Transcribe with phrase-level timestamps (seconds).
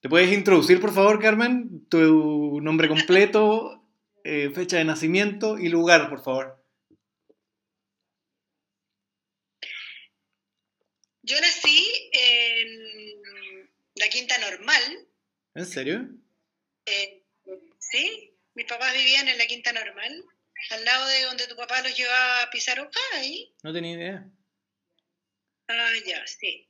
[0.00, 1.88] ¿Te puedes introducir, por favor, Carmen?
[1.88, 3.84] Tu nombre completo,
[4.22, 6.64] eh, fecha de nacimiento y lugar, por favor.
[11.22, 13.62] Yo nací en
[13.96, 15.08] la Quinta Normal.
[15.54, 16.08] ¿En serio?
[16.86, 17.24] Eh,
[17.78, 20.24] sí, mis papás vivían en la Quinta Normal,
[20.70, 23.52] al lado de donde tu papá los llevaba a pisar ahí.
[23.64, 24.30] No tenía idea.
[25.66, 26.68] Ah, ya, sí.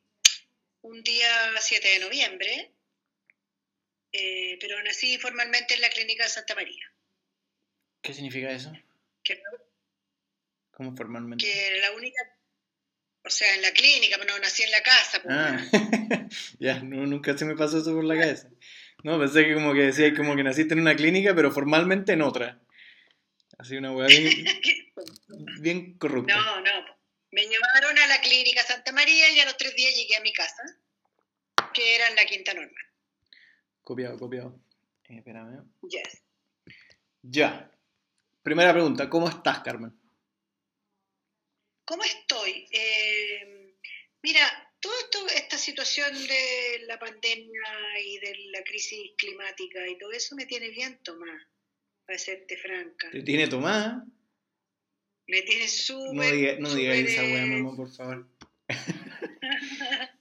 [0.80, 2.72] Un día 7 de noviembre,
[4.12, 6.92] eh, pero nací formalmente en la Clínica de Santa María.
[8.02, 8.72] ¿Qué significa eso?
[9.22, 9.40] Que,
[10.70, 11.44] ¿Cómo formalmente?
[11.44, 12.38] Que la única
[13.28, 15.20] o sea, en la clínica, pero no nací en la casa.
[15.22, 15.58] Pues, ah,
[16.58, 18.48] ya, nunca se me pasó eso por la cabeza.
[19.04, 22.22] No, pensé que como que decía como que naciste en una clínica, pero formalmente en
[22.22, 22.58] otra.
[23.58, 24.08] Así una hueá
[25.60, 26.34] bien, corrupta.
[26.34, 26.98] No, no.
[27.30, 30.32] Me llevaron a la clínica Santa María y a los tres días llegué a mi
[30.32, 30.62] casa,
[31.74, 32.87] que era en la Quinta Normal.
[33.88, 34.60] Copiado, copiado.
[35.08, 35.64] Eh, espérame.
[35.88, 36.22] Yes.
[37.22, 37.72] Ya.
[38.42, 39.98] Primera pregunta, ¿cómo estás, Carmen?
[41.86, 42.68] ¿Cómo estoy?
[42.70, 43.74] Eh,
[44.22, 44.42] mira,
[44.78, 47.62] toda esta situación de la pandemia
[48.04, 51.46] y de la crisis climática y todo eso me tiene bien Tomás,
[52.04, 53.10] para serte franca.
[53.10, 54.04] ¿Te tiene tomada?
[55.28, 56.14] Me tiene súper...
[56.14, 58.28] No, diga, no digas esa weá, mamá, por favor.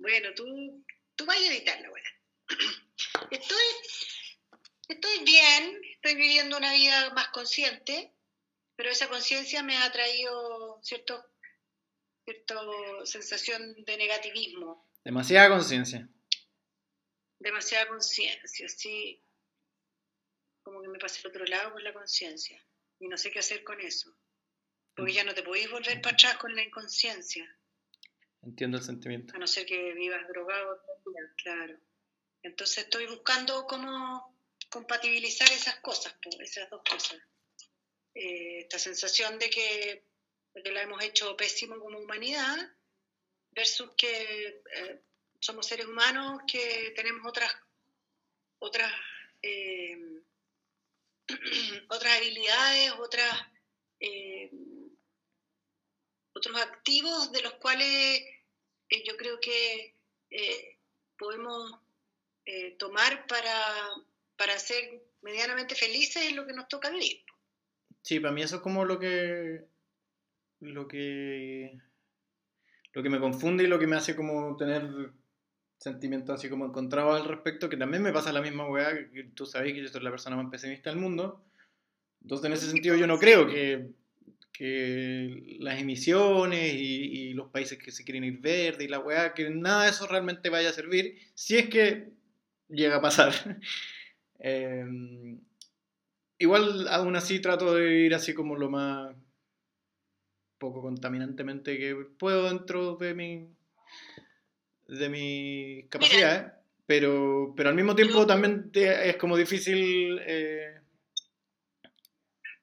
[0.00, 0.84] bueno, tú,
[1.16, 2.04] tú vas a editar la weá.
[3.30, 3.64] Estoy,
[4.88, 8.16] estoy bien, estoy viviendo una vida más consciente
[8.76, 11.24] pero esa conciencia me ha traído cierto,
[12.24, 12.54] cierta
[13.04, 14.86] sensación de negativismo.
[15.02, 16.08] Demasiada conciencia.
[17.38, 19.22] Demasiada conciencia, sí.
[20.62, 22.62] Como que me pasé al otro lado con la conciencia
[22.98, 24.14] y no sé qué hacer con eso.
[24.94, 27.46] Porque ya no te podéis volver para atrás con la inconsciencia.
[28.46, 29.34] Entiendo el sentimiento.
[29.34, 30.80] A no ser que vivas drogado,
[31.42, 31.76] claro.
[32.44, 34.38] Entonces estoy buscando cómo
[34.70, 37.18] compatibilizar esas cosas, esas dos cosas.
[38.14, 40.04] Eh, esta sensación de que,
[40.54, 42.56] la hemos hecho pésimo como humanidad,
[43.50, 45.02] versus que eh,
[45.40, 47.52] somos seres humanos que tenemos otras,
[48.60, 48.92] otras,
[49.42, 50.22] eh,
[51.88, 53.34] otras habilidades, otras,
[56.32, 58.35] otros activos de los cuales
[58.90, 59.94] yo creo que
[61.18, 61.78] podemos
[62.78, 63.88] tomar para,
[64.36, 67.24] para ser medianamente felices en lo que nos toca vivir.
[68.02, 69.64] Sí, para mí eso es como lo que.
[70.60, 71.76] Lo que.
[72.92, 75.12] Lo que me confunde y lo que me hace como tener
[75.78, 79.44] sentimientos así como encontrados al respecto, que también me pasa la misma weá, que tú
[79.44, 81.44] sabes que yo soy la persona más pesimista del mundo.
[82.22, 83.90] Entonces, en ese sentido, yo no creo que,
[84.56, 89.50] que las emisiones y, los países que se quieren ir verde y la weá, que
[89.50, 92.08] nada de eso realmente vaya a servir, si es que
[92.68, 93.32] llega a pasar.
[94.38, 94.84] eh,
[96.38, 99.14] Igual aún así trato de ir así como lo más
[100.58, 103.48] poco contaminantemente que puedo dentro de mi
[104.88, 110.75] de mi capacidad, pero, pero al mismo tiempo también es como difícil eh,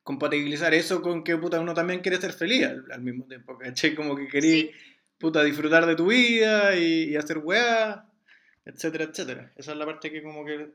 [0.04, 3.96] compatibilizar eso con que puta uno también quiere ser feliz al, mismo tiempo, ¿cachai?
[3.96, 4.72] Como que querí
[5.18, 8.10] puta disfrutar de tu vida y, y hacer weá,
[8.66, 9.54] etcétera, etcétera.
[9.56, 10.74] Esa es la parte que como que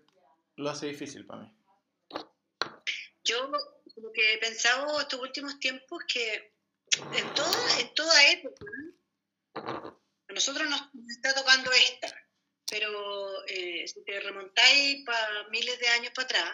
[0.56, 1.52] lo hace difícil para mí.
[3.24, 3.50] Yo
[3.96, 6.52] lo que he pensado estos últimos tiempos que
[6.96, 8.66] en toda, en toda época,
[9.54, 12.08] a nosotros nos, está tocando esta,
[12.70, 16.52] pero eh, si te remontáis para miles de años para atrás,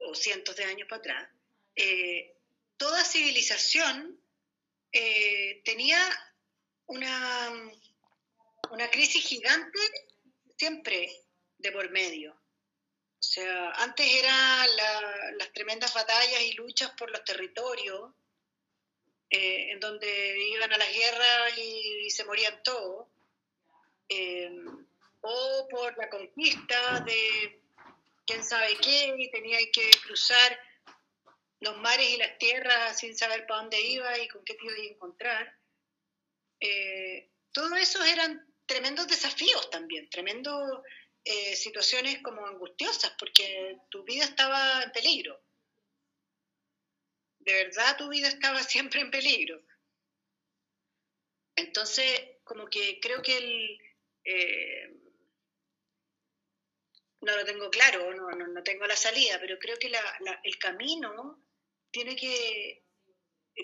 [0.00, 1.28] o cientos de años para atrás,
[1.80, 2.34] eh,
[2.76, 4.20] toda civilización
[4.90, 6.00] eh, tenía
[6.86, 7.70] una,
[8.90, 9.78] crisis gigante
[10.56, 11.08] siempre
[11.56, 12.32] de por medio.
[12.32, 14.68] O sea, antes eran
[15.36, 18.10] las tremendas batallas y luchas por los territorios,
[19.30, 23.06] eh, en donde iban a las guerras y, se morían todos,
[25.20, 27.60] o por la conquista de
[28.26, 30.67] quién sabe qué, y tenían que cruzar
[31.60, 34.74] los mares y las tierras sin saber para dónde iba y con qué te iba
[34.74, 35.58] a encontrar.
[36.60, 40.82] Eh, todos esos eran tremendos desafíos también, tremendos
[41.24, 45.40] eh, situaciones como angustiosas, porque tu vida estaba en peligro.
[47.40, 49.62] De verdad tu vida estaba siempre en peligro.
[51.56, 53.80] Entonces, como que creo que el...
[54.24, 54.94] Eh,
[57.20, 59.90] no lo tengo claro, no, no, tengo la salida, pero creo que
[60.44, 61.47] el camino
[61.90, 62.84] tiene que,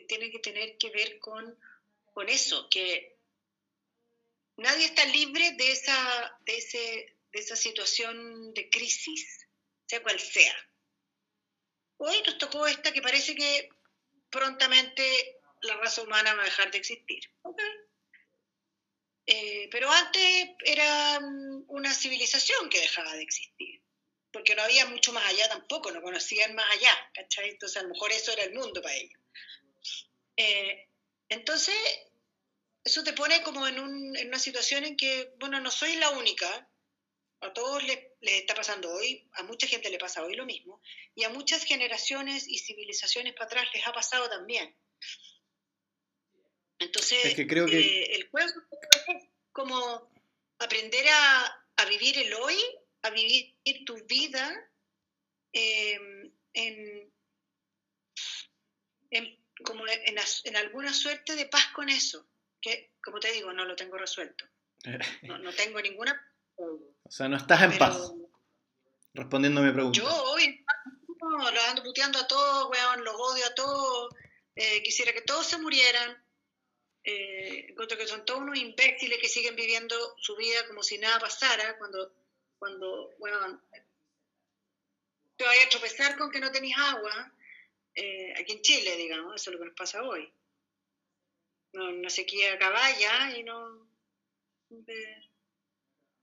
[0.08, 1.58] tiene que tener que ver con,
[2.12, 3.16] con eso, que
[4.56, 9.46] nadie está libre de esa, de, ese, de esa situación de crisis,
[9.86, 10.56] sea cual sea.
[11.96, 13.68] Hoy nos tocó esta que parece que
[14.30, 17.30] prontamente la raza humana va a dejar de existir.
[19.26, 23.82] Eh, pero antes era mm, una civilización que dejaba de existir,
[24.34, 27.50] porque no había mucho más allá tampoco, no conocían más allá, ¿cachai?
[27.50, 29.20] Entonces a lo mejor eso era el mundo para ellos.
[30.36, 30.88] Eh,
[31.28, 31.74] entonces,
[32.82, 36.68] eso te pone como en, una situación en que, bueno, no soy la única,
[37.42, 40.82] a todos les, está pasando hoy, a mucha gente le pasa hoy lo mismo,
[41.14, 44.76] y a muchas generaciones y civilizaciones para atrás les ha pasado también.
[46.80, 47.78] Entonces, creo que...
[47.78, 50.10] Eh, el juego es como
[50.58, 52.56] aprender a, vivir el hoy,
[53.04, 54.70] a vivir tu vida
[55.52, 57.12] em, en,
[59.64, 62.26] como en, alguna suerte de paz con eso,
[62.60, 64.44] que como te digo, no lo tengo resuelto.
[65.22, 66.12] No, tengo ninguna...
[66.56, 68.12] O sea, no estás en paz.
[69.12, 69.98] Respondiendo a mi pregunta.
[69.98, 70.64] Yo hoy
[71.20, 74.14] no, los ando puteando a todos, weón, los odio a todos.
[74.54, 76.22] Eh, quisiera que todos se murieran.
[77.02, 81.18] Eh, encuentro que son todos unos imbéciles que siguen viviendo su vida como si nada
[81.18, 82.12] pasara, cuando,
[82.58, 83.60] cuando bueno,
[85.36, 87.32] te vayas a tropezar con que no tenéis agua,
[87.94, 90.32] eh, aquí en Chile, digamos, eso es lo que nos pasa hoy.
[91.72, 93.88] No, una sequía caballa y no...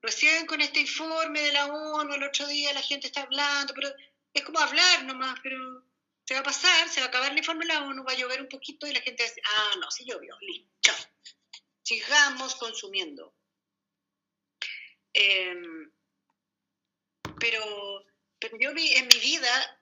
[0.01, 3.89] recién con este informe de la ONU el otro día la gente está hablando, pero
[4.33, 5.83] es como hablar nomás, pero
[6.25, 8.15] se va a pasar, se va a acabar el informe de la ONU, va a
[8.15, 10.91] llover un poquito y la gente decir, ah, no, sí llovió, listo.
[11.83, 13.33] Sigamos consumiendo.
[15.13, 15.91] Em,
[17.41, 18.05] pero,
[18.39, 19.81] pero yo vi, en mi vida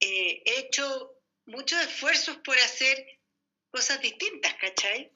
[0.00, 3.20] eh, he hecho muchos esfuerzos por hacer
[3.70, 5.12] cosas distintas, ¿cachai?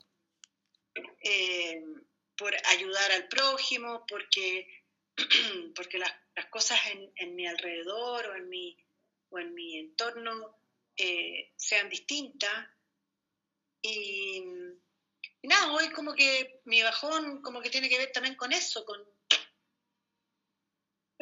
[1.20, 2.04] Em,
[2.36, 4.84] por ayudar al prójimo, porque,
[5.74, 6.12] porque las,
[6.50, 8.76] cosas en, en mi alrededor o en mi
[9.34, 10.56] o en mi entorno
[10.96, 12.68] eh, sean distintas.
[13.82, 14.42] Y,
[15.42, 19.13] nada, hoy como que mi bajón como que tiene que ver también con eso, con...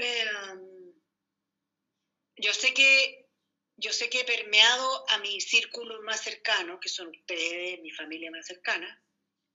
[0.03, 0.93] Em,
[2.37, 3.29] yo sé que
[3.77, 8.31] yo sé que he permeado a mi círculo más cercano, que son ustedes, mi familia
[8.31, 9.03] más cercana.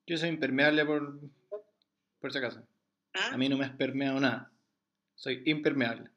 [0.05, 1.19] Yo soy impermeable por,
[2.19, 2.67] por si acaso.
[3.13, 3.29] ¿Ah?
[3.33, 4.51] A mí no me has permeado nada.
[5.15, 6.11] Soy impermeable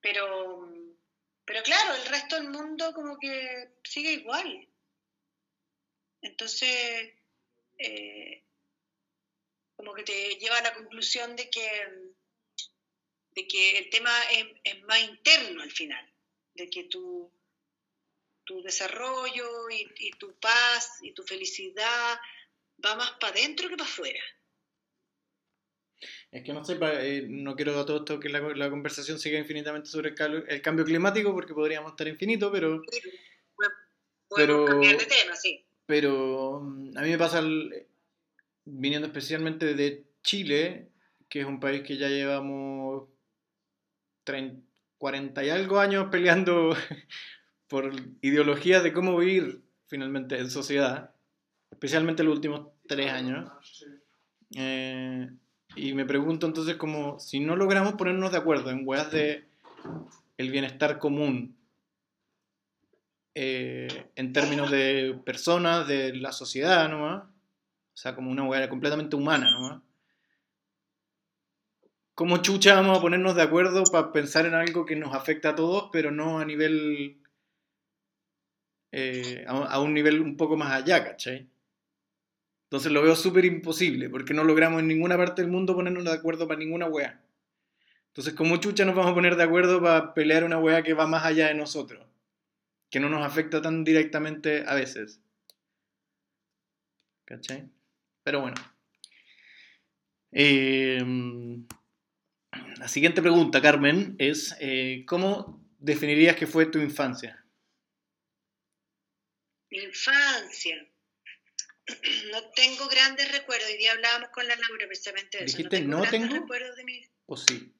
[0.00, 0.72] pero,
[1.44, 4.68] pero claro, el resto del mundo como que sigue igual.
[6.22, 7.14] Entonces,
[7.78, 8.44] eh,
[9.76, 11.68] como que te lleva a la conclusión de que,
[13.30, 14.10] de que el tema
[14.64, 16.12] es, más interno al final,
[16.54, 17.32] de que tu,
[18.44, 22.18] tu desarrollo y, y tu paz y tu felicidad
[22.84, 24.20] va más para adentro que para afuera.
[26.30, 29.88] Es que no sé, eh, no quiero a todo esto que la, conversación siga infinitamente
[29.88, 32.82] sobre el, cambio climático porque podríamos estar infinito, pero...
[34.36, 35.67] pero cambiar de tema, sí.
[35.88, 37.42] Pero mm, a mí me pasa,
[38.66, 40.90] viniendo especialmente de Chile,
[41.30, 43.08] que es un país que ya llevamos
[44.24, 44.62] 30,
[44.98, 46.76] 40 y algo años peleando
[47.68, 47.90] por
[48.20, 51.14] ideologías de cómo vivir finalmente en sociedad,
[51.70, 53.50] especialmente los últimos tres años.
[54.56, 55.30] Eh,
[55.74, 59.46] y me pregunto entonces como si no logramos ponernos de acuerdo en weas de
[60.36, 61.57] el bienestar común
[63.40, 69.14] eh, en términos de personas, de la sociedad nomás, o sea, como una wea completamente
[69.14, 69.80] humana nomás.
[72.14, 75.54] ¿Cómo chucha vamos a ponernos de acuerdo para pensar en algo que nos afecta a
[75.54, 77.22] todos, pero no a nivel...
[78.90, 81.48] Eh, a, un nivel un poco más allá, ¿cachai?
[82.64, 86.12] Entonces lo veo súper imposible, porque no logramos en ninguna parte del mundo ponernos de
[86.12, 87.22] acuerdo para ninguna wea.
[88.08, 91.06] Entonces, ¿cómo chucha nos vamos a poner de acuerdo para pelear una wea que va
[91.06, 92.04] más allá de nosotros?
[92.90, 95.20] Que no nos afecta tan directamente a veces.
[97.24, 97.68] ¿Cachai?
[98.22, 98.56] Pero bueno.
[100.30, 101.66] Em,
[102.78, 107.44] la siguiente pregunta, Carmen, es eh, ¿cómo definirías que fue tu infancia?
[109.70, 110.88] Mi infancia.
[112.32, 113.68] no tengo grandes recuerdos.
[113.68, 115.56] Hoy día hablábamos con la Laura precisamente de eso.
[115.56, 116.34] ¿Dijiste no tengo?
[116.34, 117.00] recuerdos de mi...
[117.26, 117.74] ¿O sí?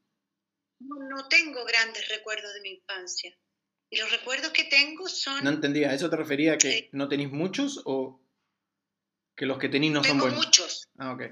[0.81, 3.37] No, tengo grandes recuerdos de mi infancia.
[3.90, 5.42] Y los recuerdos que tengo son...
[5.42, 5.90] No entendía.
[5.90, 8.21] ¿A eso te refería a que no tenéis muchos o
[9.35, 10.35] que los que tenéis no son buenos?
[10.35, 10.88] Tengo muchos.
[10.99, 11.23] Ah, ok.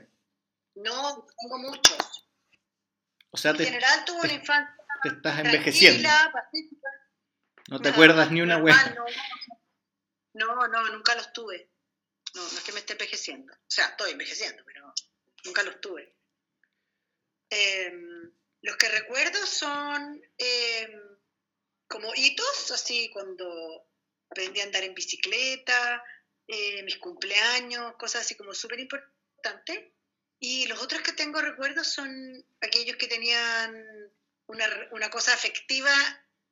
[0.76, 2.28] No, tengo muchos.
[3.30, 6.08] O sea, en general tuve una infancia te estás envejeciendo.
[7.68, 8.96] No te acuerdas ni una wea.
[10.34, 11.70] No, no, nunca los tuve.
[12.34, 13.52] No, no es que me esté envejeciendo.
[13.52, 14.92] O sea, estoy envejeciendo, pero
[15.44, 16.14] nunca los tuve.
[17.48, 18.32] Em,
[18.62, 21.00] los que recuerdo son em,
[21.88, 23.88] como hitos, así cuando
[24.30, 26.02] aprendí a andar en bicicleta,
[26.46, 29.92] eh, mis cumpleaños, cosas así como súper importantes.
[30.38, 33.74] Y los otros que tengo recuerdos son aquellos que tenían
[34.46, 35.92] una, una cosa afectiva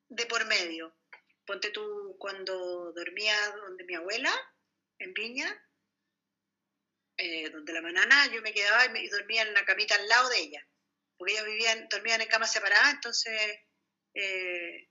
[0.08, 0.96] de por medio.
[1.44, 4.32] Ponte tú cuando dormía donde mi abuela,
[4.98, 5.62] en Viña,
[7.16, 10.38] eh, donde la manana yo me quedaba y, dormía en la camita al lado de
[10.40, 10.68] ella,
[11.16, 13.60] porque ellos vivían, dormían en camas separadas, entonces
[14.14, 14.88] eh,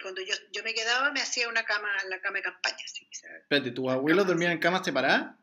[0.00, 2.84] cuando yo, yo, me quedaba me hacía una cama, la cama de campaña.
[2.84, 5.36] Espérate, ¿tus abuelos dormían en camas separadas?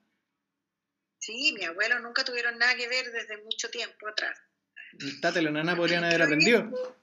[1.18, 4.40] Sí, mi abuelo nunca tuvieron nada que ver desde mucho tiempo atrás.
[5.22, 6.70] Tate, la nana podrían haber aprendido.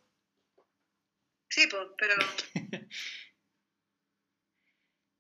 [1.50, 2.14] Sí, pues, pero...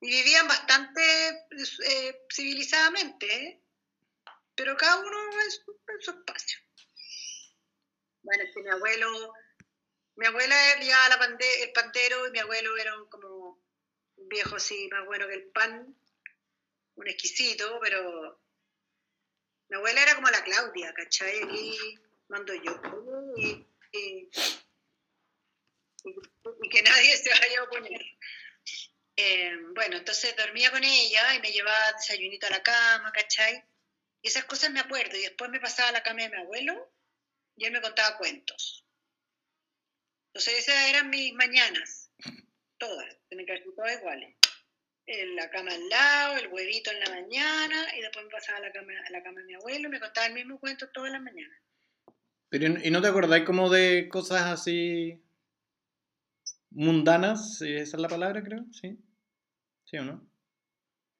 [0.02, 3.62] y vivían bastante eh, civilizadamente, ¿eh?
[4.54, 6.58] pero cada uno en su, en su espacio.
[8.22, 9.32] Bueno, es que mi abuelo
[10.18, 13.62] mi abuela llevaba la el pantero y mi abuelo era como
[14.16, 15.96] un viejo así, más bueno que el pan,
[16.96, 18.42] un exquisito, pero
[19.68, 21.40] mi abuela era como la Claudia, ¿cachai?
[21.44, 21.78] Aquí
[22.26, 22.80] mando yo.
[23.92, 24.28] Y,
[26.68, 28.02] que nadie se vaya a oponer.
[29.14, 33.64] Eh, bueno, entonces dormía con ella y me llevaba desayunito a la cama, ¿cachai?
[34.20, 35.16] Y esas cosas me acuerdo.
[35.16, 36.92] Y después me pasaba a la cama de mi abuelo
[37.54, 38.87] y él me contaba cuentos.
[40.28, 42.10] Entonces esas eran mis mañanas,
[42.78, 44.34] todas, me que todas iguales.
[45.06, 48.60] En la cama al lado, el huevito en la mañana, y después me pasaba a
[48.60, 51.10] la cama, a la cama de mi abuelo y me contaba el mismo cuento todas
[51.10, 51.58] las mañanas.
[52.50, 55.22] Pero, ¿y no te acordáis como de cosas así
[56.70, 57.60] mundanas?
[57.62, 58.98] Esa es la palabra, creo, ¿sí?
[59.84, 60.30] ¿Sí o no?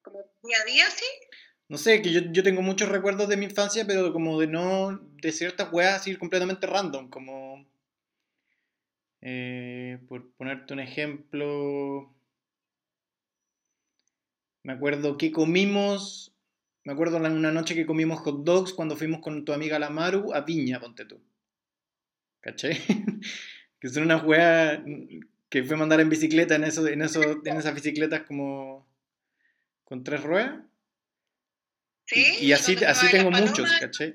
[0.02, 1.06] ¿Como día a día, sí?
[1.68, 4.98] No sé, que yo, yo tengo muchos recuerdos de mi infancia, pero como de no,
[4.98, 7.66] de ciertas weas así completamente random, como
[9.30, 12.14] eh, por ponerte un ejemplo,
[14.62, 16.34] me acuerdo que comimos,
[16.84, 20.32] me acuerdo una noche que comimos hot dogs cuando fuimos con tu amiga la Maru
[20.32, 21.20] a Piña, ponte tú.
[22.40, 22.70] ¿Caché?
[23.80, 24.82] que son una juega
[25.50, 28.88] que fue mandar en bicicleta en, eso, en, eso, en esas bicicletas como
[29.84, 30.60] con tres ruedas.
[32.06, 34.14] Sí, y, así, así tengo muchos, ¿caché?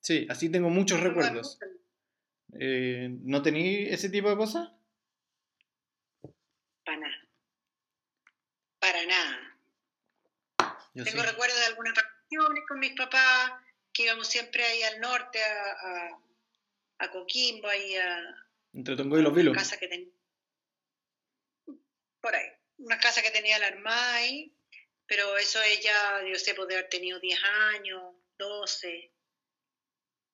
[0.00, 1.60] Sí, así tengo muchos recuerdos.
[2.58, 4.70] Eh, ¿No tenéis ese tipo de cosas?
[6.84, 7.28] Para nada.
[8.78, 9.50] Para nada.
[11.04, 13.52] Tengo recuerdos de algunas vacaciones con mis papás,
[13.92, 16.18] que íbamos siempre ahí al norte, a,
[16.98, 18.46] a, Coquimbo, ahí a...
[18.72, 19.56] Entre Tongo y Los Vilos.
[19.56, 20.10] Casa que
[22.20, 22.48] Por ahí.
[22.78, 24.52] Una casa que tenía la armada ahí,
[25.06, 27.40] pero eso ella, yo sé, poder haber tenido 10
[27.74, 29.12] años, 12.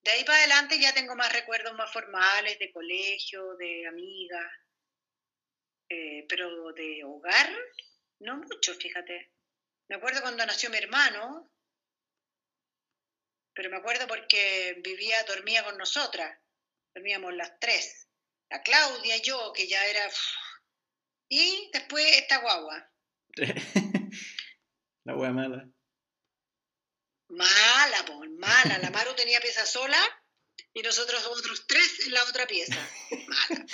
[0.06, 4.52] De ahí para adelante ya tengo más recuerdos más formales, de colegio, de amigas,
[5.88, 7.50] eh, pero de hogar,
[8.20, 9.32] no mucho, fíjate.
[9.88, 11.50] Me acuerdo cuando nació mi hermano,
[13.52, 16.38] pero me acuerdo porque vivía, dormía con nosotras,
[16.94, 18.08] dormíamos las tres,
[18.48, 20.08] la Claudia, y yo, que ya era...
[21.28, 22.92] Y después esta guagua.
[25.04, 25.68] la guagua mala.
[27.28, 28.78] Mala, pues, mala.
[28.78, 29.98] La Maru tenía pieza sola
[30.72, 32.76] y nosotros otros tres en la otra pieza.
[33.26, 33.66] Mala.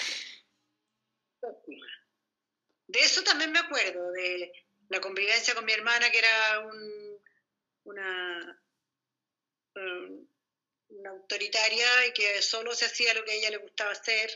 [2.86, 4.52] De eso también me acuerdo, de
[4.88, 7.22] la convivencia con mi hermana, que era un,
[7.84, 8.62] una,
[11.06, 14.30] autoritaria y que solo se hacía lo que a ella le gustaba hacer.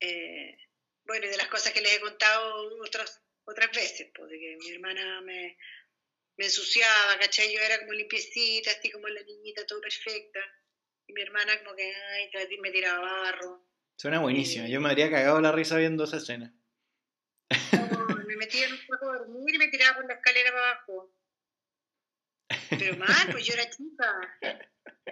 [0.00, 0.58] Eh,
[1.04, 4.74] bueno, y de las cosas que les he contado otras, otras veces, porque pues, mi
[4.74, 5.56] hermana me,
[6.36, 7.52] me ensuciaba, ¿cachai?
[7.54, 10.40] Yo era como limpiecita, así como la niñita, todo perfecta.
[11.06, 13.68] Y mi hermana como que, ay, me tiraba barro.
[13.96, 16.52] Suena buenísimo, yo me habría cagado la risa viendo esa escena.
[18.26, 21.14] me metía en un cuarto a dormir y me tiraba por la escalera para abajo.
[22.70, 24.38] Pero mal, pues yo era chica.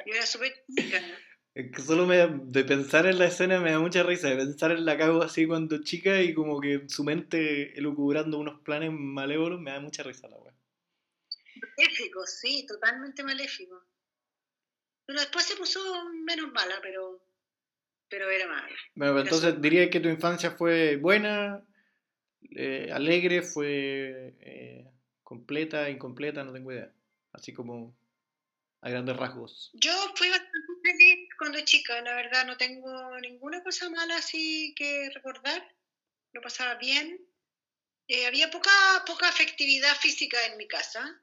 [0.07, 1.01] Yo era súper chica.
[1.55, 4.73] Es que solo me, de pensar en la escena me da mucha risa, de pensar
[4.73, 9.61] en la cago así cuando chica y como que su mente elucubrando unos planes malévolos
[9.61, 10.55] me da mucha risa la weá.
[11.77, 13.83] Maléfico, sí, totalmente maléfico.
[15.07, 15.81] Pero después se puso
[16.25, 17.25] menos mala, pero,
[18.09, 18.77] pero era mala.
[18.95, 21.65] Bueno, pues entonces diría que tu infancia fue buena,
[22.51, 24.91] eh, alegre, fue eh,
[25.23, 26.93] completa, incompleta, no tengo idea.
[27.33, 27.97] Así como
[28.83, 29.71] a grandes rasgos.
[29.75, 35.11] Yo fui bastante feliz cuando chica, la verdad, no tengo ninguna cosa mala así que
[35.15, 35.63] recordar.
[36.33, 37.21] Lo pasaba bien.
[38.09, 38.71] eh, había poca,
[39.07, 41.23] poca afectividad física en mi casa,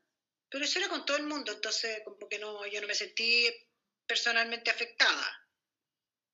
[0.49, 3.47] pero eso era con todo el mundo, entonces como que no, yo no me sentí
[4.05, 5.47] personalmente afectada.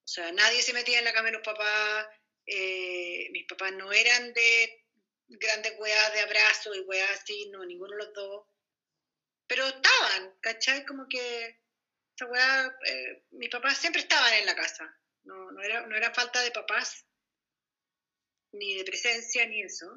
[0.04, 2.08] O sea, nadie se metía en la cama de los papás,
[2.46, 4.86] eh, mis papás no eran de
[5.28, 8.46] grandes weas de abrazo y weas así, no, ninguno de los dos.
[9.48, 10.86] Pero estaban, ¿cachai?
[10.86, 11.60] Como que
[12.16, 14.98] esa wea, eh, mis papás siempre estaban en la casa.
[15.24, 17.06] No, no, era, no era falta de papás,
[18.52, 19.88] ni de presencia, ni eso.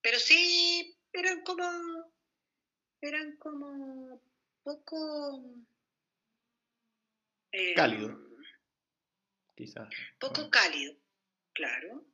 [0.00, 1.64] Pero sí eran como,
[3.00, 4.20] eran como
[4.62, 5.42] poco...
[7.52, 8.16] Eh, cálido,
[9.56, 9.88] quizás.
[10.18, 10.94] Poco cálido,
[11.52, 12.04] claro.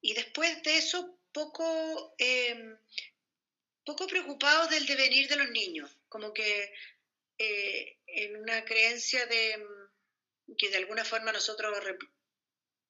[0.00, 2.76] Y después de eso, poco, em,
[3.84, 6.72] poco preocupados del devenir de los niños, como que
[7.38, 11.76] eh, en una creencia de mm, que de alguna forma nosotros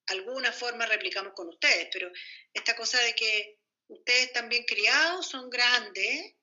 [0.07, 2.11] alguna forma replicamos con ustedes, pero
[2.53, 6.35] esta cosa de que ustedes también criados son grandes,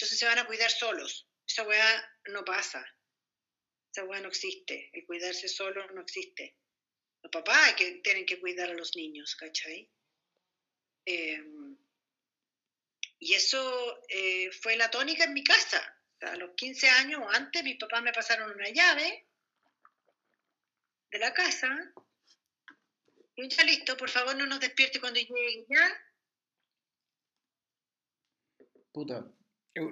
[0.00, 1.28] entonces se van a cuidar solos.
[1.46, 2.82] Esa weá no pasa.
[3.92, 4.88] Esa weá no existe.
[4.94, 6.56] El cuidarse solo no existe.
[7.22, 9.92] Los papás que tienen que cuidar a los niños, ¿cachai?
[11.04, 11.76] Em,
[13.18, 15.96] y eso eh, fue la tónica en mi casa.
[16.22, 19.26] a los 15 años o antes, mis papás me pasaron una llave
[21.10, 21.68] de la casa.
[23.36, 26.06] Y ya listo, por favor no nos despierte cuando llegue ya.
[28.92, 29.30] Puta,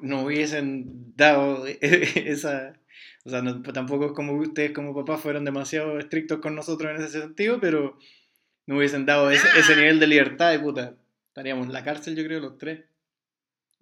[0.02, 2.78] no hubiesen dado esa...
[3.24, 3.42] O sea,
[3.74, 7.98] tampoco es como ustedes como papás fueron demasiado estrictos con nosotros en ese sentido, pero
[8.66, 10.94] no hubiesen dado ese, ese, nivel de libertad de puta.
[11.28, 12.84] Estaríamos en la cárcel, yo creo, los tres.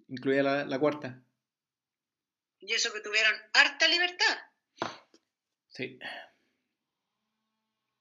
[0.09, 1.21] Incluida la, la cuarta.
[2.59, 4.37] Y eso que tuvieron harta libertad.
[5.69, 5.99] Sí.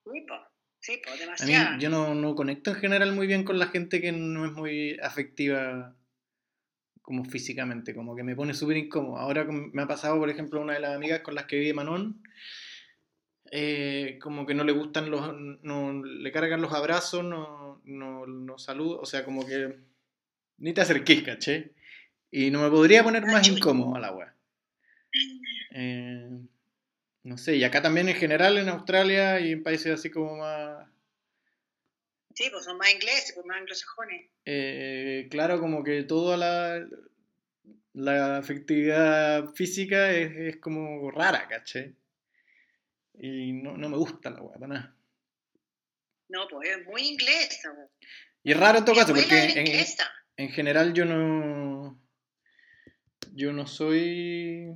[0.04, 0.26] Sí,
[0.80, 1.68] Sí, demasiado.
[1.68, 4.46] A mí, yo no, no, conecto en general muy bien con la gente que no
[4.46, 5.96] es muy afectiva
[7.06, 9.18] como físicamente, como que me pone súper incómodo.
[9.18, 12.20] Ahora me ha pasado, por ejemplo, una de las amigas con las que vive Manon,
[13.52, 18.58] eh, como que no le gustan los, no le cargan los abrazos, no, no, no
[18.58, 19.78] saluda, o sea, como que
[20.58, 21.74] ni te acerquís, caché.
[22.28, 24.34] Y no me podría poner más incómodo a la wea.
[25.76, 26.28] Eh,
[27.22, 30.88] no sé, y acá también en general en Australia y en países así como más...
[32.36, 34.26] Sí, pues son más ingleses, pues más anglosajones.
[34.44, 36.86] Eh, claro, como que toda la,
[37.94, 41.94] la afectividad física es, es como rara, caché.
[43.18, 44.96] Y no, no me gusta la weá, para nada.
[46.28, 47.74] No, pues es muy inglesa.
[48.42, 49.86] Y es raro en todo caso, porque en,
[50.36, 51.98] en, general yo no.
[53.32, 54.74] Yo no soy.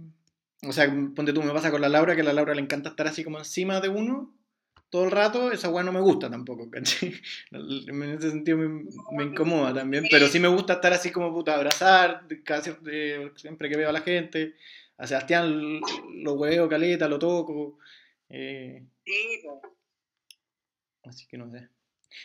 [0.63, 2.89] O sea, ponte tú, me pasa con la Laura, que a la Laura le encanta
[2.89, 4.40] estar así como encima de uno
[4.91, 7.15] todo el rato, esa weá no me gusta tampoco, ¿cachai?
[7.53, 11.55] En ese sentido me, me, incomoda también, pero sí me gusta estar así como puta,
[11.55, 14.57] abrazar, casi eh, siempre que veo a la gente.
[14.99, 15.81] A Sebastián
[16.23, 17.79] lo huevo caleta, lo toco.
[18.29, 19.43] Eh, sí,
[21.05, 21.69] Así que no sé.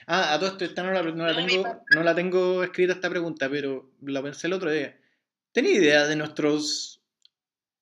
[0.07, 3.09] Ah, a todo esto, esta no la, no la tengo, no la tengo escrita esta
[3.09, 4.99] pregunta, pero la pensé el otro día.
[5.51, 7.01] ¿Tenés idea de nuestros.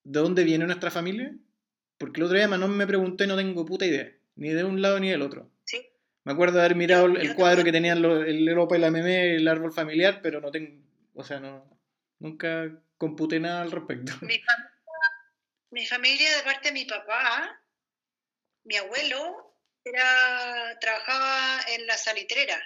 [0.04, 1.34] de dónde viene nuestra familia?
[1.98, 4.14] Porque el otro día Manon me preguntó y no tengo puta idea.
[4.36, 5.52] Ni de un lado ni del otro.
[5.64, 5.86] Sí.
[6.24, 9.48] Me acuerdo de haber mirado el cuadro que tenían el Europa y la meme, el
[9.48, 10.82] árbol familiar, pero no tengo.
[11.14, 11.80] O sea, no.
[12.20, 14.14] Nunca computé nada al respecto.
[14.22, 14.72] Mi familia,
[15.72, 17.60] mi familia de parte de mi papá
[18.64, 22.62] mi abuelo era, trabajaba en la salitrera.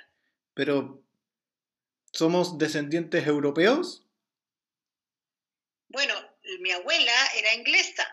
[0.53, 1.03] Pero,
[2.11, 4.05] ¿somos descendientes europeos?
[5.87, 6.13] Bueno,
[6.59, 8.07] mi abuela era inglesa.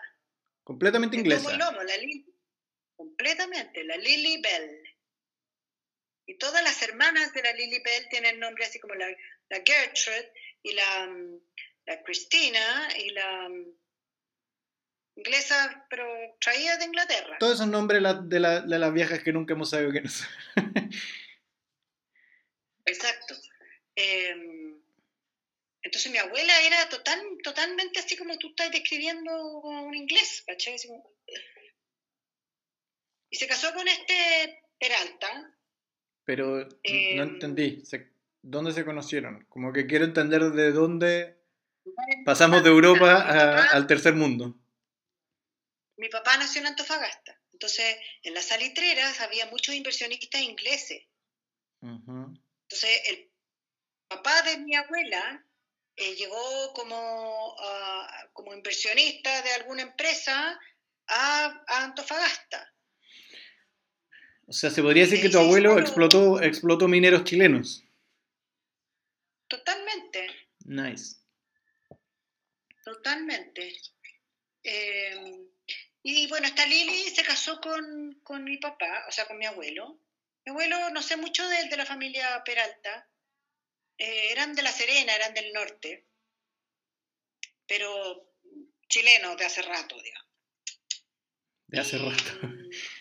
[0.63, 1.55] Completamente inglesa.
[1.55, 1.69] la
[2.95, 4.83] completamente, la Lily Bell.
[6.27, 9.07] Y todas las hermanas de la Lily Bell tienen nombres así como la,
[9.49, 11.15] la Gertrude y la,
[11.85, 13.49] la Cristina y la
[15.15, 16.05] inglesa, pero
[16.39, 17.37] traída de Inglaterra.
[17.39, 20.27] Todos esos nombres de, las viejas que nunca hemos sabido quiénes son.
[22.85, 23.35] Exacto.
[23.95, 24.81] Em,
[25.81, 29.31] entonces mi abuela era total, totalmente así como tú estás describiendo
[29.61, 30.75] un inglés, ¿cachai?
[33.35, 35.53] Y se casó con este Peralta.
[36.23, 37.83] Pero no em, entendí,
[38.41, 39.45] ¿dónde se conocieron?
[39.49, 41.37] Como que quiero entender de dónde
[42.25, 44.57] pasamos de Europa al tercer mundo
[45.97, 47.39] mi papá nació en Antofagasta.
[47.53, 51.03] Entonces, en las salitreras había muchos inversionistas ingleses.
[51.81, 53.31] Entonces, el
[54.07, 55.45] papá de mi abuela
[55.95, 60.59] eh, llegó como, ah, como inversionista de alguna empresa
[61.07, 62.73] a, Antofagasta.
[64.47, 67.83] O sea, se podría decir que tu abuelo explotó, explotó mineros chilenos.
[69.47, 70.27] Totalmente.
[70.65, 71.17] Nice.
[72.83, 73.75] Totalmente.
[74.63, 75.47] Eh,
[76.03, 79.99] y bueno, esta Lili se casó con, con, mi papá, o sea, con mi abuelo.
[80.45, 83.09] Mi abuelo, no sé mucho de, de la familia Peralta.
[83.97, 86.05] Eh, eran de La Serena, eran del norte.
[87.65, 88.31] Pero
[88.87, 90.31] chilenos de hace rato, digamos.
[91.67, 92.39] De hace rato.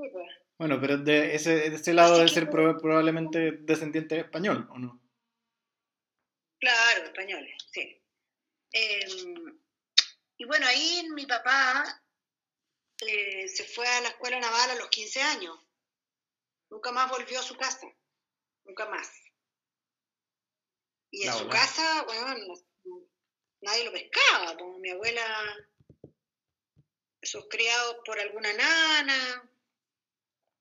[0.00, 0.28] Sí, pues.
[0.58, 5.00] Bueno, pero de ese, de ese lado debe ser probablemente descendiente español, ¿o no?
[6.58, 8.02] Claro, españoles, sí.
[8.72, 9.58] Em,
[10.38, 12.02] y bueno, ahí mi papá
[13.06, 15.58] eh, se fue a la escuela naval a los 15 años.
[16.70, 17.86] Nunca más volvió a su casa.
[18.64, 19.10] Nunca más.
[21.10, 22.54] Y en su casa, bueno,
[23.60, 24.56] nadie lo pescaba.
[24.56, 25.24] Como mi abuela,
[27.20, 29.49] esos criados por alguna nana,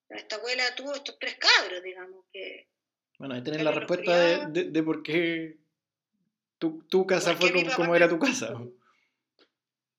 [0.10, 2.70] esta abuela tuvo estos tres cabros, digamos, que...
[3.20, 5.60] Bueno, ahí tenés la respuesta de, de, por qué
[6.58, 8.54] tu, tu casa fue como, era tu casa.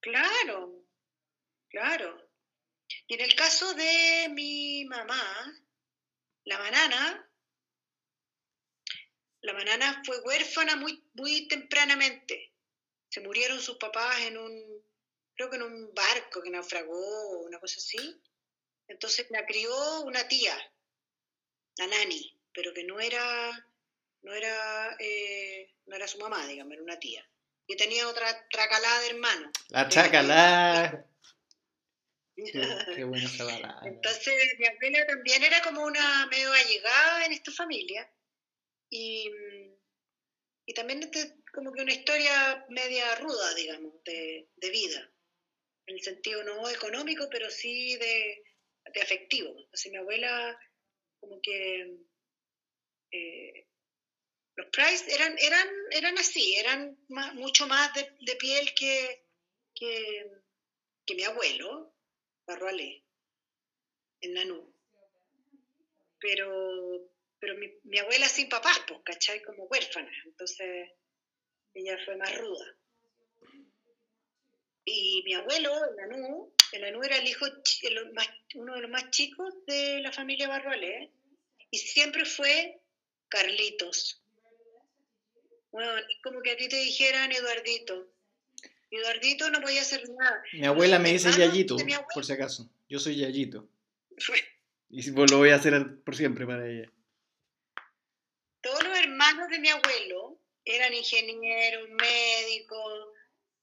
[0.00, 0.86] Claro,
[1.68, 2.30] claro.
[3.06, 5.22] Y en el caso de mi mamá,
[6.44, 7.30] la banana,
[9.42, 12.54] la banana fue huérfana muy, muy tempranamente.
[13.10, 14.82] Se murieron sus papás en un,
[15.34, 18.20] creo que en un barco que naufragó, una cosa así.
[18.90, 20.54] Entonces la crió una tía,
[21.76, 23.66] la nani, pero que no era,
[24.22, 27.24] no era, eh, no era su mamá, digamos, era una tía.
[27.68, 29.52] Y tenía otra tracalada de hermano.
[29.68, 31.06] La tracalada.
[32.96, 33.80] Qué, bueno esa balada.
[33.84, 38.10] Entonces mi abuela también era como una medio allegada en esta familia.
[38.88, 39.30] Y,
[40.66, 45.08] y también este, como que una historia media ruda, digamos, de, de vida.
[45.86, 48.42] En el sentido no económico, pero sí de,
[48.92, 49.54] de afectivo.
[49.90, 50.58] Mi abuela,
[51.18, 51.98] como que
[53.12, 53.66] eh,
[54.56, 56.98] los Price eran, eran, eran así, eran
[57.34, 59.24] mucho más de, piel que,
[59.74, 61.94] que, mi abuelo,
[62.46, 63.04] Barroalé,
[64.20, 64.74] en Nanú.
[66.20, 69.42] Pero, pero mi, abuela sin papás, pues, ¿cachai?
[69.42, 70.12] Como huérfana.
[70.26, 70.90] Entonces
[71.74, 72.76] ella fue más ruda.
[74.84, 77.46] Y mi abuelo, en Nanú, el Anú era el hijo,
[78.54, 81.10] uno de los más chicos de la familia Barroalé
[81.70, 82.80] y siempre fue
[83.28, 84.22] Carlitos.
[85.70, 88.12] Bueno, es como que a ti te dijeran Eduardito.
[88.90, 90.42] Eduardito no podía hacer nada.
[90.52, 91.76] Mi abuela me dice Yayito,
[92.12, 92.68] por si acaso.
[92.88, 93.68] Yo soy Yayito.
[94.88, 96.90] y lo voy a hacer por siempre para ella.
[98.60, 103.08] Todos los hermanos de mi abuelo eran ingenieros, médicos,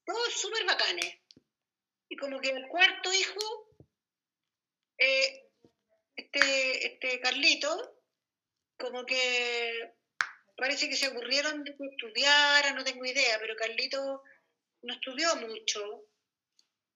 [0.08, 1.18] todos súper bacanes.
[2.08, 3.74] Y como que el cuarto hijo,
[4.96, 5.50] eh,
[6.16, 8.02] este, este Carlito,
[8.78, 9.92] como que
[10.56, 14.22] parece que se aburrieron de que estudiara, no tengo idea, pero Carlito
[14.82, 16.06] no estudió mucho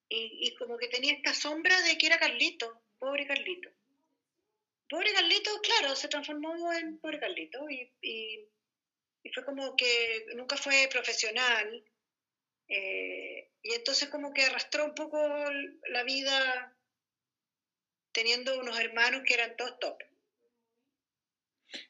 [0.08, 3.70] y, y, como que tenía esta sombra de que era Carlito, pobre Carlito.
[4.88, 8.48] Pobre Carlito, claro, se transformó en pobre Carlito y, y,
[9.22, 11.84] y fue como que nunca fue profesional,
[12.68, 15.18] eh, y entonces como que arrastró un poco
[15.90, 16.76] la vida
[18.12, 19.98] teniendo unos hermanos que eran todos top.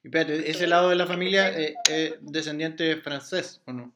[0.02, 3.92] Y espérate, ese lado de la familia es descendiente francés, ¿o no?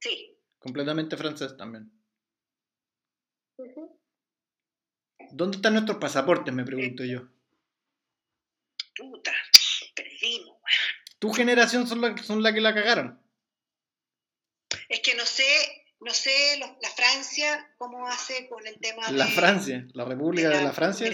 [0.00, 0.36] Sí.
[0.58, 1.90] Completamente francés también.
[5.30, 6.54] ¿Dónde están nuestros pasaportes?
[6.54, 7.28] Me pregunto yo.
[8.96, 9.32] Puta,
[9.94, 10.56] perdimos.
[11.18, 13.23] ¿Tu generación son la, son la que la cagaron?
[14.88, 15.44] Es que no sé,
[16.00, 20.72] no sé la Francia cómo hace con el tema la Francia, la República de la,
[20.72, 21.10] Francia,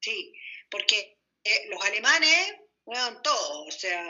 [0.00, 0.34] Sí,
[0.68, 4.04] porque eh, los alemanes juegan todo, o sea,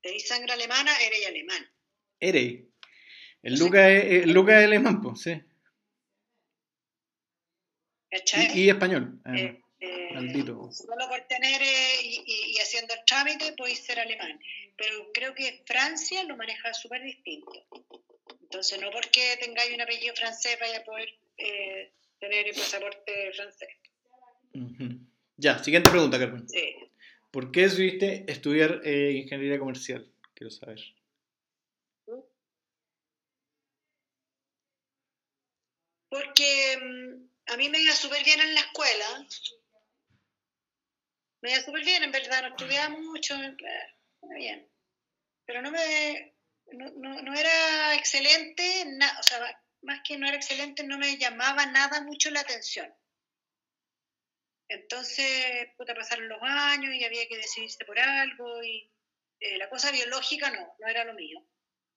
[0.00, 1.70] tenéis sangre alemana, eres alemán.
[2.18, 2.64] Eres.
[3.42, 5.42] El Luca es, Luca es alemán, pues, sí.
[8.54, 9.20] Y, y, español.
[9.26, 10.08] Eh, eh,
[10.70, 11.60] solo por tener
[12.02, 14.40] y, y, haciendo el trámite podéis ser alemán
[14.76, 17.66] pero creo que Francia lo maneja súper distinto.
[18.42, 21.08] Entonces, no porque tengáis un apellido francés vaya a poder
[21.38, 23.68] eh, tener el pasaporte francés.
[25.36, 26.48] Ya, siguiente pregunta, Carmen.
[26.48, 26.74] Sí.
[27.30, 30.10] ¿Por qué decidiste estudiar eh, ingeniería comercial?
[30.34, 30.80] Quiero saber.
[36.08, 39.26] Porque mm, a mí me iba súper bien en la escuela.
[41.42, 43.34] Me iba súper bien, en verdad, no estudiaba mucho.
[44.34, 44.68] Bien.
[45.44, 46.34] Pero no me,
[46.72, 46.90] no,
[47.22, 48.84] no, era excelente,
[49.18, 52.92] o sea, más que no era excelente, no me llamaba nada mucho la atención.
[54.68, 58.90] Entonces, puta, pasaron los años y había que decidirse por algo y
[59.38, 61.40] eh, la cosa biológica no, no era lo mío.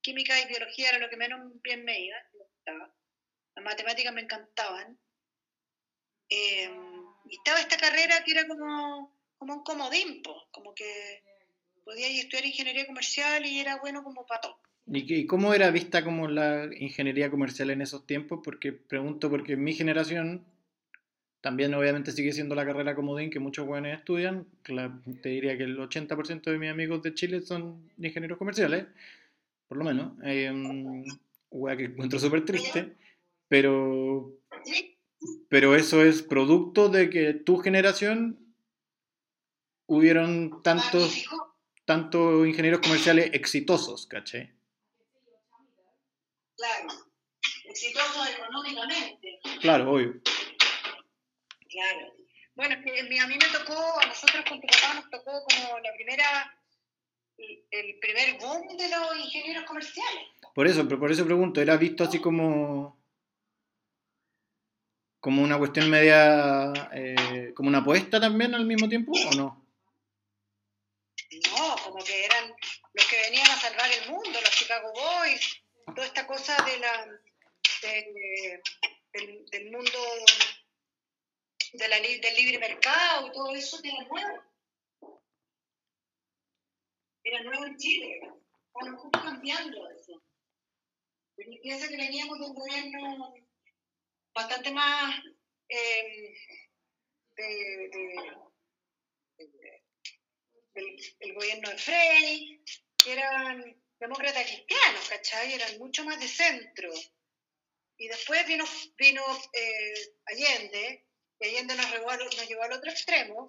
[0.02, 2.96] Química y biología era lo que menos bien me iba, me gustaba.
[3.56, 5.00] Las matemáticas me encantaban.
[6.30, 6.70] Eh,
[7.26, 11.24] y estaba esta carrera que era como, como un comodín, como que
[11.90, 14.56] podía estudiar ingeniería comercial y era bueno como pato.
[14.86, 18.42] ¿Y cómo era vista como la ingeniería comercial en esos tiempos?
[18.44, 20.46] Porque pregunto, porque en mi generación
[21.42, 24.46] también obviamente sigue siendo la carrera comodín que muchos jóvenes estudian.
[25.24, 28.86] te diría que el 80% de mis amigos de Chile son ingenieros comerciales,
[29.68, 30.14] por lo menos.
[30.24, 30.52] Eh,
[31.76, 32.94] que encuentro súper triste,
[33.48, 34.32] pero,
[35.50, 38.38] pero eso es producto de que tu generación
[39.88, 41.26] hubieron tantos,
[41.90, 44.54] tantos ingenieros comerciales exitosos, ¿caché?
[46.56, 46.88] Claro,
[47.66, 49.40] exitosos económicamente.
[49.60, 50.22] Claro, obvio.
[51.68, 52.14] Claro.
[52.54, 55.80] Bueno, es que a mí me tocó, a nosotros con tu papá nos tocó como
[55.80, 56.62] la primera,
[57.72, 60.26] el primer boom de los ingenieros comerciales.
[60.54, 63.00] Por eso, pero por eso pregunto, ¿era visto así como
[65.20, 69.59] como una cuestión media, eh, como una apuesta también al mismo tiempo o no?
[71.32, 72.56] No, como que eran
[72.94, 77.08] los que venían a salvar el mundo, los Chicago Boys, toda esta cosa de la,
[79.52, 80.00] del mundo
[81.74, 84.44] de la, del libre mercado y todo eso era nuevo.
[87.24, 88.22] Era nuevo en Chile.
[88.74, 90.24] Estamos cambiando eso.
[91.36, 93.34] Pero piensa que veníamos de un gobierno
[94.34, 95.16] bastante más
[95.68, 96.34] eh,
[97.36, 97.90] de,
[101.20, 102.64] del, gobierno de Frey,
[103.06, 105.54] eran demócratas cristianos, ¿cachai?
[105.54, 106.92] Eran mucho más de centro.
[107.98, 108.66] Y después vino,
[108.98, 111.06] vino eh, Allende,
[111.40, 113.48] y Allende nos, llevó, al otro extremo,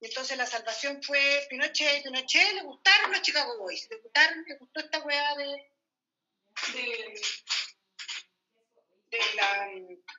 [0.00, 4.56] y entonces la salvación fue Pinochet, Pinochet le gustaron los Chicago Boys, le, gustaron, le
[4.56, 5.70] gustó esta weá de,
[9.34, 9.70] la,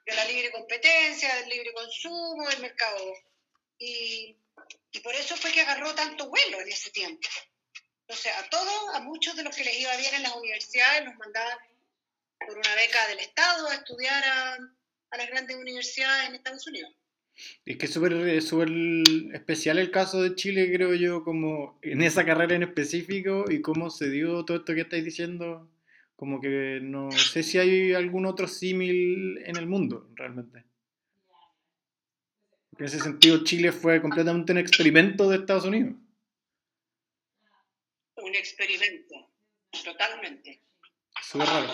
[0.06, 3.14] de la libre competencia, del libre consumo, del mercado.
[3.78, 4.36] Y,
[4.92, 7.28] y por eso fue que agarró tanto vuelo en ese tiempo.
[8.02, 11.16] Entonces, a todos, a muchos de los que les iba bien en las universidades, los
[11.18, 11.58] mandaban
[12.40, 14.58] por una beca del Estado a estudiar a,
[15.18, 16.94] las grandes universidades en Estados Unidos.
[17.66, 18.14] Es que es súper
[19.34, 23.90] especial el caso de Chile, creo yo, como en esa carrera en específico y cómo
[23.90, 25.70] se dio todo esto que estáis diciendo.
[26.16, 30.67] Como que no sé si hay algún otro símil en el mundo, realmente.
[32.80, 35.96] En ese sentido, Chile fue completamente un experimento de Estados Unidos.
[38.18, 39.32] Un experimento,
[39.84, 40.62] totalmente.
[41.22, 41.68] Súper raro.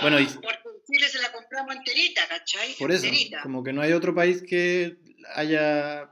[0.00, 0.26] Bueno, y...
[0.26, 2.74] Chile se la compramos enterita, ¿cachai?
[2.78, 3.06] Por eso,
[3.42, 4.96] como que no hay otro país que
[5.34, 6.10] haya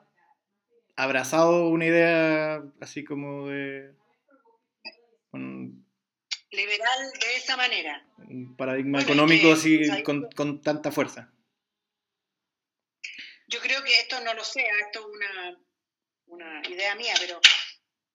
[0.96, 3.94] abrazado una idea así como de...
[6.52, 8.04] Liberal de esa manera.
[8.18, 11.32] Un paradigma económico así con, con, tanta fuerza.
[13.50, 15.58] Yo creo que esto no lo sé, esto es una,
[16.26, 17.40] una idea mía, pero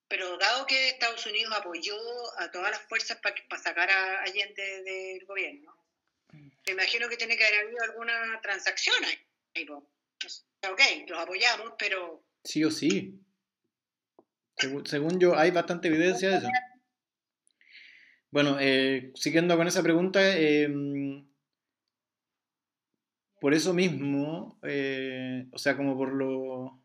[0.08, 1.96] pero dado que Estados Unidos apoyó
[2.38, 5.76] a todas las fuerzas para sacar a Allende del gobierno,
[6.32, 9.68] me imagino que tiene que haber habido alguna transacción ahí.
[9.70, 12.24] Ok, los apoyamos, pero...
[12.44, 13.20] Sí o sí.
[14.58, 16.48] Según, yo, hay bastante evidencia de eso.
[18.32, 21.28] Bueno, eh, siguiendo con esa pregunta, em,
[23.46, 26.82] por eso mismo, eh, o sea, como por lo...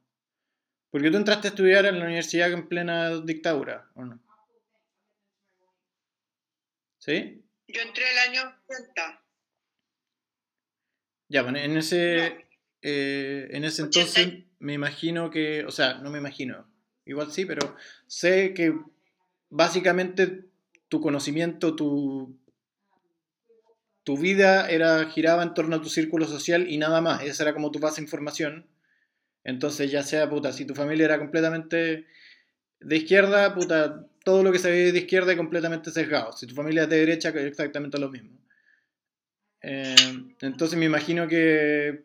[0.91, 4.21] Porque tú entraste a estudiar en la universidad en plena dictadura, ¿o no?
[6.99, 7.43] ¿Sí?
[7.67, 9.25] Yo entré el año 80.
[11.31, 12.47] Ya, bueno, en ese,
[12.83, 16.71] eh, en ese entonces me imagino que, o sea, no me imagino,
[17.07, 17.75] igual sí, pero
[18.07, 18.75] sé que
[19.49, 20.45] básicamente
[20.91, 22.39] tu conocimiento, tu,
[24.05, 27.55] tu vida era giraba en torno a tu círculo social y nada más, esa era
[27.55, 28.67] como tu base de información.
[29.45, 32.07] Entonces, ya sea, puta, si tu familia era completamente
[32.81, 36.33] de izquierda, puta, todo lo que se ve de izquierda es completamente sesgado.
[36.33, 38.39] Si tu familia es de derecha, es exactamente lo mismo.
[39.63, 39.95] Eh,
[40.41, 42.05] entonces me imagino que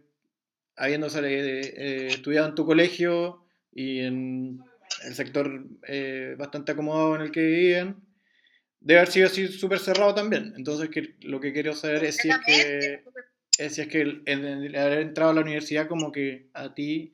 [0.75, 4.61] habiendo eh, estudiado en tu colegio y en
[5.05, 8.04] el sector eh, bastante acomodado en el que vivían,
[8.85, 10.53] debe haber sido así súper cerrado también.
[10.55, 13.03] Entonces que, lo que quiero saber es si es que,
[13.57, 17.13] es, si es que el, haber entrado a la universidad como que a ti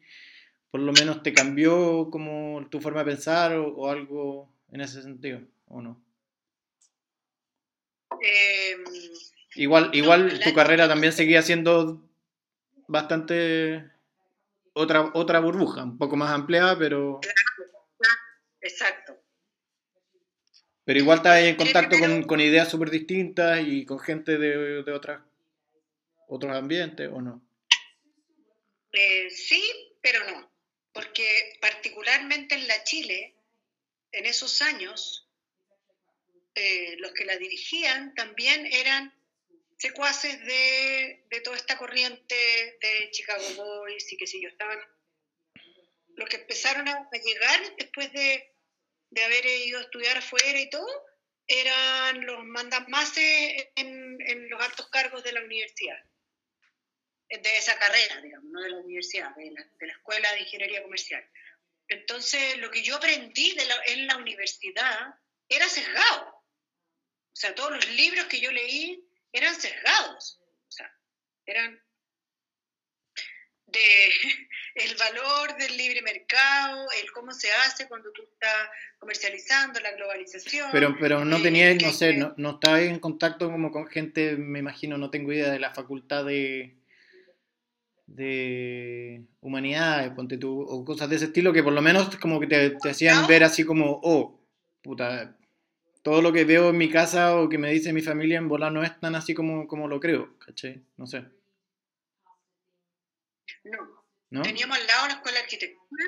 [0.69, 5.41] por lo menos te cambió como tu forma de pensar o, algo en ese sentido,
[5.65, 6.01] ¿o no?
[8.21, 8.77] Eh,
[9.55, 12.01] Igual, igual tu carrera también seguía siendo
[12.88, 13.91] bastante
[14.73, 17.19] otra, otra burbuja, un poco más ampliada, pero...
[18.62, 19.00] Exacto.
[20.83, 24.91] Pero igual estás en contacto con, con ideas súper distintas y con gente de, de
[24.91, 25.21] otras,
[26.27, 27.41] otros ambientes, ¿o no?
[28.91, 29.63] Eh, sí,
[30.01, 30.51] pero no.
[30.93, 33.35] Porque particularmente en la Chile,
[34.11, 35.29] en esos años,
[36.55, 39.13] eh, los que la dirigían también eran
[39.77, 42.35] secuaces de, de, toda esta corriente
[42.81, 44.79] de Chicago Boys y que sé yo, estaban
[46.15, 48.50] los que empezaron a, llegar después de,
[49.12, 50.88] de, haber ido a estudiar afuera y todo,
[51.47, 55.97] eran los mandamases en, en los altos cargos de la universidad,
[57.30, 60.84] de esa carrera, digamos, no de la universidad, de la, de la Escuela de Ingeniería
[60.84, 61.24] Comercial.
[61.88, 65.13] Entonces, lo que yo aprendí de la, en la universidad
[65.50, 66.30] era sesgado.
[66.30, 70.39] O sea, todos los libros que yo leí eran sesgados.
[70.67, 70.89] O sea,
[71.45, 71.82] eran
[73.65, 74.12] de
[74.75, 80.69] el valor del libre mercado, el cómo se hace cuando tú estás comercializando, la globalización.
[80.71, 84.60] Pero, pero no tenía, no sé, no, no estaba en contacto como con gente, me
[84.60, 86.75] imagino, no tengo idea de la facultad de
[88.15, 92.47] de humanidades, ponte tú, o cosas de ese estilo que por lo menos como que
[92.47, 94.39] te, te hacían ver así como, oh,
[94.81, 95.36] puta,
[96.01, 98.71] todo lo que veo en mi casa o que me dice mi familia en volar
[98.71, 100.81] no es tan así como, como lo creo, ¿cachai?
[100.97, 101.25] No sé.
[103.63, 104.01] No.
[104.31, 104.41] ¿No?
[104.41, 106.05] Teníamos al lado la escuela de arquitectura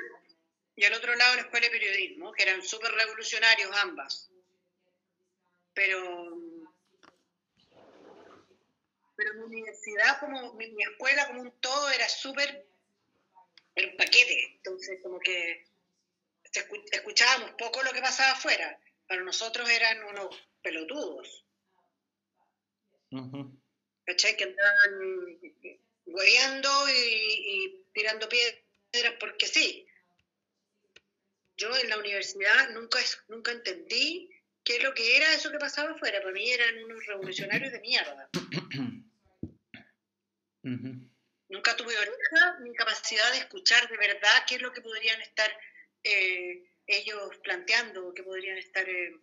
[0.76, 4.30] y al otro lado la escuela de periodismo, que eran súper revolucionarios ambas.
[5.74, 6.38] Pero,
[9.14, 12.66] pero mi universidad, como mi, mi escuela como un todo, era súper,
[13.74, 14.54] era un paquete.
[14.56, 15.66] Entonces, como que
[16.92, 21.44] escuchábamos poco lo que pasaba afuera para nosotros eran unos pelotudos.
[24.04, 24.36] ¿Cachai?
[24.36, 25.38] Que andaban
[26.06, 29.86] hueveando y, tirando piedras porque sí.
[31.56, 34.28] Yo en la universidad nunca, nunca entendí
[34.64, 36.20] qué es lo que era eso que pasaba afuera.
[36.20, 38.28] Para mí eran unos revolucionarios de mierda.
[41.46, 45.50] Nunca tuve oreja ni capacidad de escuchar de verdad qué es lo que podrían estar
[46.02, 49.16] eh, ellos planteando que podrían estar eh,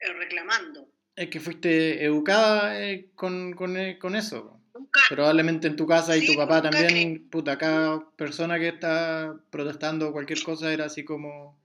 [0.00, 0.88] eh, reclamando.
[1.16, 4.61] Es que fuiste educada eh, con, con, con, eso.
[5.08, 10.42] Probablemente en tu casa y tu papá también, puta, cada persona que está protestando cualquier
[10.42, 11.58] cosa era así como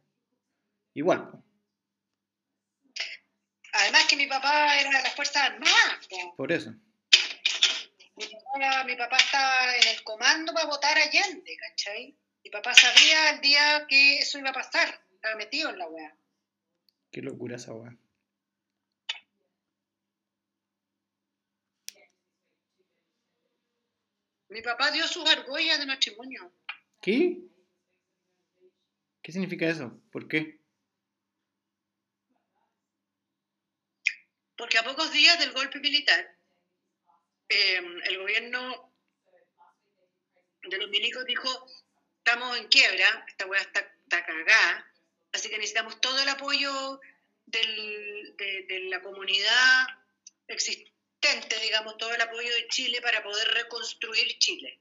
[0.94, 1.32] igual.
[3.74, 6.08] Además que mi papá era de las Fuerzas Armadas.
[6.36, 6.74] Por eso.
[8.16, 12.18] Mi papá, mi papá estaba en el comando para votar a Allende, ¿cachai?
[12.44, 16.16] Mi papá sabía el día que eso iba a pasar estaba metido en la weá.
[17.12, 17.96] Qué locura esa weá.
[24.50, 26.52] Mi papá dio sus argollas de matrimonio.
[27.02, 27.40] ¿Qué?
[29.22, 30.00] ¿Qué significa eso?
[30.12, 30.60] ¿Por qué?
[34.56, 36.36] Porque a pocos días del golpe militar,
[37.50, 38.94] eh, el gobierno
[40.64, 41.68] de los milicos dijo,
[42.18, 44.88] estamos en quiebra, esta weá está, está cagada,
[45.38, 47.00] Así que necesitamos todo el apoyo
[47.46, 49.88] del, de, de, la comunidad
[50.48, 50.97] existente,
[51.62, 54.80] digamos, todo el apoyo de Chile para poder reconstruir Chile.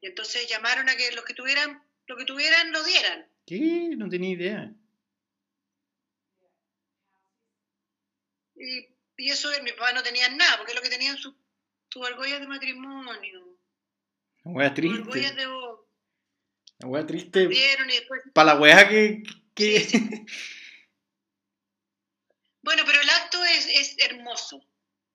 [0.00, 3.28] Y entonces llamaron a que los que tuvieran, lo que tuvieran lo dieran.
[3.46, 3.94] ¿Qué?
[3.96, 4.72] No tenía idea.
[8.56, 11.34] Y, y eso mi papá no tenía nada, porque lo que tenían sus
[11.94, 13.56] su argollas de matrimonio.
[14.42, 14.98] Una triste.
[14.98, 15.46] Argollas de
[16.78, 17.46] La wea triste.
[17.46, 18.22] Después...
[18.32, 19.22] Para la wea que,
[19.54, 19.80] que...
[19.80, 20.26] Sí, sí.
[22.64, 24.64] Bueno, pero el acto es, es, hermoso.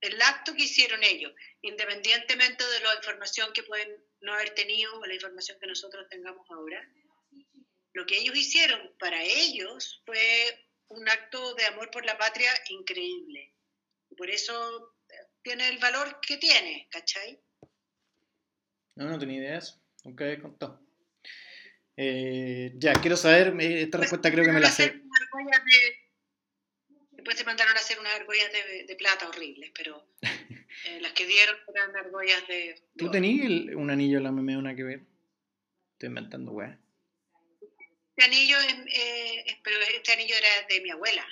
[0.01, 3.89] El acto que hicieron ellos, independientemente de la información que pueden
[4.21, 6.87] no haber tenido o la información que nosotros tengamos ahora,
[7.93, 13.53] lo que ellos hicieron para ellos fue un acto de amor por la patria increíble.
[14.09, 14.95] Y por eso
[15.41, 17.41] tiene el valor que tiene, ¿cachai?
[18.95, 19.81] No, no tenía idea de eso.
[20.03, 20.81] Nunca he contado.
[21.95, 24.91] Eh, ya, quiero saber, esta Pues, respuesta creo que me la sé.
[24.91, 25.01] De,
[27.29, 31.25] después se mandaron a hacer unas argollas de, de plata horribles, pero eh, las que
[31.27, 32.55] dieron eran argollas de...
[32.55, 35.01] de ¿Tú tenías un anillo en la meme una que ver?
[35.93, 36.79] Estoy inventando, weá.
[38.15, 41.25] Este anillo, es, eh, es- pero este anillo era de mi abuela.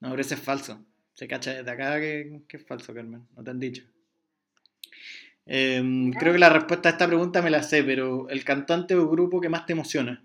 [0.00, 0.84] No, pero ese es falso.
[1.12, 3.26] Se cacha desde acá que, que es falso, Carmen.
[3.36, 3.84] No te han dicho.
[5.46, 9.08] Em, creo que la respuesta a esta pregunta me la sé, pero el cantante o
[9.08, 10.24] grupo que más te emociona.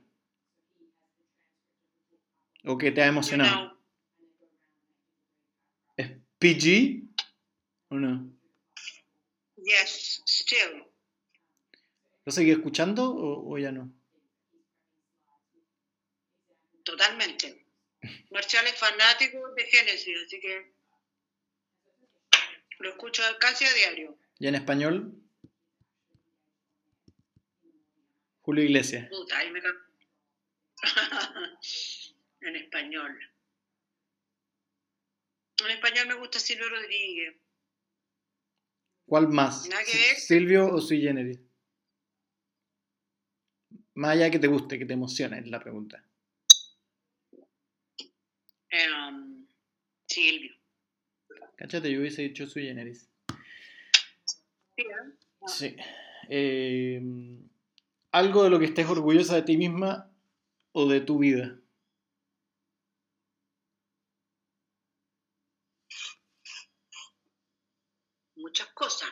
[2.65, 3.78] O que te ha emocionado.
[6.39, 7.03] PG
[7.89, 8.31] o no?
[9.57, 10.85] Yes, still.
[12.25, 13.91] ¿Lo seguí escuchando o, ya no?
[16.83, 17.65] Totalmente.
[18.31, 20.71] Marcial es fanático de Génesis, así que
[22.79, 24.17] lo escucho casi a diario.
[24.39, 25.13] ¿Y en español?
[28.41, 29.09] Julio Iglesias.
[32.41, 33.19] En español.
[35.65, 37.35] En español me gusta Silvio Rodríguez.
[39.05, 39.67] ¿Cuál más?
[39.67, 40.15] Nada que ver.
[40.15, 41.39] ¿Silvio o Sui Generis?
[43.95, 46.03] Más allá que te guste, que te emocione, es la pregunta.
[48.69, 49.47] Em,
[50.05, 50.55] Silvio.
[51.55, 53.09] Cáchate, yo hubiese dicho Sui Generis.
[54.75, 55.17] Sí, ¿eh?
[55.47, 55.75] Sí.
[56.29, 57.01] Eh,
[58.11, 60.09] algo de lo que estés orgullosa de ti misma
[60.71, 61.58] o de tu vida.
[68.59, 69.09] Muchas cosas.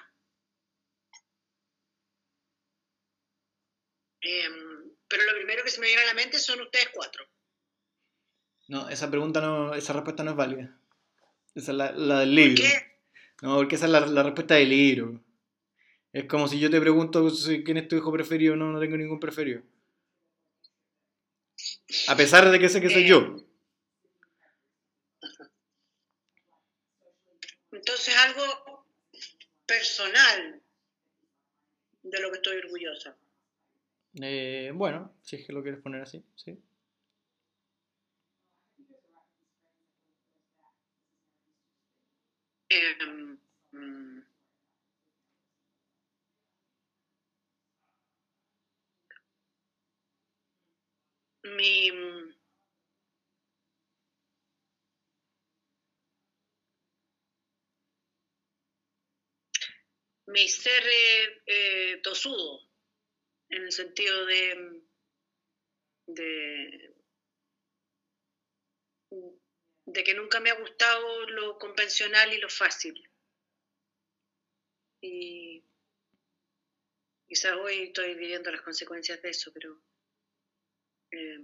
[4.22, 7.26] Em, pero lo primero que se me viene a la mente son ustedes cuatro.
[8.68, 10.78] No, esa pregunta no, esa respuesta no es válida.
[11.56, 12.62] Esa es la, la del libro.
[12.62, 13.02] ¿Por qué?
[13.42, 15.24] No, porque esa es la, la respuesta del libro.
[16.12, 17.30] Es como si yo te pregunto
[17.64, 19.62] quién es tu hijo preferido, no, no tengo ningún preferido.
[22.10, 23.08] A pesar de que sé que soy Eh.
[23.08, 23.38] yo.
[27.72, 28.44] Entonces algo
[29.68, 30.62] personal
[32.04, 33.16] de lo que estoy orgullosa.
[34.22, 36.58] Eh, bueno, si es que lo quieres poner así, sí.
[42.70, 43.38] Em,
[43.72, 44.22] mm,
[51.44, 51.92] mi
[60.28, 60.84] mi ser
[61.46, 62.62] eh, tosudo
[63.50, 64.82] en el sentido de
[66.08, 66.94] de
[69.88, 73.10] de que nunca me ha gustado lo convencional y lo fácil.
[75.02, 75.64] Y
[77.26, 79.82] quizás hoy estoy viviendo las consecuencias de eso, pero
[81.12, 81.40] eh,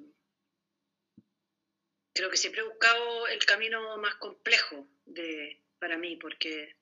[2.14, 6.76] creo que siempre he buscado el camino más complejo de, para mí, porque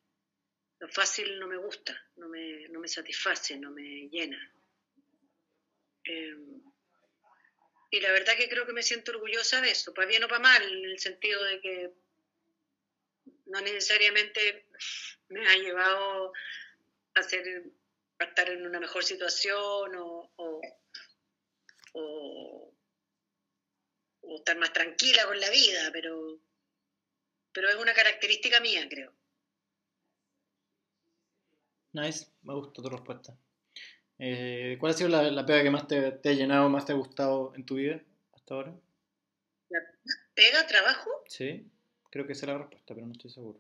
[0.82, 4.42] lo fácil no me gusta, no me, no me satisface, no me llena.
[6.04, 6.36] Eh,
[7.92, 10.40] y la verdad que creo que me siento orgullosa de eso, para bien o para
[10.42, 11.92] mal, en el sentido de que
[13.46, 14.66] no necesariamente
[15.30, 16.34] me ha llevado
[17.16, 17.64] a, ser,
[18.20, 20.62] a estar en una mejor situación o, o,
[21.94, 22.74] o-
[24.22, 26.40] o estar más tranquila con la vida, pero,
[27.54, 29.14] pero es una característica mía, creo.
[31.94, 33.38] Nice, me gusta tu respuesta.
[34.18, 36.94] Eh, ¿Cuál ha sido la, la pega que más te, te ha llenado, más te
[36.94, 38.02] ha gustado en tu vida
[38.34, 38.76] hasta ahora?
[40.34, 41.10] ¿Pega, trabajo?
[41.28, 41.70] Sí,
[42.10, 43.60] creo que esa es la respuesta, pero no estoy seguro.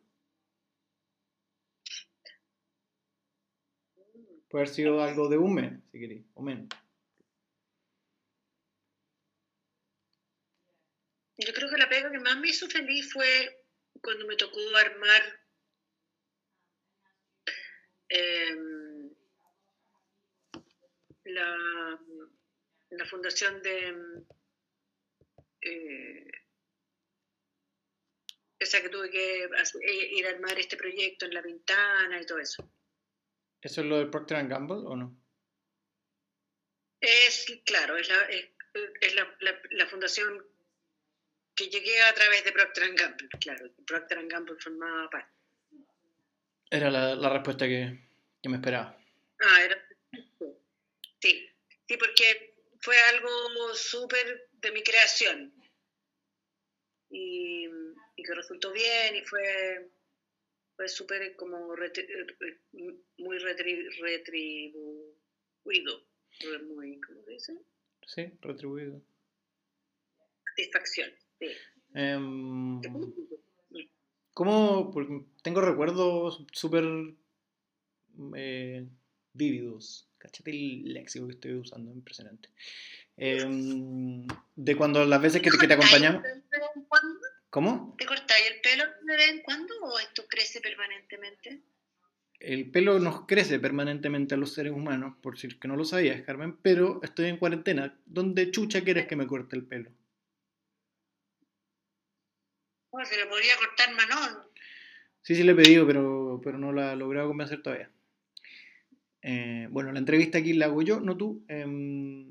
[4.49, 6.67] Puede haber sido algo de un mes, si queréis, o menos.
[11.37, 13.65] Yo creo que la pega que más me hizo feliz fue
[14.01, 15.40] cuando me tocó armar
[18.11, 19.09] em,
[21.25, 21.99] la,
[22.91, 24.25] la fundación de em,
[25.61, 26.31] eh,
[28.59, 32.39] esa que tuve que eh, ir a armar este proyecto en la ventana y todo
[32.39, 32.69] eso.
[33.61, 35.17] ¿Eso es lo de Procter Gamble o no?
[36.99, 38.49] Es, claro, es la, es,
[39.01, 40.45] es la, la- la fundación
[41.55, 45.31] que llegué a través de Procter Gamble, claro, Procter Gamble formaba parte.
[46.71, 47.99] Era la, la respuesta que,
[48.41, 48.97] que me esperaba.
[49.41, 49.77] Ah, era.
[51.19, 51.49] Sí,
[51.87, 53.29] sí, porque fue algo
[53.75, 55.53] súper de mi creación.
[57.09, 57.65] Y,
[58.15, 59.89] y que resultó bien y fue,
[60.77, 62.07] fue súper como retri-
[63.17, 65.11] muy retri- retribuido.
[66.63, 67.53] Muy, ¿cómo se dice?
[68.07, 69.01] Sí, retribuido.
[70.55, 71.11] Satisfacción.
[71.37, 71.47] Sí.
[71.93, 72.81] Em,
[74.33, 74.91] ¿Cómo?
[74.91, 76.85] Porque tengo recuerdos súper
[78.35, 78.87] eh,
[79.33, 80.07] vívidos.
[80.17, 82.49] Cachate el léxico que estoy usando, impresionante.
[83.17, 86.23] Em, de cuando las veces que te, que te acompañamos.
[87.49, 87.95] ¿Cómo?
[87.97, 91.61] ¿Te cortáis el pelo de vez en cuando o esto crece permanentemente?
[92.39, 96.21] El pelo nos crece permanentemente a los seres humanos, por si que no lo sabías,
[96.23, 97.99] Carmen, pero estoy en cuarentena.
[98.05, 99.91] ¿Dónde chucha quieres que me corte el pelo?
[103.03, 104.51] Se le podría cortar Manón.
[105.21, 107.89] Sí, sí le he pedido, pero, pero no la he logrado convencer todavía.
[109.21, 111.43] Eh, bueno, la entrevista aquí la hago yo, no tú.
[111.47, 112.27] Em,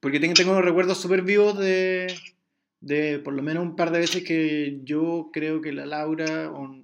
[0.00, 2.06] porque tengo, tengo recuerdos súper vivos de,
[2.80, 6.82] de por lo menos un par de veces que yo creo que la Laura, o,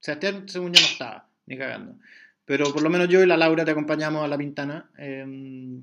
[0.00, 1.98] Sebastián según yo no estaba, ni cagando,
[2.44, 4.90] pero por lo menos yo y la Laura te acompañamos a la Pintana.
[4.98, 5.80] Eh,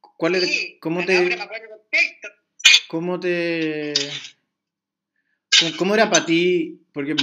[0.00, 2.28] ¿Cuál Sí, cómo la te, Laura me acuerdo perfecto.
[2.90, 3.94] Cómo te,
[5.78, 6.82] cómo, era para ti?
[6.92, 7.14] Porque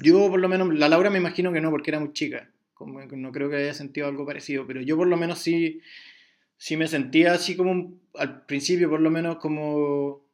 [0.00, 2.48] yo por lo menos, la Laura me imagino que no, porque era muy chica,
[2.78, 5.80] no creo que haya sentido algo parecido, pero yo por lo menos sí,
[6.56, 10.24] sí me sentía así como, al principio por lo menos como,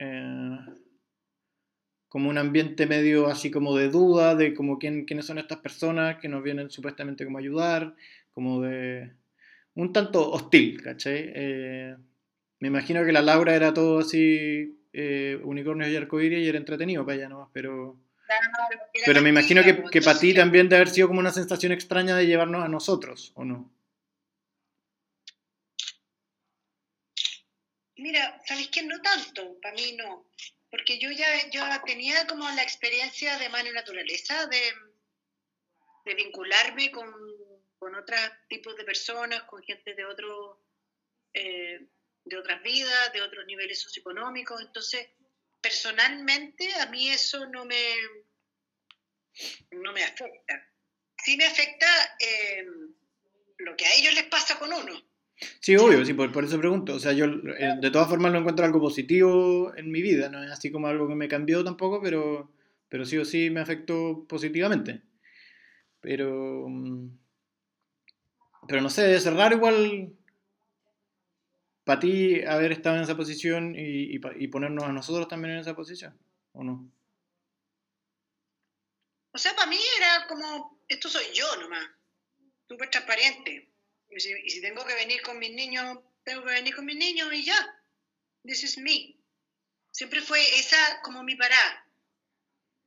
[0.00, 0.58] eh,
[2.08, 6.18] como un ambiente medio así como de duda, de como quién, quiénes son estas personas
[6.18, 7.94] que nos vienen supuestamente como a ayudar,
[8.32, 9.12] como de
[9.74, 11.30] un tanto hostil, ¿cachai?
[11.36, 11.96] Eh,
[12.60, 17.04] me imagino que la Laura era todo así, eh, unicornios y arcoíris y era entretenido
[17.04, 17.96] para ella nomás, pero,
[18.26, 21.72] Claro, pero me imagino que, que para ti también debe haber sido como una sensación
[21.72, 23.72] extraña de llevarnos a nosotros, ¿o no?
[27.96, 28.82] Mira, ¿sabes qué?
[28.82, 30.26] No tanto, para mí no.
[30.70, 34.60] Porque yo ya yo tenía como la experiencia de mano y naturaleza, de,
[36.04, 37.10] de vincularme con,
[37.78, 40.62] con otros tipos de personas, con gente de otro,
[41.32, 41.88] eh,
[42.28, 44.60] de otras vidas, de otros niveles socioeconómicos.
[44.60, 45.08] Entonces,
[45.60, 47.94] personalmente a mí eso no me,
[49.72, 50.66] no me afecta.
[51.24, 51.86] Sí me afecta
[52.20, 52.66] eh,
[53.58, 55.02] lo que a ellos les pasa con uno.
[55.60, 56.94] Sí, obvio, sí, por, por eso pregunto.
[56.94, 60.42] O sea, yo eh, de todas formas lo encuentro algo positivo en mi vida, no
[60.42, 62.52] es así como algo que me cambió tampoco, pero,
[62.88, 65.02] pero sí o sí me afectó positivamente.
[66.00, 67.18] Pero, mm,
[68.66, 70.12] pero no sé, debe ser raro igual
[71.88, 75.54] para ti haber estado en esa posición y, y pa- y ponernos a nosotros también
[75.54, 76.14] en esa posición,
[76.52, 76.86] ¿o no?
[79.32, 81.88] O sea, para mí era como, esto soy yo nomás,
[82.68, 83.70] súper transparente.
[84.10, 86.96] Y si, y si tengo que venir con mis niños, tengo que venir con mis
[86.98, 87.56] niños y ya.
[88.44, 89.16] This is me.
[89.90, 91.86] Siempre fue esa como mi parada.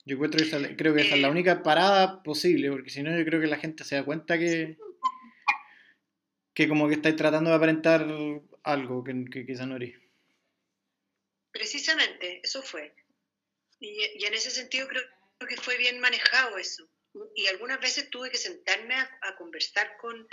[0.06, 3.18] Yo encuentro que esa- creo que esa es la única parada posible, porque si no
[3.18, 4.78] yo creo que la gente se da cuenta que,
[6.54, 8.06] que como que estáis tratando de aparentar
[8.64, 9.78] algo que, que no.
[11.52, 12.96] Precisamente, eso fue.
[13.80, 15.04] Y, y en ese sentido creo,
[15.48, 16.88] que fue bien manejado eso.
[17.36, 20.28] Y algunas veces tuve que sentarme a, conversar con,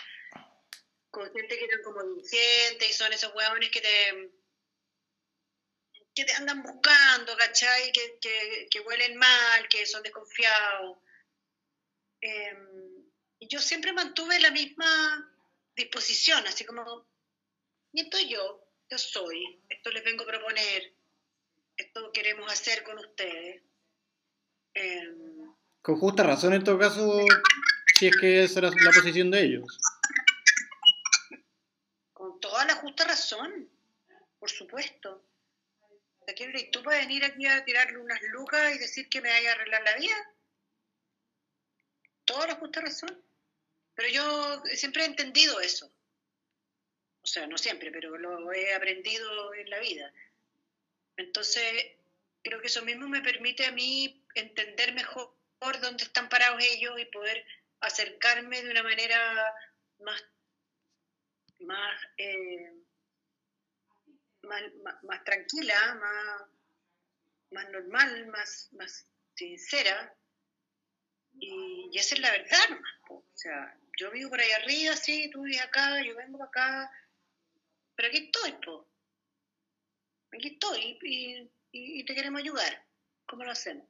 [1.10, 4.30] con gente que eran como dirigentes y son esos huevones que te,
[6.14, 7.90] que andan buscando, ¿cachai?
[7.92, 10.98] Que, que, huelen mal, que son desconfiados.
[13.40, 15.34] Y yo siempre mantuve la misma
[15.76, 17.07] disposición, así como,
[17.98, 20.94] y esto yo, yo soy, esto les vengo a proponer,
[21.76, 23.60] esto queremos hacer con ustedes.
[24.74, 25.14] Eh,
[25.82, 27.20] Con justa razón en todo caso,
[27.98, 29.80] si es que esa era la posición de ellos.
[32.12, 33.68] con toda la justa razón,
[34.38, 35.24] por supuesto.
[36.24, 39.30] ¿De qué eres tú para venir aquí a tirarle unas lucas y decir que me
[39.30, 40.34] vaya a arreglar la vida?
[42.24, 43.24] Toda la justa razón.
[43.94, 45.90] Pero yo siempre he entendido eso.
[47.28, 50.10] O sea, no siempre, pero lo he aprendido en la vida.
[51.18, 51.98] Entonces,
[52.42, 55.34] creo que eso mismo me permite a mí entender mejor
[55.82, 57.44] dónde están parados ellos y poder
[57.80, 59.54] acercarme de una manera
[59.98, 60.24] más,
[61.60, 62.72] más, eh,
[64.42, 64.62] más,
[65.02, 66.42] más- tranquila, más,
[67.50, 70.14] más normal, más, más sincera.
[71.40, 72.94] Y, esa es la verdad, nomás.
[73.10, 76.90] O sea, yo vivo por ahí arriba, sí, tú vives acá, yo vengo acá,
[77.98, 78.86] pero aquí estoy, po.
[80.32, 82.86] Aquí estoy y, y- y te queremos ayudar.
[83.26, 83.84] ¿Cómo lo hacemos?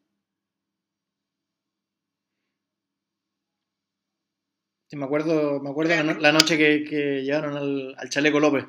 [4.86, 8.40] Sí, me acuerdo, me acuerdo la, no- la noche que, que llegaron al, al Chaleco
[8.40, 8.64] López.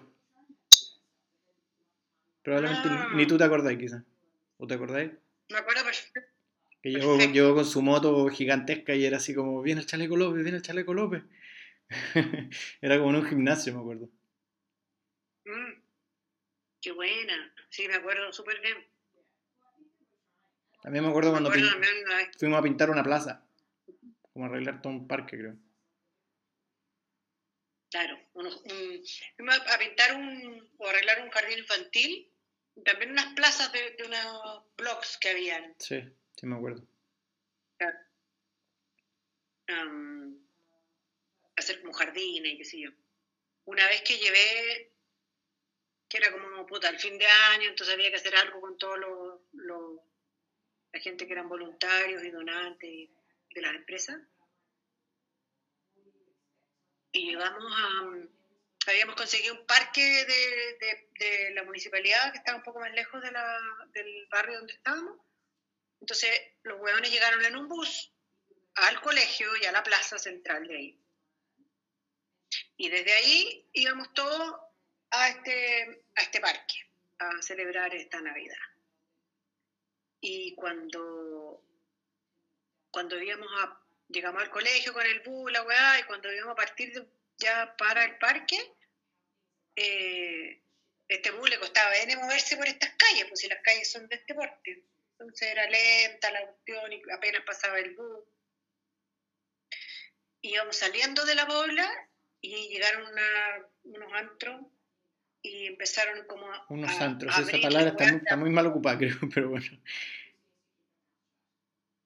[2.43, 3.09] Probablemente Ah.
[3.15, 4.03] ni tú te acordáis, quizás.
[4.57, 5.11] ¿O te acordáis?
[5.49, 6.19] Me acuerdo perfecto.
[6.81, 10.43] Que llegó, llegó con su moto gigantesca y era así como, viene el Chaleco López,
[10.43, 11.23] viene el Chaleco López.
[12.81, 14.09] era como en un gimnasio, me acuerdo.
[15.50, 15.82] Mm,
[16.82, 17.54] qué buena.
[17.70, 18.88] Sí, me acuerdo súper bien.
[20.82, 21.93] También me acuerdo Me cuando acuerdo también
[22.38, 23.45] fuimos a pintar una plaza.
[24.34, 25.56] Como arreglar todo un parque, creo.
[27.91, 29.04] Claro, unos- un-
[29.36, 32.32] fuimos a pintar un, o arreglar un jardín infantil,
[32.76, 35.76] y también unas plazas de, de unos blogs que habían.
[35.80, 36.02] Sí,
[36.36, 36.88] sí me acuerdo.
[41.56, 42.89] hacer como jardines y qué sé yo.
[43.66, 44.91] Una vez que llevé,
[46.10, 48.97] que era como puta, el fin de año, entonces había que hacer algo con todos
[48.99, 50.01] los, los-
[50.91, 53.10] la gente que eran voluntarios y donantes
[53.53, 54.20] de las empresas.
[57.12, 62.80] Y llevamos a, habíamos conseguido un parque de, de, la municipalidad que estaba un poco
[62.80, 63.60] más lejos de la,
[63.93, 65.20] del barrio donde estábamos.
[66.01, 66.30] Entonces
[66.64, 68.12] los hueones llegaron en un bus
[68.76, 70.99] al colegio y a la plaza central de ahí.
[72.78, 74.68] Y desde ahí íbamos todos
[75.12, 76.89] a este, a este parque
[77.20, 78.57] a celebrar esta Navidad.
[80.22, 81.64] Y cuando,
[82.91, 86.55] cuando íbamos a, llegamos al colegio con el bus, la weá, y cuando íbamos a
[86.55, 87.07] partir
[87.38, 88.57] ya para el parque,
[89.76, 90.62] eh,
[91.07, 94.16] este bus le costaba N moverse por estas calles, pues si las calles son de
[94.16, 94.84] este porte.
[95.12, 98.26] Entonces era lenta la cuestión y apenas pasaba el bus.
[100.41, 102.10] Íbamos saliendo de la bola
[102.41, 103.10] y llegaron
[103.84, 104.62] unos antros
[105.41, 106.65] y empezaron como a...
[106.69, 109.77] Unos antros, esa palabra está muy, está muy, mal ocupada, creo, pero bueno.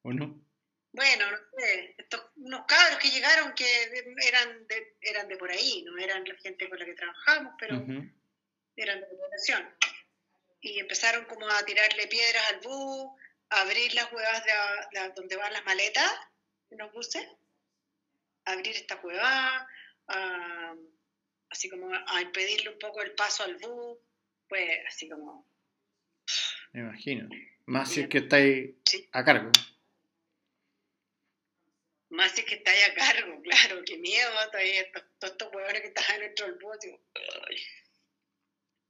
[0.04, 0.44] ¿O no?
[0.92, 3.66] Bueno, no sé, estos, unos cabros que llegaron que
[4.28, 7.84] eran de, eran de por ahí, no eran la gente con la que trabajamos, pero
[8.76, 9.68] eran de población.
[10.62, 13.12] Y empezaron como a tirarle piedras al bus,
[13.50, 16.12] a abrir las huevas de, donde van las maletas
[16.70, 17.28] en los buses,
[18.46, 19.68] a abrir esta cueva,
[21.54, 24.00] así como a impedirle un poco el paso al bus,
[24.50, 25.48] pues así como...
[26.74, 27.30] Me imagino.
[27.68, 28.72] Más si es que estáis
[29.12, 29.52] a cargo.
[32.10, 36.20] Más si es que estáis a cargo, claro, qué miedo, todos estos huevones que están
[36.20, 36.78] dentro del bus.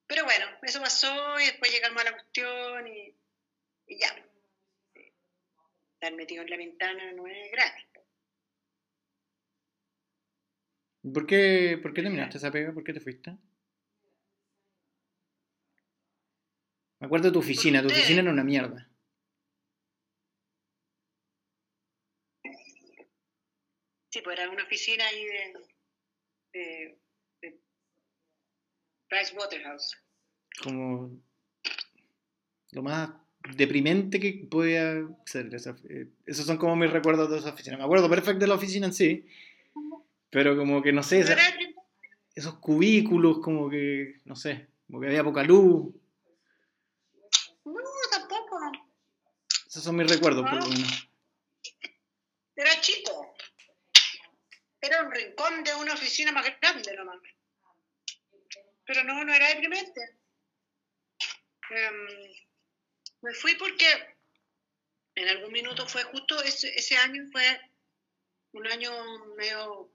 [0.08, 3.14] Pero bueno, eso pasó y después llegamos a la cuestión y,
[3.88, 4.26] y ya.
[5.96, 7.93] Estar metido en la ventana no es gratis.
[11.12, 12.74] ¿Por qué, ¿Por qué terminaste esa pega?
[12.74, 13.36] ¿Por qué te fuiste?
[17.00, 18.90] Me acuerdo de tu oficina, tu oficina era una mierda.
[24.10, 25.54] Sí, pues era una oficina ahí de,
[26.54, 27.00] de,
[27.42, 27.60] de
[29.10, 29.98] Price Waterhouse.
[30.64, 31.20] Como
[32.72, 33.10] lo más
[33.56, 35.50] deprimente que podía ser.
[35.90, 37.78] Eh, esos son como mis recuerdos de esa oficina.
[37.78, 39.28] Me acuerdo perfecto de la oficina en sí,
[40.34, 41.24] pero como que no sé,
[42.34, 45.94] esos cubículos, como que, no sé, como que había poca luz.
[47.64, 47.74] No,
[48.10, 48.60] tampoco.
[49.68, 51.08] Esos son mis recuerdos, por lo menos.
[52.56, 53.36] Era chico.
[54.82, 57.20] Era un rincón de una oficina más grande nomás.
[58.86, 60.02] Pero no, no era deprimente.
[61.70, 62.08] Em,
[63.22, 63.86] me fui porque
[65.14, 67.62] en algún minuto fue justo ese, ese año fue
[68.54, 68.92] un año
[69.38, 69.93] medio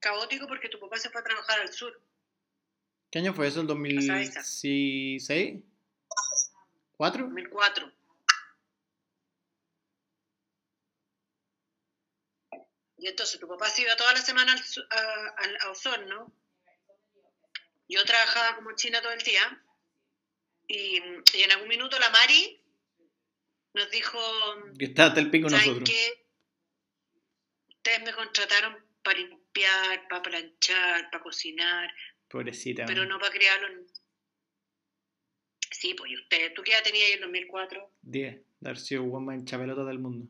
[0.00, 2.00] caótico porque tu papá se fue a trabajar al sur.
[3.10, 3.60] ¿Qué año fue eso?
[3.60, 5.62] ¿El 2006?
[6.96, 7.24] ¿Cuatro?
[7.24, 7.92] 2004.
[12.98, 16.32] Y entonces tu papá se iba toda la semana al, a, Osorno.
[17.88, 19.64] Yo trabajaba como china todo el día.
[20.68, 22.62] Y, en algún minuto la Mari
[23.72, 24.20] nos dijo...
[24.78, 25.88] Que está hasta el pico nosotros.
[25.88, 26.26] Que
[27.70, 29.18] ustedes me contrataron para
[29.50, 31.90] limpiar, para planchar, para cocinar.
[32.28, 32.86] Pobrecita.
[32.86, 33.68] Pero no para criarlo.
[35.70, 37.92] Sí, pues y usted, ¿tú qué edad tenías ahí en 2004?
[38.02, 40.26] 10, dar sido más hincha pelota del mundo.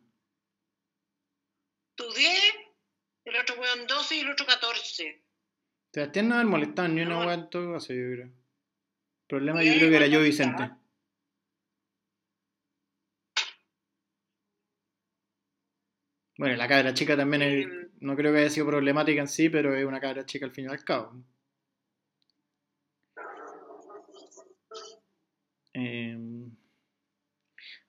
[1.95, 2.55] ¿Tú 10?
[3.25, 5.23] El otro weón 12 y el otro 14.
[5.93, 8.27] Sebastián no me molestado ni una weón en todo caso, yo creo.
[8.27, 8.35] El
[9.27, 10.71] problema yo creo que era yo Vicente.
[16.39, 19.77] Bueno, la cabra chica también es, no creo que haya sido problemática en sí, pero
[19.77, 21.23] es una cabra chica al fin y al cabo.
[25.73, 26.51] Em,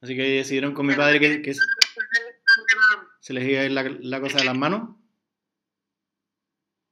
[0.02, 1.54] así que decidieron con mi padre que,
[3.20, 4.98] se les iba a ir la, cosa de las manos.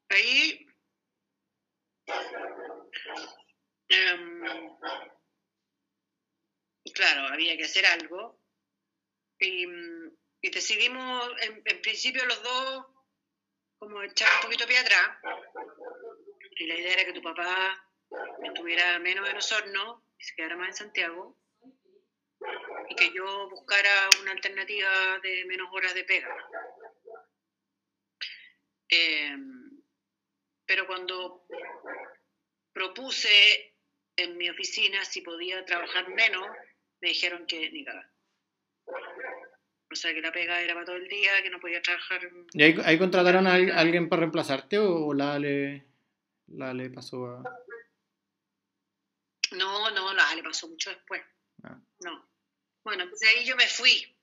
[0.09, 0.65] Ahí.
[3.89, 4.41] Em,
[6.93, 8.39] claro, había que hacer algo.
[9.39, 9.65] Y
[10.49, 12.85] decidimos, en principio los dos,
[13.79, 15.17] como echar un poquito pie atrás.
[16.57, 17.81] Y la idea era que tu papá
[18.43, 21.37] estuviera menos en Osorno y se quedara más en Santiago.
[22.89, 26.35] Y que yo buscara una alternativa de menos horas de pega.
[28.89, 29.81] Em,
[30.65, 31.45] pero cuando
[32.73, 33.75] propuse
[34.15, 36.47] en mi oficina si podía trabajar menos,
[37.01, 38.11] me dijeron que ni cagar.
[39.91, 42.21] O sea, que la pega era para todo el día, que no podía trabajar.
[42.53, 45.85] ¿Y ahí, contrataron a alguien para reemplazarte o la le,
[46.47, 47.43] la le pasó a.?
[49.51, 51.21] No, no, la le pasó mucho después.
[51.63, 51.79] Ah.
[52.01, 52.29] No.
[52.83, 54.15] Bueno, pues ahí yo me fui.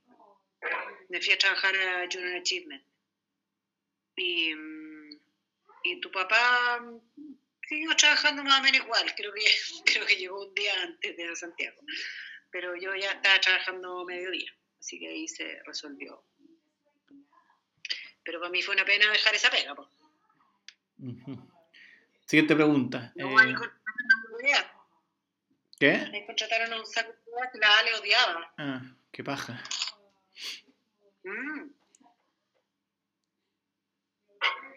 [1.09, 2.85] Me fui a trabajar a Junior Achievement.
[4.17, 4.53] Y,
[5.83, 6.81] y tu papá
[7.69, 9.45] Sigo trabajando más o menos igual, creo que,
[9.85, 11.81] creo que llegó un día antes de Santiago,
[12.51, 14.55] pero yo ya estaba trabajando mediodía,
[14.87, 16.23] así que ahí se resolvió.
[18.23, 19.75] Pero para mí fue una pena dejar esa pega.
[19.75, 19.89] Pues.
[22.25, 23.13] Siguiente pregunta.
[23.17, 23.55] No, eh...
[25.79, 25.91] ¿Qué?
[25.91, 27.13] Ahí contrataron a un saco
[27.53, 28.55] que la Ale odiaba.
[28.59, 29.61] Ah, qué paja.
[31.25, 31.71] Mm.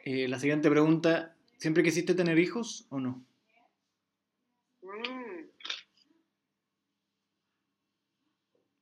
[0.05, 3.23] Eh, la siguiente pregunta, ¿siempre quisiste tener hijos o no?
[4.81, 5.45] Mm.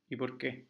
[0.10, 0.68] ¿Y por qué?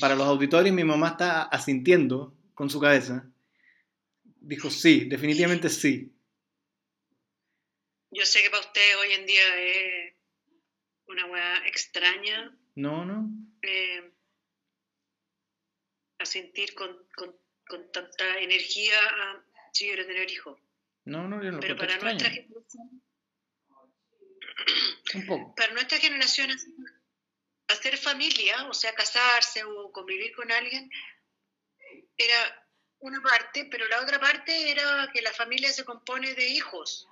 [0.00, 3.26] Para los auditorios mi mamá está asintiendo con su cabeza.
[4.40, 6.12] Dijo sí, definitivamente sí.
[8.10, 10.14] Yo sé que para ustedes hoy en día es
[11.06, 12.56] una weá extraña.
[12.74, 13.28] No, no.
[13.62, 14.10] Eh,
[16.18, 17.36] a sentir con, con,
[17.66, 20.58] con, tanta energía a si quiero tener hijos.
[21.04, 22.18] No, no, yo no Pero para extraño.
[22.18, 23.02] nuestra generación,
[25.14, 25.54] Un poco.
[25.56, 26.50] para nuestra generación
[27.68, 30.90] hacer familia, o sea, casarse o convivir con alguien,
[32.16, 32.68] era
[33.00, 37.06] una parte, pero la otra parte era que la familia se compone de hijos.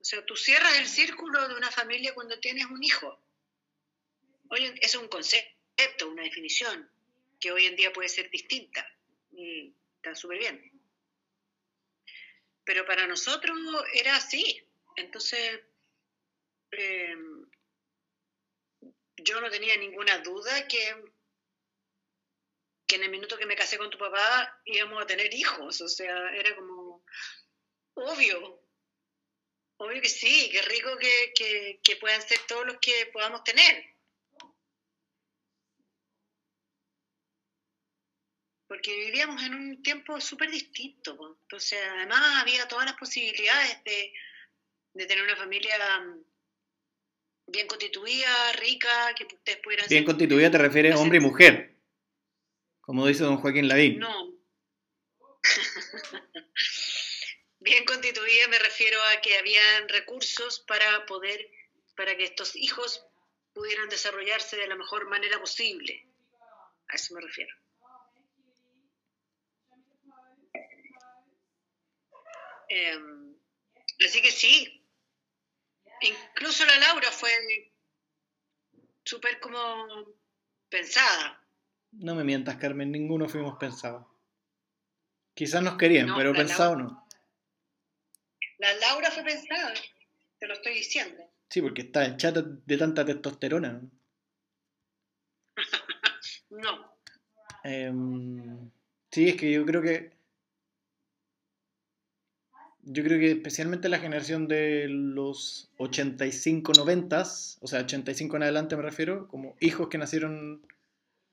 [0.00, 3.20] O sea, tú cierras el círculo de una familia cuando tienes un hijo.
[4.50, 6.90] Oye, es un concepto, una definición,
[7.38, 8.86] que hoy en día puede ser distinta.
[9.32, 10.72] Y está súper bien.
[12.64, 13.58] Pero para nosotros
[13.92, 14.64] era así.
[14.96, 15.60] Entonces,
[16.70, 17.14] eh,
[19.28, 20.96] yo no tenía ninguna duda que,
[22.86, 25.80] que en el minuto que me casé con tu papá íbamos a tener hijos.
[25.80, 27.04] O sea, era como
[27.94, 28.62] obvio.
[29.80, 33.84] Obvio que sí, qué rico que, que, que puedan ser todos los que podamos tener.
[38.66, 41.38] Porque vivíamos en un tiempo súper distinto.
[41.42, 44.12] Entonces, además había todas las posibilidades de,
[44.94, 46.24] de tener una familia mm,
[47.48, 51.74] bien constituida, rica, que ustedes pudieran Bien ser- constituida te refieres a hombre y mujer.
[52.80, 53.98] Como dice don Joaquín Lavín.
[53.98, 54.32] No.
[57.60, 61.50] Bien constituida me refiero a que habían recursos para poder,
[61.96, 63.04] para que estos hijos
[63.52, 66.06] pudieran desarrollarse de la mejor manera posible.
[66.88, 67.54] A eso me refiero.
[72.68, 73.34] Em,
[74.06, 74.77] así que sí.
[76.02, 77.30] Incluso la Laura fue
[79.04, 80.14] súper como
[80.68, 81.42] pensada.
[81.92, 84.06] No me mientas, Carmen, ninguno fuimos pensados.
[85.34, 87.08] Quizás nos querían, No, pero pensado Laura- no.
[88.58, 89.72] La Laura fue pensada,
[90.38, 91.22] te lo estoy diciendo.
[91.48, 93.72] Sí, porque está el chat de tanta testosterona.
[93.72, 93.90] ¿no?
[96.50, 96.96] No.
[97.62, 98.70] Em,
[99.10, 100.17] sí, es que yo creo que.
[102.90, 107.20] Yo creo que especialmente la generación de los 85, 90,
[107.60, 110.62] o sea, 85 en adelante me refiero, como hijos que nacieron,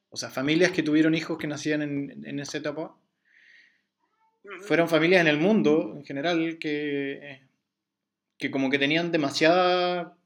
[0.09, 2.97] o sea, familias que tuvieron hijos que nacían en, en esa etapa,
[4.61, 7.41] fueron familias en el mundo en general que,
[8.37, 10.17] que como que tenían demasiada,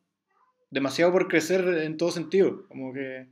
[0.71, 3.27] demasiado por crecer en todo sentido, como que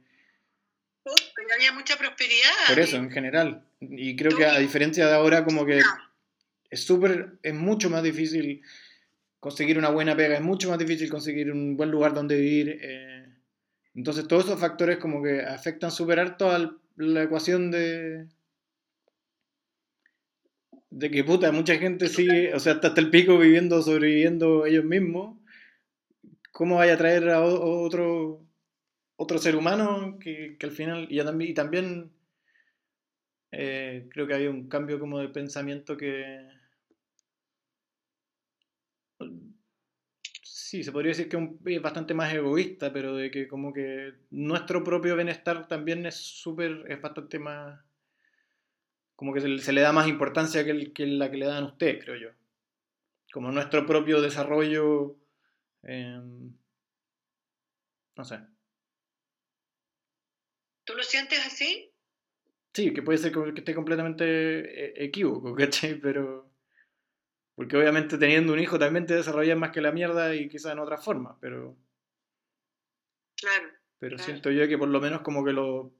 [1.55, 2.51] había mucha prosperidad.
[2.67, 3.63] por eso en general.
[3.79, 5.81] Y creo que a diferencia de ahora como que
[6.69, 8.61] es súper, es mucho más difícil
[9.39, 12.79] conseguir una buena pega, es mucho más difícil conseguir un buen lugar donde vivir.
[12.81, 13.25] eh,
[13.95, 18.27] entonces todos esos factores como que afectan súper harto a la ecuación de...
[20.89, 25.37] De que puta, mucha gente sigue, o sea, hasta el pico viviendo, sobreviviendo ellos mismos.
[26.51, 28.41] ¿Cómo vaya a traer a otro,
[29.15, 32.11] otro ser humano que, que al final, y, también, y también
[33.51, 36.56] eh, creo que había un cambio como de pensamiento que...
[40.69, 44.13] Sí, se podría decir que un- es bastante más egoísta, pero de que como que
[44.31, 47.79] nuestro propio bienestar también es súper, es bastante más...
[49.17, 51.45] Como que se, le- se le da más importancia que, el- que la que le
[51.47, 52.29] dan a ustedes, creo yo.
[53.33, 55.15] Como nuestro propio desarrollo...
[55.83, 56.53] em,
[58.17, 58.39] no sé.
[60.85, 61.91] ¿Tú lo sientes así?
[62.73, 65.95] Sí, que puede ser que que esté completamente eh, equívoco, ¿cachai?
[65.99, 66.46] Pero.
[67.57, 70.79] Porque obviamente teniendo un hijo también te desarrollas más que la mierda y quizás en
[70.79, 71.75] otra forma, pero.
[73.35, 73.71] Claro.
[73.97, 74.31] Pero Claro.
[74.31, 75.91] siento yo que por lo menos como que lo.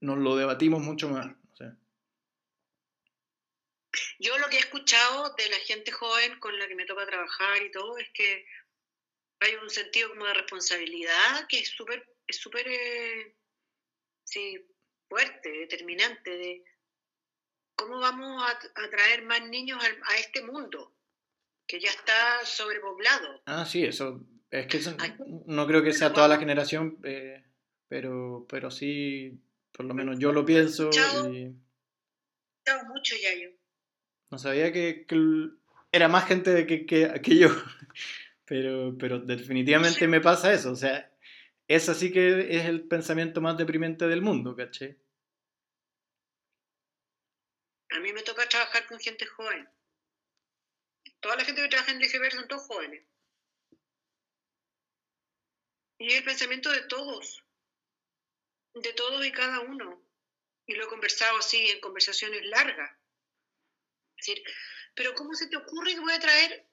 [0.00, 1.34] Nos lo debatimos mucho más.
[4.20, 7.62] Yo lo que he escuchado de la gente joven con la que me toca trabajar
[7.62, 8.46] y todo es que
[9.40, 13.34] hay un sentido como de responsabilidad que es súper, es súper, eh,
[14.24, 14.64] sí,
[15.08, 16.64] fuerte, determinante de,
[17.76, 20.92] ¿cómo vamos a, traer más niños a, este mundo
[21.66, 23.42] que ya está sobrepoblado?
[23.46, 24.20] Ah, sí, eso.
[24.50, 24.80] Es que
[25.46, 27.44] no creo que sea toda la generación, eh,
[27.88, 29.38] pero, pero sí,
[29.72, 30.90] por lo menos yo lo pienso.
[31.30, 31.54] Y...
[32.88, 33.50] mucho, yo.
[34.30, 35.06] No sabía que,
[35.92, 37.48] era más gente que, que, que yo,
[38.44, 40.70] pero, pero definitivamente me pasa eso.
[40.70, 41.10] O sea,
[41.68, 44.98] ese sí que es el pensamiento más deprimente del mundo, ¿caché?
[47.90, 49.68] A mí me toca trabajar con gente joven.
[51.20, 53.06] Toda la gente que trabaja en DGB son todos jóvenes.
[55.98, 57.42] Y es el pensamiento de todos,
[58.74, 60.02] de todos y cada uno.
[60.66, 62.90] Y lo he conversado así en conversaciones largas.
[64.18, 64.44] Es decir,
[64.94, 66.68] pero ¿cómo se te ocurre que voy a traer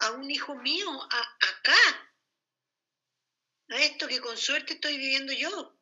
[0.00, 2.12] a un hijo mío a, acá?
[3.70, 5.75] A esto que con suerte estoy viviendo yo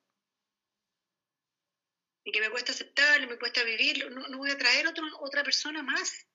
[2.24, 5.44] y que me cuesta aceptarlo, me cuesta vivirlo, no, no voy a traer otro, otra
[5.44, 6.26] persona más.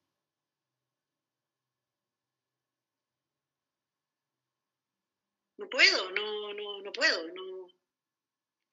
[5.57, 7.67] No puedo, no, no, no puedo, no.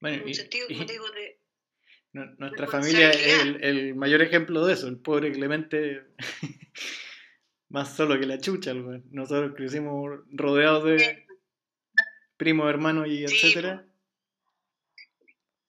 [0.01, 1.41] Bueno, en un sentido, como digo, de,
[2.39, 6.07] nuestra familia es el, el, mayor ejemplo de eso, el pobre Clemente
[7.69, 11.27] más solo que la chucha, nosotros crecimos rodeados de
[12.37, 13.87] primos, hermanos y etcétera.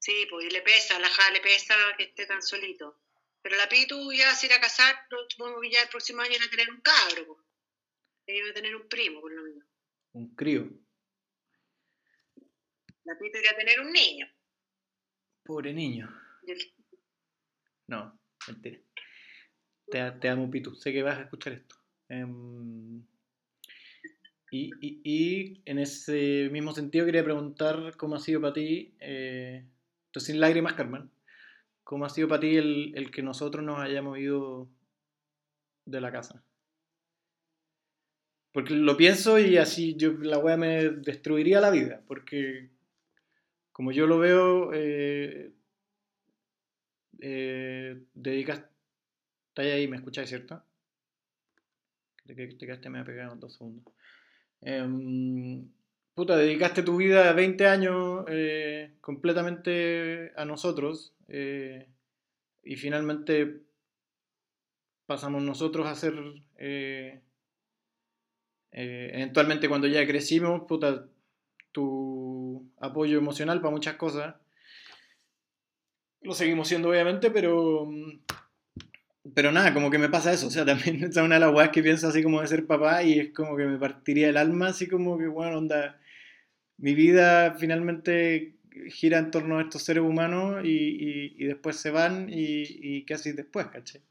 [0.08, 2.98] Sí, pues y le pesa, la ja le pesa que esté tan solito.
[3.42, 4.96] Pero la Pitu ya se irá a casar,
[5.28, 7.26] supongo que ya el próximo año va a tener un cabro.
[7.26, 7.38] Pues.
[8.26, 9.68] Ella va a tener un primo, por lo menos.
[10.12, 10.66] Un crío.
[13.04, 14.26] La Pitu irá a tener un niño.
[15.44, 16.08] Pobre niño.
[17.88, 18.80] No, mentira.
[19.90, 20.74] Te, te, amo, Pitu.
[20.74, 21.76] Sé que vas a escuchar esto.
[22.08, 23.04] Em,
[24.50, 29.66] y, y, y, en ese mismo sentido quería preguntar cómo ha sido para ti eh,
[30.16, 31.10] sin lágrimas, Carmen,
[31.84, 34.68] ¿cómo ha sido para ti el, que nosotros nos hayamos ido
[35.84, 36.42] de la casa?
[38.52, 42.70] Porque lo pienso y así yo la wea me destruiría la vida, porque
[43.72, 45.52] como yo lo veo, eh,
[47.20, 48.64] eh, dedicas,
[49.50, 50.62] estáis ahí, me escucháis, ¿cierto?
[52.26, 53.94] Te, te quedaste me ha pegado dos segundos.
[54.60, 55.68] Em,
[56.18, 61.86] puta, dedicaste tu vida 20 años eh, completamente a nosotros eh,
[62.64, 63.60] y finalmente
[65.06, 66.14] pasamos nosotros a ser,
[66.56, 67.20] eh,
[68.72, 71.06] eventualmente cuando ya crecimos, puta,
[71.70, 74.34] tu apoyo emocional para muchas cosas.
[76.22, 77.88] Lo seguimos siendo obviamente, pero...
[79.34, 81.68] Pero nada, como que me pasa eso, o sea, también es una de las weas
[81.68, 84.68] que pienso así como de ser papá y es como que me partiría el alma,
[84.70, 86.00] así como que, bueno, onda,
[86.78, 88.54] mi vida finalmente
[88.90, 92.62] gira en torno a estos seres humanos y, después se van y,
[92.98, 94.02] y qué haces después, ¿caché?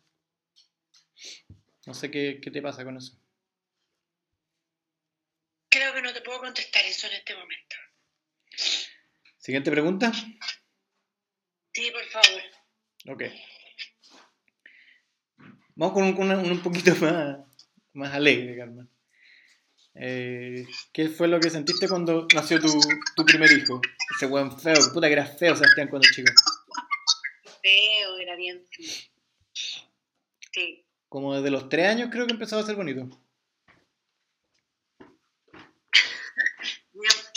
[1.85, 3.17] No sé qué, te pasa con eso.
[5.69, 7.75] Creo que no te puedo contestar eso en este momento.
[9.37, 10.11] Siguiente pregunta.
[11.73, 12.41] Sí, por favor.
[13.07, 13.23] Ok.
[15.75, 17.37] Vamos con un, un poquito más,
[17.93, 18.89] más alegre, Carmen.
[19.99, 22.79] Eh, ¿Qué fue lo que sentiste cuando nació tu,
[23.15, 23.81] tu primer hijo?
[24.15, 26.31] Ese buen feo, puta que era feo Sebastián cuando chico.
[27.61, 28.63] Feo, era bien
[30.51, 30.85] Sí.
[31.09, 33.09] Como desde los tres años creo que empezaba a ser bonito.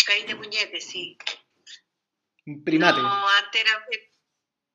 [0.07, 1.17] Caí de puñete, sí.
[2.47, 3.01] Un primate.
[3.01, 3.87] No, antes era...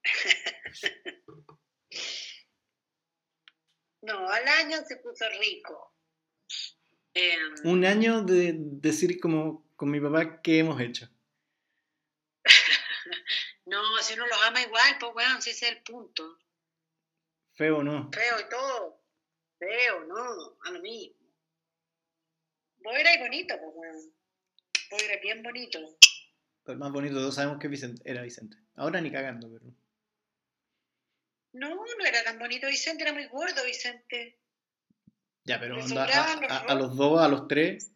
[4.02, 5.95] no, al año se puso rico.
[7.16, 11.10] Em, un año de decir como con mi papá qué hemos hecho.
[13.66, 16.38] no, si uno los ama igual, pues weón, si ese es el punto.
[17.54, 18.12] Feo no.
[18.12, 19.02] Feo y todo.
[19.58, 21.16] Feo, no, a lo mismo.
[22.80, 24.14] Vos erais bonito, pues weón.
[24.92, 25.80] Vos erais bien bonito.
[26.66, 28.58] Pues más bonito, todos sabemos que Vicente, era Vicente.
[28.76, 29.74] Ahora ni cagando, pero.
[31.54, 34.38] No, no era tan bonito Vicente, era muy gordo Vicente.
[35.46, 37.92] Ya, pero a, los dos, a los tres.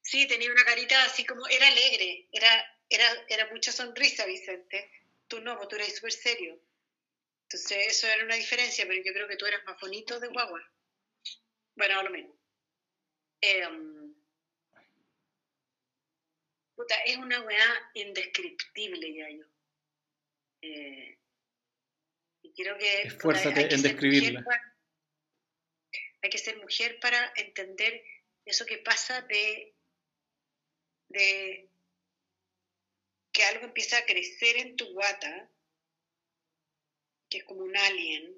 [0.00, 2.48] Sí, tenía una carita así como, era alegre, era,
[2.88, 4.90] era, era mucha sonrisa, Vicente.
[5.26, 6.60] Tú no, porque tú eras súper serio.
[7.42, 10.62] Entonces, eso era una diferencia, pero yo creo que tú eras más bonito de guagua.
[11.74, 12.32] Bueno, a lo menos.
[16.76, 19.44] Puta, es una weá indescriptible, ya yo.
[20.62, 21.18] Eh,
[22.42, 23.02] y quiero que.
[23.02, 24.44] Esfuérzate en describirla
[26.22, 28.04] hay que ser mujer para entender
[28.44, 29.74] eso que pasa de,
[33.32, 35.50] que algo empieza a crecer en tu guata
[37.30, 38.36] que es como un alien,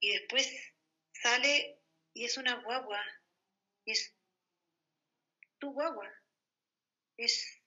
[0.00, 0.52] y después
[1.12, 1.78] sale
[2.12, 3.02] y es una guagua,
[3.86, 4.14] es
[5.58, 6.12] tu guagua,
[7.16, 7.62] es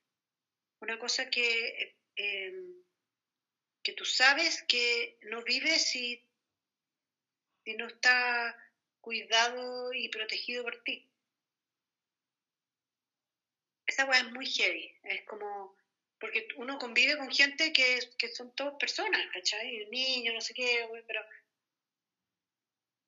[0.82, 2.84] una cosa que, em,
[3.82, 6.26] que tú sabes que no vive si,
[7.68, 8.55] si no está
[9.01, 11.05] cuidado y protegido por ti.
[13.86, 15.76] Esa weá es muy heavy, es como,
[16.18, 19.86] porque uno convive con gente que, que son todas personas, ¿cachai?
[19.89, 21.22] Niños, no sé qué, pero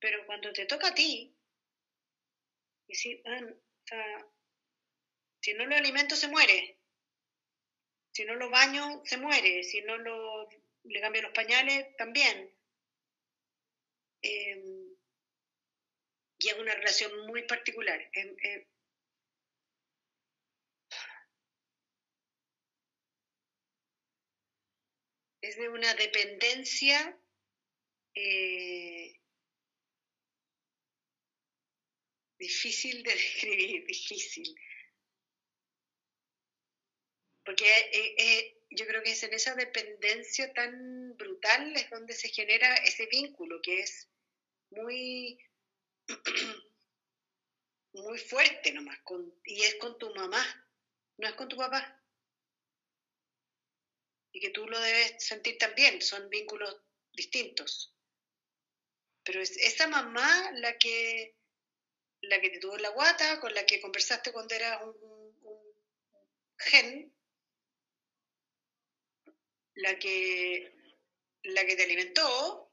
[0.02, 1.34] pero cuando te toca a ti,
[2.88, 3.24] y si,
[5.42, 6.78] si no lo alimento se muere,
[8.12, 10.50] si no lo baño se muere, si no lo,
[10.84, 12.59] le cambio los pañales también.
[14.22, 14.98] Em,
[16.40, 18.00] y es una relación muy particular.
[18.14, 18.66] Em, em,
[25.42, 27.18] es de una dependencia
[28.16, 29.20] eh,
[32.38, 34.56] difícil de describir, difícil.
[37.44, 42.30] Porque eh, eh, yo creo que es en esa dependencia tan brutal es donde se
[42.30, 44.10] genera ese vínculo que es
[44.72, 45.40] muy,
[47.94, 50.44] muy fuerte nomás, con, y es con tu mamá,
[51.18, 51.96] no es con tu papá.
[54.32, 56.80] Y que tú lo debes sentir también, son vínculos
[57.14, 57.96] distintos.
[59.24, 61.40] Pero es esa mamá la que
[62.22, 64.96] la que te tuvo la guata, con la que conversaste cuando eras un,
[66.58, 67.14] gen,
[69.82, 70.74] la que,
[71.44, 72.72] la que te alimentó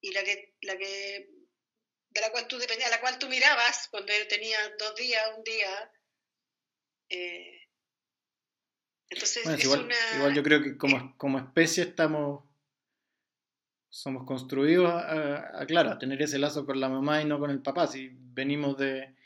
[0.00, 1.30] y la que, la que
[2.10, 5.22] de la cual tú dependías, a la cual tú mirabas cuando él tenía dos días,
[5.36, 5.92] un día.
[7.10, 7.68] Eh,
[9.10, 9.96] entonces es igual, una...
[10.16, 12.44] igual yo creo que como, como especie estamos
[13.90, 17.62] somos construidos a, claro, a tener ese lazo con la mamá y no con el
[17.62, 17.86] papá.
[17.86, 19.16] Si venimos de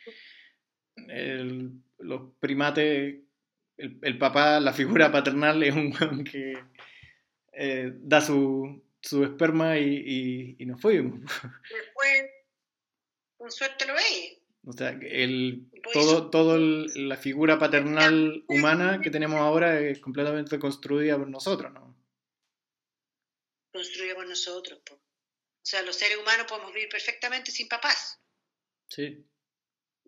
[1.98, 3.21] los primates,
[4.02, 6.54] el, papá, la figura paternal es un weón que
[7.52, 11.20] eh, da su, su, esperma y, y, nos fuimos.
[11.20, 12.30] Después,
[13.36, 14.38] con suerte lo veis.
[14.64, 21.18] O sea, el, todo, todo la figura paternal humana que tenemos ahora es completamente construida
[21.18, 21.92] por nosotros, ¿no?
[23.72, 24.80] construimos nosotros.
[24.90, 28.20] O sea, los seres humanos podemos vivir perfectamente sin papás.
[28.88, 29.24] Sí.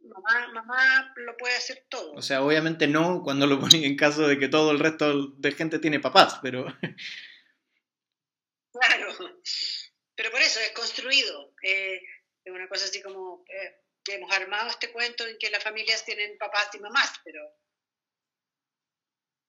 [0.04, 2.12] Mamá, mamá lo puede hacer todo.
[2.12, 5.52] O sea, obviamente no cuando lo ponen en caso de que todo el resto de
[5.52, 6.66] gente tiene papás, pero...
[8.74, 9.14] Claro,
[10.16, 11.54] pero por eso es construido.
[11.62, 12.02] Eh,
[12.44, 16.04] es una cosa así como eh, que hemos armado este cuento en que las familias
[16.04, 17.40] tienen papás y mamás, pero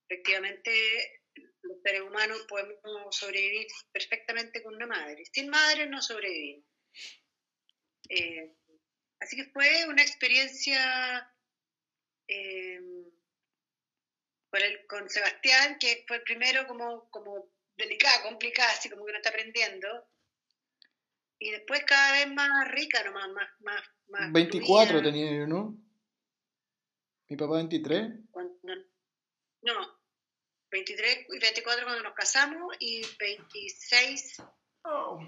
[0.08, 1.24] efectivamente
[1.64, 5.24] los seres humanos podemos sobrevivir perfectamente con una madre.
[5.32, 6.66] Sin madre no sobrevivimos.
[8.10, 8.56] Eh,
[9.20, 11.32] así que fue una experiencia
[12.28, 12.82] eh,
[14.88, 19.88] con, Sebastián, que fue primero como, como delicada, complicada, así como que no está aprendiendo.
[21.40, 23.50] Y después cada vez más rica nomás, más...
[23.60, 25.78] más, más 24 tenía yo, ¿no?
[27.28, 28.08] Mi papá 23.
[29.62, 30.00] no,
[30.72, 34.44] 23 y 24 cuando nos casamos y 26
[34.84, 35.20] oh.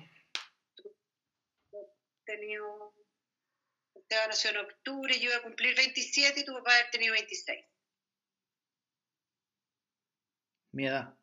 [2.26, 2.60] tenía
[4.10, 7.66] Esteban nació en octubre, yo iba a cumplir 27 y tu papá haber tenido 26.
[10.72, 11.14] Mi edad.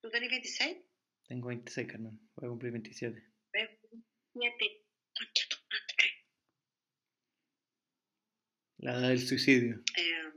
[0.00, 0.78] ¿Tú tenés 26?
[1.26, 2.20] Tengo 26, Carmen.
[2.36, 3.20] Voy a cumplir 27.
[3.52, 4.86] 27.
[8.76, 9.82] La edad del suicidio.
[9.96, 10.32] Eh,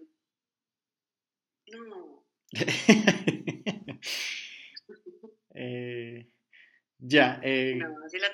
[1.74, 2.26] no.
[5.54, 6.28] eh,
[6.98, 7.40] ya.
[7.44, 8.34] Eh, no, si la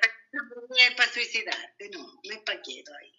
[0.78, 3.12] es para suicidarte, no, no es para quieto ahí.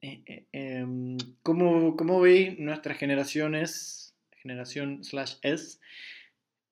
[0.00, 5.78] Eh, eh, em, ¿cómo, ¿Cómo veis nuestras generaciones, generación slash S,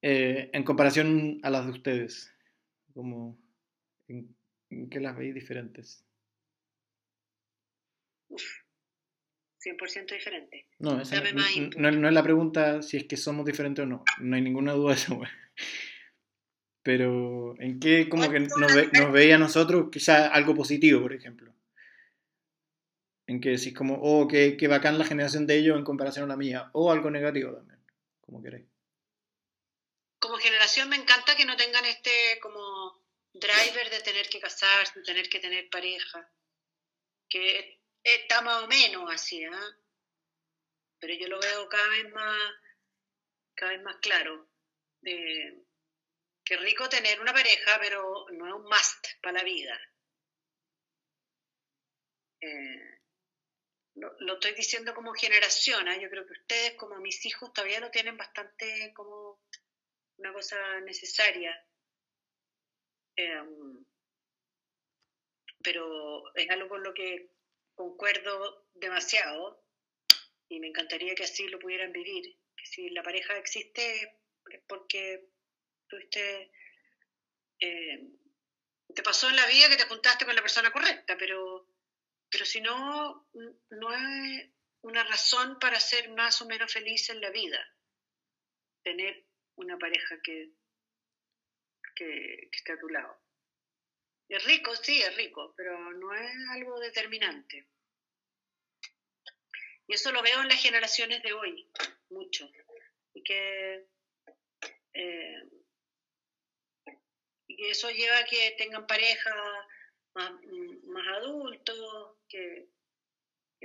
[0.03, 2.35] eh, en comparación a las de ustedes?
[2.93, 3.39] ¿Cómo,
[4.09, 4.37] en,
[4.91, 6.05] qué las veis diferentes?
[8.29, 8.43] Uf.
[9.65, 10.67] 100% diferente.
[10.81, 11.23] No, esa,
[11.79, 14.05] no, no, es la pregunta si es que somos diferentes o no.
[14.19, 15.21] No hay ninguna duda de eso,
[16.83, 21.13] Pero, ¿en qué como que nos, ve, nos veía a nosotros quizá algo positivo, por
[21.13, 21.55] ejemplo?
[23.27, 26.29] En que decís como, oh, qué, qué bacán la generación de ellos en comparación a
[26.29, 26.71] la mía.
[26.73, 27.81] O algo negativo también,
[28.21, 28.67] como queréis.
[30.19, 33.01] Como generación me encanta que no tengan este como
[33.33, 36.29] driver de tener que casarse, de tener que tener pareja.
[37.29, 39.51] Que está más o menos así, ¿eh?
[40.99, 42.39] Pero yo lo veo cada vez más,
[43.55, 44.49] cada vez más claro
[45.01, 45.62] de
[46.45, 49.81] que rico tener una pareja, pero no es un must para la vida.
[52.41, 52.99] Eh,
[53.95, 56.01] lo, estoy diciendo como generación, ¿eh?
[56.01, 59.41] yo creo que ustedes como mis hijos todavía lo tienen bastante como
[60.17, 61.55] una cosa necesaria.
[63.17, 63.85] Em,
[65.63, 67.31] pero es algo con lo que
[67.75, 69.65] concuerdo demasiado
[70.49, 74.15] y me encantaría que así lo pudieran vivir, si la pareja existe
[74.51, 75.32] es porque
[77.61, 78.09] eh,
[78.95, 81.69] te pasó en la vida que te juntaste con la persona correcta, pero,
[82.31, 83.29] pero si no,
[83.71, 84.51] no es
[84.83, 87.59] una razón para ser más o menos feliz en la vida,
[88.83, 89.25] tener
[89.57, 90.51] una pareja que,
[91.95, 93.21] que, que esté a tu lado.
[94.29, 97.69] Es rico, sí, es rico, pero no es algo determinante.
[99.87, 101.71] Y eso lo veo en las generaciones de hoy,
[102.09, 102.51] mucho.
[103.13, 103.87] Y que
[104.95, 105.43] eh,
[107.59, 109.35] y eso lleva a que tengan pareja
[110.15, 110.33] más,
[111.17, 112.69] adultos, que,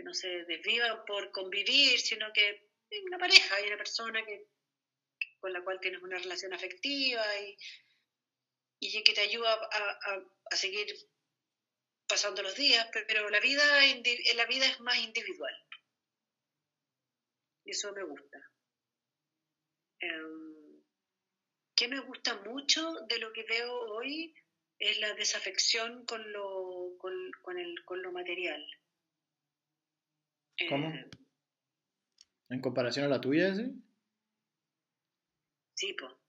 [0.03, 4.47] no se desvivan por convivir, sino que hay una pareja, hay una persona que,
[5.39, 7.57] con la cual tienes una relación afectiva y,
[8.79, 10.88] y que te ayuda a, a, seguir
[12.07, 13.63] pasando los días, pero la vida,
[14.35, 15.53] la vida es más individual.
[17.65, 18.39] Y eso me gusta.
[19.99, 20.46] Em,
[21.78, 24.34] ¿Qué me gusta mucho de lo que veo hoy
[24.80, 28.65] es la desafección con lo, con, el, con lo material.
[30.69, 30.89] ¿Cómo?
[30.89, 31.09] Eh,
[32.49, 33.71] ¿En comparación a la tuya, sí?
[35.75, 36.11] Sí, pues.
[36.11, 36.19] O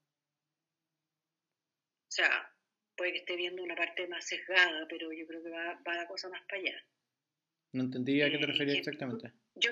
[2.10, 2.54] sea,
[2.96, 6.08] puede que esté viendo una parte más sesgada, pero yo creo que va, va la
[6.08, 6.86] cosa más para allá.
[7.72, 9.32] No entendí a qué te eh, referías exactamente.
[9.54, 9.70] Yo,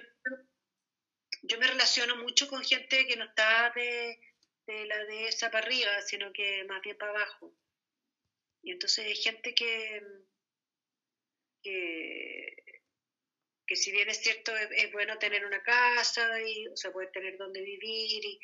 [1.43, 4.19] yo me relaciono mucho con gente que no está de,
[4.67, 7.55] de la de esa para arriba, sino que más bien para abajo.
[8.63, 10.03] Y entonces hay gente que,
[11.63, 12.57] que,
[13.67, 17.39] que si bien es cierto, es, bueno tener una casa, y, o sea, poder tener
[17.39, 18.41] donde vivir, y,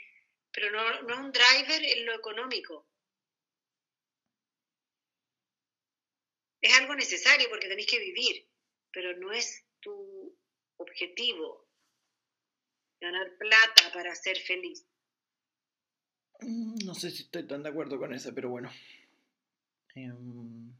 [0.52, 2.88] pero no, no es un driver en lo económico.
[6.60, 8.48] Es algo necesario porque tenéis que vivir,
[8.92, 10.38] pero no es tu
[10.76, 11.68] objetivo
[13.00, 14.86] ganar plata para ser feliz.
[16.42, 18.70] Mm, no sé si estoy tan de acuerdo con eso, pero bueno.
[19.94, 20.72] Em,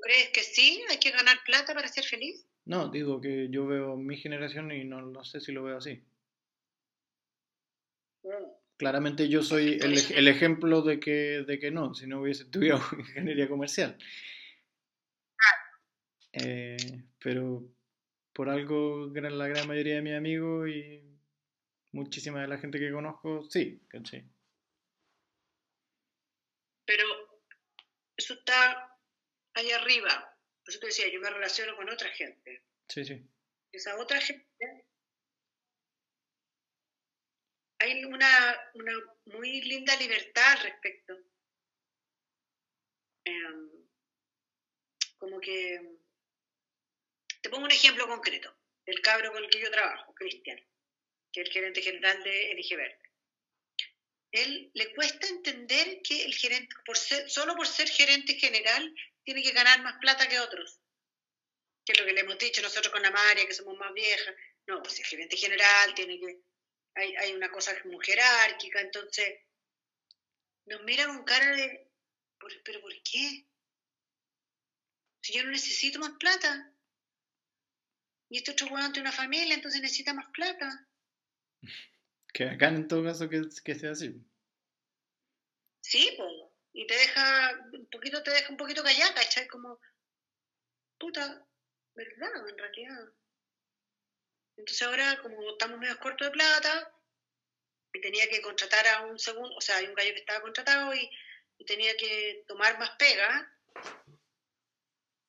[0.00, 0.82] ¿Crees que sí?
[0.88, 2.46] ¿Hay que ganar plata para ser feliz?
[2.64, 6.02] No, digo que yo veo mi generación y no, no sé si lo veo así.
[8.22, 8.60] Mm.
[8.76, 12.80] Claramente yo soy el, el, ejemplo de que, de que no, si no hubiese estudiado
[12.98, 13.98] ingeniería comercial.
[16.32, 16.76] Eh,
[17.18, 17.68] pero
[18.32, 21.09] por algo la gran mayoría de mis amigos y
[21.92, 24.24] muchísima de la gente que conozco, sí, ¿cachai?
[26.84, 27.04] Pero
[28.16, 28.98] eso está
[29.54, 30.36] ahí arriba.
[30.64, 32.64] Por eso te decía, yo me relaciono con otra gente.
[32.88, 33.24] Sí, sí.
[33.72, 34.46] Esa otra gente.
[37.78, 38.92] Hay una, una
[39.26, 41.16] muy linda libertad al respecto.
[43.24, 43.70] Em,
[45.18, 45.96] como que.
[47.40, 48.54] Te pongo un ejemplo concreto.
[48.84, 50.60] El cabro con el que yo trabajo, Cristian
[51.32, 52.76] que es el gerente general de Elige
[54.32, 58.94] Él le cuesta entender que el gerente, por solo por ser gerente general,
[59.24, 60.80] tiene que ganar más plata que otros.
[61.84, 64.34] Que es lo que le hemos dicho nosotros con la María, que somos más viejas.
[64.66, 66.40] No, pues el gerente general tiene que.
[66.94, 69.40] Hay, hay una cosa muy jerárquica, entonces
[70.66, 71.88] nos mira con cara de.
[72.64, 73.46] ¿Pero por qué?
[75.22, 76.72] Si yo no necesito más plata.
[78.30, 80.88] Y este otro weón tiene una familia, entonces necesita más plata.
[82.32, 84.14] Que acá en todo caso que, que sea así.
[85.82, 86.30] Sí, pues.
[86.72, 89.48] Y te deja, un poquito, te deja un poquito callada, ¿cachai?
[89.48, 89.80] Como,
[90.98, 91.44] puta,
[91.94, 92.48] ¿verdad?
[92.48, 93.12] En realidad.
[94.56, 96.94] Entonces ahora, como estamos medio cortos de plata,
[97.92, 100.94] y tenía que contratar a un segundo, o sea, hay un gallo que estaba contratado
[100.94, 101.10] y,
[101.66, 103.54] tenía que tomar más pega,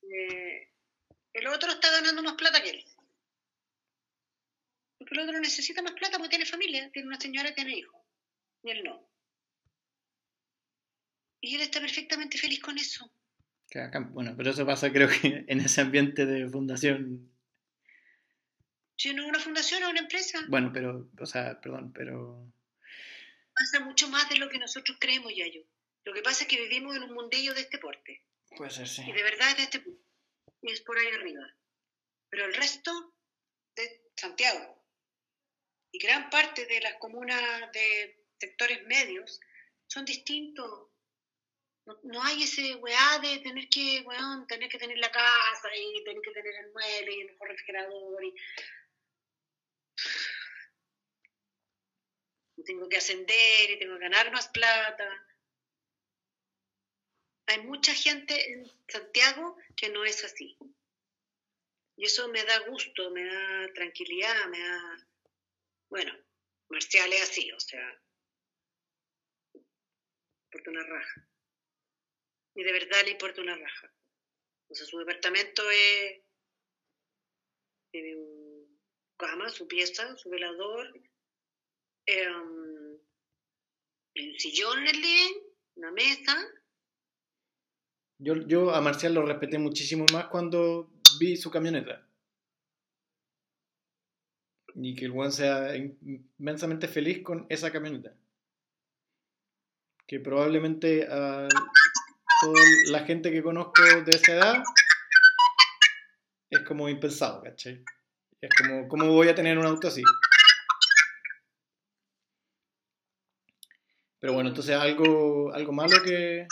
[0.02, 0.72] eh,
[1.34, 2.86] el otro está ganando más plata que él.
[5.12, 8.02] Porque el otro necesita más plata porque tiene familia, tiene una señora tiene hijos.
[8.64, 9.12] Y él no.
[11.42, 13.14] Y él está perfectamente feliz con eso.
[14.12, 17.30] Bueno, pero eso pasa creo que en ese ambiente de fundación.
[18.96, 20.46] Si no es una fundación o una empresa.
[20.48, 22.50] Bueno, pero, o sea, perdón, pero...
[23.54, 25.66] Pasa mucho más de lo que nosotros creemos, Yayo.
[26.06, 28.24] Lo que pasa es que vivimos en un mundillo de este porte.
[28.56, 29.02] Puede ser, sí.
[29.06, 29.84] Y de verdad es de este.
[30.62, 31.54] Y es por ahí arriba.
[32.30, 33.14] Pero el resto
[33.76, 34.81] de Santiago,
[35.92, 39.40] y gran parte de las comunas de sectores medios
[39.88, 40.90] son distintos.
[42.04, 46.22] No, hay ese weá de tener que, weón, tener que tener la casa y tener
[46.22, 48.34] que tener el mueble y el mejor refrigerador y...
[52.66, 55.28] tengo que ascender y tengo que ganar más plata.
[57.48, 60.56] Hay mucha gente en Santiago que no es así.
[61.98, 65.11] Y eso me da gusto, me da tranquilidad, me da...
[65.92, 66.14] Bueno,
[66.70, 68.02] Marcial es así, o sea,
[70.46, 71.30] importa una raja.
[72.56, 73.94] Y de verdad le importa una raja.
[74.70, 76.24] O sea, su departamento es...
[77.92, 78.16] Tiene
[79.18, 80.98] cama, su pieza, su velador,
[82.06, 83.00] eh, un
[84.38, 85.42] sillón en el living,
[85.76, 86.50] una mesa.
[88.18, 90.90] Yo, yo a Marcial lo respeté muchísimo más cuando
[91.20, 92.08] vi su camioneta.
[94.76, 98.14] Y que el buen sea inmensamente feliz con esa camioneta.
[100.08, 101.48] Que probablemente a
[102.42, 102.62] toda
[102.92, 104.64] la gente que conozco de esa edad
[106.50, 107.84] es como impensado, ¿cachai?
[108.42, 110.04] Es como, ¿cómo voy a tener un auto así?
[114.22, 116.46] Pero bueno, entonces algo, algo malo que,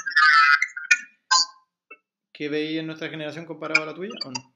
[2.33, 4.55] que veis en nuestra generación comparado a la tuya o no?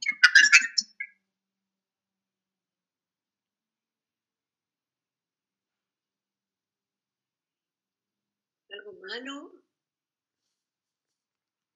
[8.72, 9.52] Algo malo.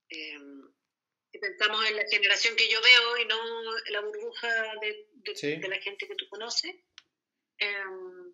[0.09, 0.63] Em,
[1.67, 3.37] si pensamos en la generación que yo veo y no
[3.89, 4.47] la burbuja
[4.81, 6.75] de, de, la gente que tú conoces.
[7.57, 8.33] Em,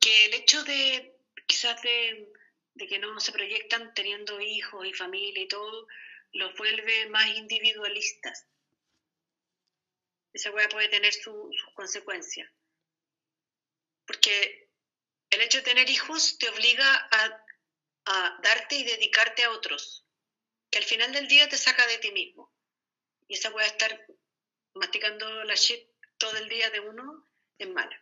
[0.00, 2.28] que, el hecho de quizás de,
[2.88, 5.86] que no se proyectan teniendo hijos y familia y todo,
[6.32, 8.46] los vuelve más individualistas.
[10.32, 12.50] Esa hueá puede tener sus consecuencias.
[14.06, 14.70] Porque
[15.30, 17.42] el hecho de tener hijos te obliga a,
[18.42, 20.06] darte y dedicarte a otros,
[20.70, 22.54] que al final del día te saca de ti mismo.
[23.26, 24.06] Y esa a estar
[24.74, 27.28] masticando la shit todo el día de uno
[27.58, 28.00] es mala.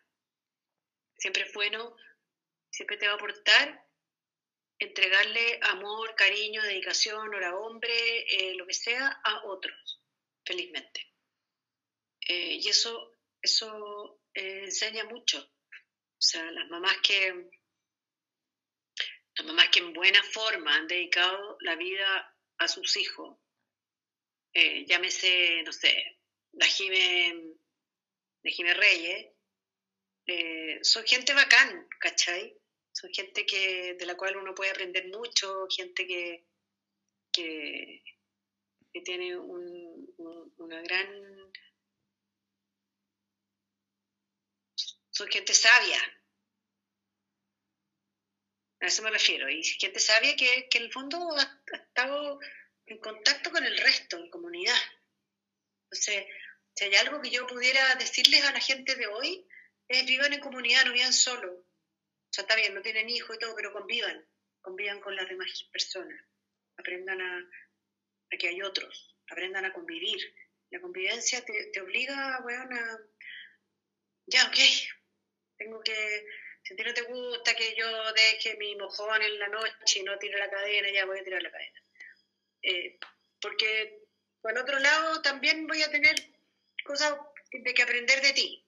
[1.17, 1.97] Siempre es bueno,
[2.71, 3.85] siempre te va a aportar
[4.79, 7.93] entregarle amor, cariño, dedicación, hora hombre,
[8.29, 10.01] eh, lo que sea, a otros,
[10.45, 11.13] felizmente.
[12.29, 15.51] Eh, y eso, eso eh, enseña mucho.
[16.25, 17.51] O sea, las mamás que
[19.37, 23.37] las mamás que en buena forma han dedicado la vida a sus hijos,
[24.87, 26.19] llámese, no sé,
[26.53, 27.57] la Jime,
[28.43, 29.33] la Jime Reyes,
[30.27, 32.57] eh, son gente bacán, ¿cachai?
[32.91, 36.47] Son gente que, de la cual uno puede aprender mucho, gente que,
[37.31, 38.03] que,
[39.05, 41.34] tiene una gran...
[45.15, 46.01] Son gente sabia.
[48.81, 49.49] A eso me refiero.
[49.49, 52.41] Y gente sabia que, que en el fondo ha, estado
[52.87, 54.77] en contacto con el resto, en comunidad.
[55.85, 56.27] Entonces,
[56.75, 59.47] si hay algo que yo pudiera decirles a la gente de hoy,
[59.87, 61.53] es vivan en comunidad, no vivan solo.
[61.53, 64.27] O sea, está bien, no tienen hijos y todo, pero convivan,
[64.61, 66.21] convivan con las demás personas.
[66.77, 67.49] Aprendan a,
[68.37, 70.19] que hay otros, aprendan a convivir.
[70.71, 72.99] La convivencia te, obliga, weón, a...
[74.27, 74.57] Ya, ok,
[75.65, 76.27] tengo que...
[76.63, 80.03] Si a ti no te gusta que yo deje mi mojón en la noche y
[80.03, 81.83] no tire la cadena, ya voy a tirar la cadena.
[82.63, 82.99] Eh,
[83.41, 84.01] porque
[84.41, 86.15] por otro lado también voy a tener
[86.85, 87.19] cosas
[87.53, 88.61] de que aprender de ti.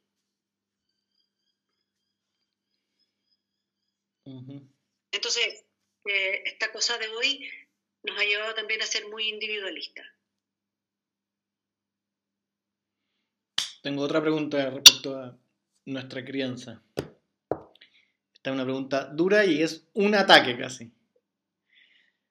[5.13, 5.65] Entonces,
[6.05, 7.49] eh, esta cosa de hoy
[8.03, 10.07] nos ha llevado también a ser muy individualistas.
[13.83, 15.39] Tengo otra pregunta respecto a
[15.87, 16.83] nuestra crianza.
[18.35, 20.93] Esta es una pregunta dura y es un ataque casi.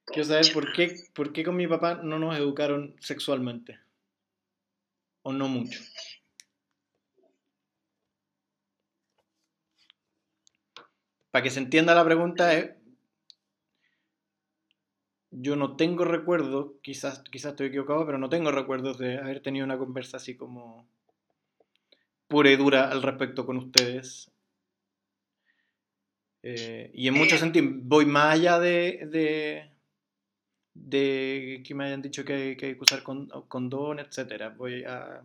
[0.05, 3.79] Quiero saber por qué, por qué con mi papá no nos educaron sexualmente.
[5.23, 5.79] O no mucho.
[11.35, 12.71] para que se entienda la pregunta es,
[15.31, 19.65] yo no tengo recuerdos, quizás, quizás estoy equivocado, pero no tengo recuerdos de haber tenido
[19.65, 20.87] una conversa así como
[22.27, 24.31] pura y dura al respecto con ustedes.
[26.43, 29.71] Eh, y en muchos sentidos voy más allá de,
[30.73, 34.53] de, que me hayan dicho que hay que usar condón, etc.
[34.55, 35.23] Voy a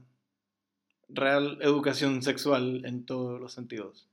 [1.09, 4.09] real educación sexual en todos los sentidos.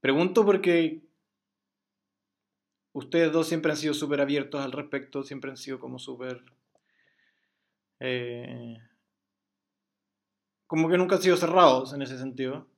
[0.00, 1.02] Pregunto porque
[2.92, 6.42] ustedes dos siempre han sido súper abiertos al respecto, siempre han sido como súper...
[7.98, 8.78] Eh,
[10.70, 12.68] como que nunca han sido cerrados en ese sentido,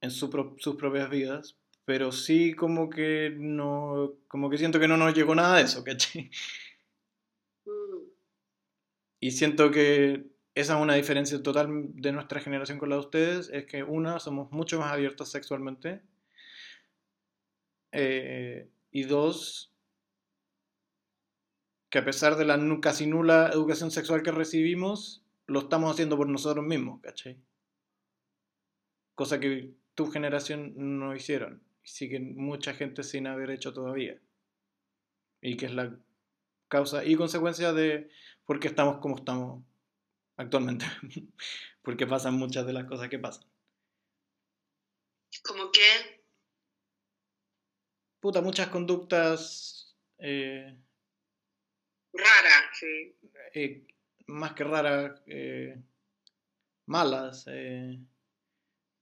[0.00, 5.14] en sus propias vidas, pero sí como que no, como que siento que no nos
[5.14, 6.30] llegó nada de eso, ¿cachai?
[7.64, 8.04] Mm.
[9.18, 13.50] Y siento que esa es una diferencia total de nuestra generación con la de ustedes,
[13.52, 16.02] es que una, somos mucho más abiertos sexualmente,
[17.90, 19.72] eh, y dos,
[21.90, 26.28] que a pesar de la casi nula educación sexual que recibimos, lo estamos haciendo por
[26.28, 27.42] nosotros mismos, ¿cachai?
[29.14, 31.64] Cosa que tu generación no hicieron.
[31.82, 34.20] Y sigue mucha gente sin haber hecho todavía.
[35.40, 35.98] Y que es la
[36.68, 38.10] causa y consecuencia de
[38.44, 39.64] por qué estamos como estamos
[40.36, 40.84] actualmente.
[41.82, 43.48] Porque pasan muchas de las cosas que pasan.
[45.42, 46.22] ¿Cómo qué?
[48.20, 49.96] Puta, muchas conductas...
[50.18, 50.76] Eh,
[52.12, 53.16] raras, sí.
[53.54, 53.86] Eh,
[54.28, 55.76] más que raras, eh,
[56.86, 57.46] malas.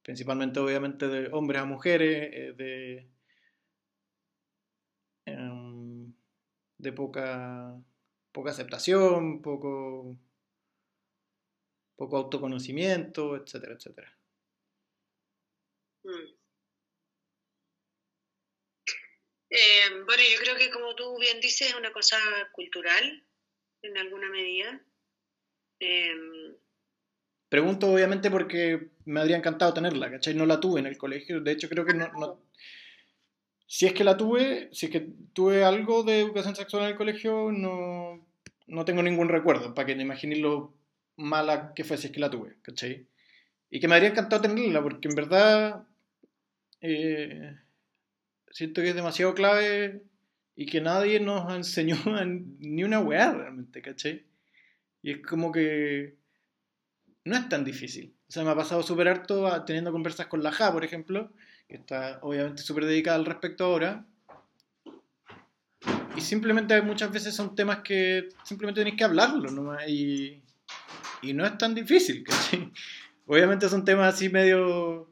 [0.02, 3.08] principalmente, obviamente, de hombres a mujeres, de...
[5.26, 6.12] Em,
[6.78, 7.82] de poca,
[8.32, 10.16] poca aceptación, poco
[11.96, 14.16] poco autoconocimiento, etcétera, etcétera.
[16.04, 16.36] Mm.
[19.48, 22.18] Eh, bueno, yo creo que como tú bien dices, es una cosa
[22.52, 23.26] cultural,
[23.82, 24.84] en alguna medida.
[25.80, 26.56] Em,
[27.48, 30.34] Pregunto obviamente porque me habría encantado tenerla, ¿cachai?
[30.34, 32.40] No la tuve en el colegio, de hecho creo que no, no...
[33.68, 36.96] Si es que la tuve, si es que tuve algo de educación sexual en el
[36.96, 38.26] colegio, no,
[38.66, 40.74] no tengo ningún recuerdo, para que te imagines lo
[41.16, 43.06] mala que fue si es que la tuve, ¿cachai?
[43.70, 45.86] Y que me habría encantado tenerla, porque en verdad
[46.80, 47.56] eh,
[48.50, 50.02] siento que es demasiado clave
[50.56, 51.96] y que nadie nos enseñó
[52.60, 54.25] ni una weá realmente, ¿cachai?
[55.06, 56.16] Y es como que
[57.24, 58.12] no es tan difícil.
[58.28, 61.30] O sea, me ha pasado súper harto teniendo conversas con la Ja, por ejemplo,
[61.68, 64.04] que está obviamente súper dedicada al respecto ahora.
[66.16, 69.88] Y simplemente muchas veces son temas que simplemente tenéis que hablarlo nomás.
[69.88, 70.42] Y,
[71.22, 72.24] y no es tan difícil.
[73.26, 75.08] Obviamente son temas así medio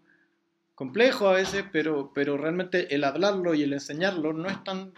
[0.74, 4.92] complejos a veces, pero, pero realmente el hablarlo y el enseñarlo no es tan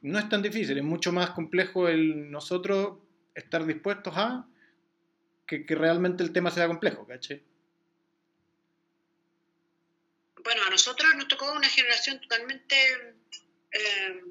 [0.00, 2.98] no es tan difícil, es mucho más complejo el nosotros
[3.36, 4.46] estar dispuestos a
[5.46, 7.44] que, realmente el tema sea complejo, ¿cachai?
[10.42, 12.76] Bueno, a nosotros nos tocó una generación totalmente
[13.72, 14.22] eh,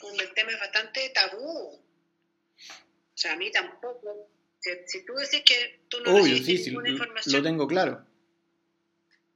[0.00, 1.74] donde el tema es bastante tabú.
[1.74, 4.28] O sea, a mí tampoco
[4.86, 8.06] si, tú decís que tú no Obvio, sí, ninguna información, lo tengo claro.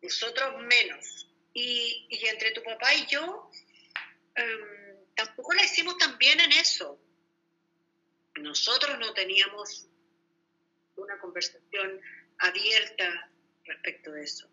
[0.02, 1.28] Nosotros menos.
[1.52, 3.50] Y, y entre tu papá y yo,
[4.34, 7.00] em, tampoco la hicimos tan bien en eso.
[8.36, 9.88] Nosotros no teníamos
[10.96, 12.00] una conversación
[12.38, 13.30] abierta
[13.64, 14.48] respecto de eso.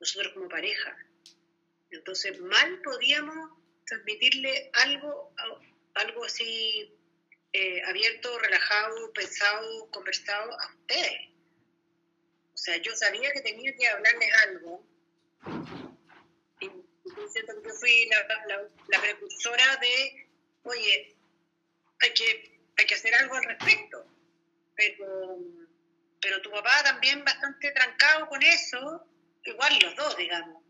[0.00, 0.96] Nosotros como pareja.
[1.90, 5.34] Entonces, mal podíamos transmitirle algo,
[5.94, 6.96] algo así
[7.52, 11.30] eh, abierto, relajado, pensado, conversado a ustedes.
[12.54, 14.86] O sea, yo sabía que tenía que hablarles algo.
[16.60, 16.70] Y
[17.32, 20.28] siento que yo fui la, precursora de,
[20.62, 21.16] oye,
[22.00, 24.04] hay que, hay que hacer algo al respecto.
[24.74, 25.38] Pero,
[26.20, 29.06] pero tu papá también bastante trancado con eso,
[29.44, 30.62] igual los dos, digamos.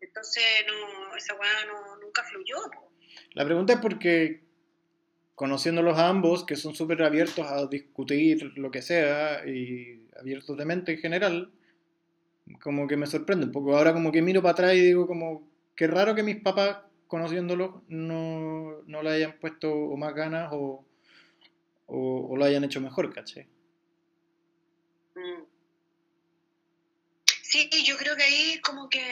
[0.00, 2.56] Entonces, no, esa weá no, nunca fluyó.
[3.32, 4.42] La pregunta es porque
[5.34, 10.64] conociéndolos a ambos, que son súper abiertos a discutir lo que sea y abiertos de
[10.64, 11.52] mente en general,
[12.62, 13.76] como que me sorprende un poco.
[13.76, 17.82] Ahora como que miro para atrás y digo como, qué raro que mis papás, conociéndolos,
[17.88, 20.86] no, no le hayan puesto más ganas o,
[21.86, 23.48] o, lo hayan hecho mejor, ¿caché?
[25.14, 25.44] Mm.
[27.42, 29.02] Sí, yo creo que ahí como que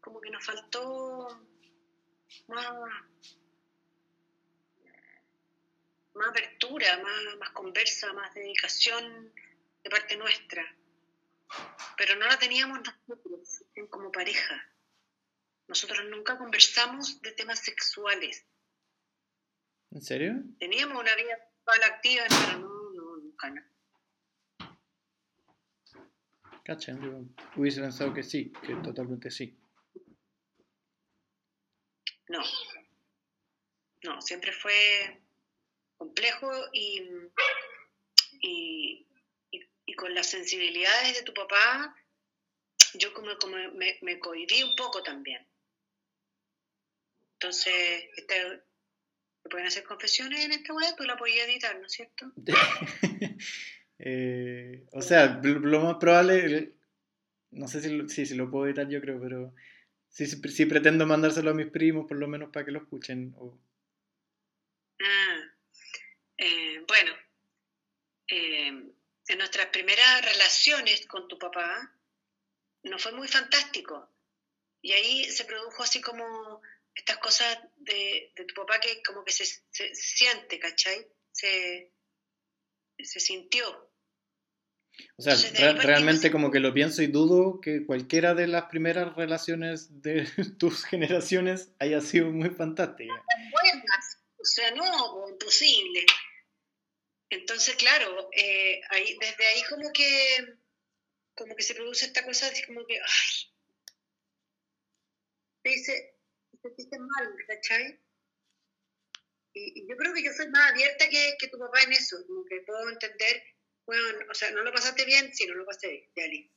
[0.00, 1.46] como que nos faltó
[2.48, 2.66] más
[6.14, 9.32] más apertura, más, más conversa, más dedicación
[9.82, 10.64] de parte nuestra.
[11.96, 14.68] Pero no la teníamos nosotros como pareja.
[15.68, 18.44] Nosotros nunca conversamos de temas sexuales.
[19.94, 20.42] ¿En serio?
[20.58, 23.62] Teníamos una vida sexual activa, pero no, no nunca no.
[26.64, 26.96] Cacha,
[27.56, 29.58] hubiese pensado que sí, que totalmente sí.
[32.28, 32.42] No.
[34.04, 35.20] No, siempre fue
[35.98, 37.02] complejo y,
[38.40, 39.06] y,
[39.96, 41.94] con las sensibilidades de tu papá,
[42.94, 45.46] yo como, como me, me cohibí un poco también.
[47.34, 48.62] Entonces, este,
[49.42, 50.94] ¿se pueden hacer confesiones en esta web?
[50.96, 52.32] Tú la podías editar, ¿no es cierto?
[54.04, 56.72] Eh, o sea, lo más probable,
[57.52, 59.54] no sé si, si, si, lo puedo editar yo creo, pero
[60.08, 63.32] sí, sí, pretendo mandárselo a mis primos por lo menos para que lo escuchen.
[64.98, 65.38] Ah,
[66.36, 67.12] eh, bueno,
[68.26, 68.92] eh,
[69.28, 71.94] en nuestras primeras relaciones con tu papá
[72.82, 74.08] no fue muy fantástico.
[74.80, 76.60] Y ahí se produjo así como
[76.94, 81.06] estas cosas de, de tu papá que como que se, se siente, ¿cachai?
[81.32, 81.92] Se,
[82.98, 83.92] se sintió.
[85.16, 85.34] O sea,
[85.74, 90.26] realmente como que lo pienso y dudo que cualquiera de las primeras relaciones de
[90.58, 93.12] tus generaciones haya sido muy fantástica.
[93.50, 96.04] Buenas, o sea, no, imposible.
[97.30, 100.58] Entonces, claro, eh, ahí, desde ahí como que,
[101.34, 103.52] como que se produce esta cosa así como que, ay,
[105.62, 106.11] te dice,
[106.62, 108.00] te dice mal, ¿cachai?
[109.54, 112.44] Y, yo creo que yo soy más abierta que, que tu papá en eso, como
[112.44, 113.42] que puedo entender
[113.86, 116.52] bueno, o sea, no lo pasaste bien, sí, no lo pasé bien, Ali.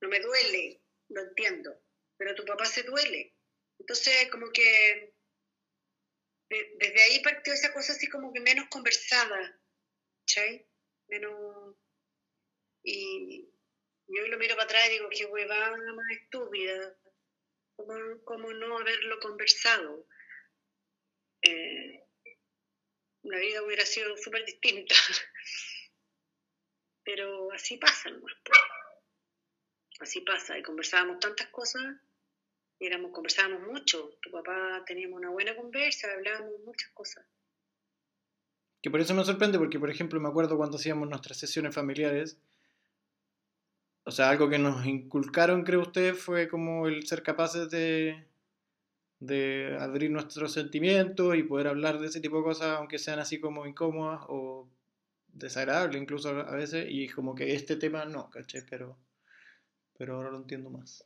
[0.00, 1.82] No me duele, lo entiendo,
[2.16, 3.34] pero tu papá se duele.
[3.78, 5.14] Entonces, como que
[6.48, 9.60] desde ahí partió esa cosa así como que menos conversada,
[10.26, 10.66] ¿chay?
[11.08, 11.76] Menos...
[12.82, 13.52] Y,
[14.06, 16.98] yo lo miro para atrás y digo, qué huevada más estúpida,
[18.24, 20.06] ¿cómo, no haberlo conversado?
[21.42, 22.04] Eh,
[23.22, 24.94] la vida hubiera sido súper distinta.
[27.04, 28.34] Pero así pasa nomás.
[30.00, 30.58] Así pasa.
[30.58, 31.82] Y conversábamos tantas cosas,
[32.78, 34.18] y éramos, conversábamos mucho.
[34.22, 37.26] Tu papá teníamos una buena conversa, hablábamos muchas cosas.
[38.80, 42.38] Que por eso me sorprende, porque por ejemplo me acuerdo cuando hacíamos nuestras sesiones familiares,
[44.08, 48.24] o sea, algo que nos inculcaron, creo usted, fue como el ser capaces de,
[49.20, 53.38] de abrir nuestros sentimientos y poder hablar de ese tipo de cosas, aunque sean así
[53.38, 54.66] como incómodas o
[55.26, 58.62] desagradables incluso a veces, y como que este tema no, ¿caché?
[58.62, 58.98] Pero,
[59.98, 61.04] pero ahora lo entiendo más.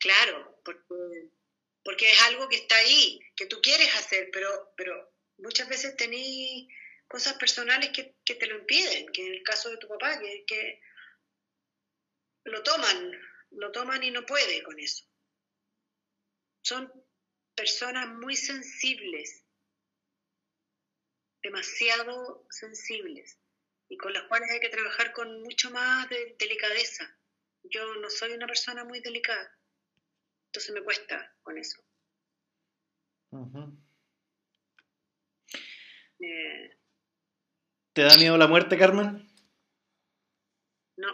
[0.00, 1.28] Claro, porque,
[1.84, 6.66] porque es algo que está ahí, que tú quieres hacer, pero, pero muchas veces tenés
[7.14, 10.44] cosas personales que, que, te lo impiden, que en el caso de tu papá, que,
[10.44, 10.80] que
[12.44, 13.12] lo toman,
[13.50, 15.04] lo toman y no puede con eso
[16.64, 16.90] son
[17.54, 19.44] personas muy sensibles,
[21.42, 23.38] demasiado sensibles,
[23.88, 27.16] y con las cuales hay que trabajar con mucho más de delicadeza.
[27.64, 29.56] Yo no soy una persona muy delicada,
[30.46, 31.84] entonces me cuesta con eso.
[36.20, 36.78] Eh,
[37.94, 39.24] ¿Te da miedo la muerte, Carmen?
[40.96, 41.08] No.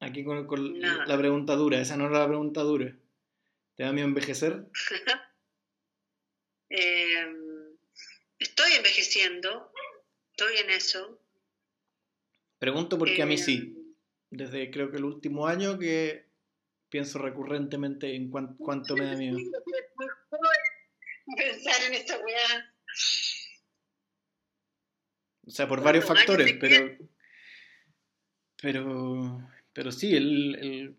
[0.00, 0.46] Aquí con,
[0.78, 2.94] la pregunta dura, esa no es la pregunta dura.
[3.76, 4.66] ¿Te da miedo envejecer?
[6.72, 7.76] Em,
[8.38, 9.72] estoy envejeciendo,
[10.30, 11.20] estoy en eso.
[12.60, 13.56] Pregunto porque a mí sí.
[13.56, 13.96] Em,
[14.30, 16.26] Desde creo que el último año que
[16.88, 19.36] pienso recurrentemente en cuánto me da miedo.
[21.36, 22.72] Pensar en esta weá.
[25.46, 26.96] O sea, por varios factores, pero.
[28.60, 29.48] Pero.
[29.72, 30.96] Pero sí, el,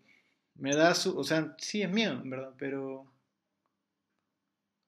[0.56, 3.06] me da su, o sea, sí es miedo, en verdad, pero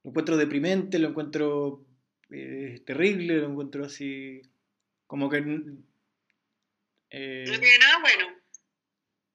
[0.03, 1.85] lo encuentro deprimente, lo encuentro
[2.31, 4.43] eh, terrible, lo encuentro así,
[5.07, 5.39] como que...
[7.11, 8.37] Eh, no tiene nada bueno.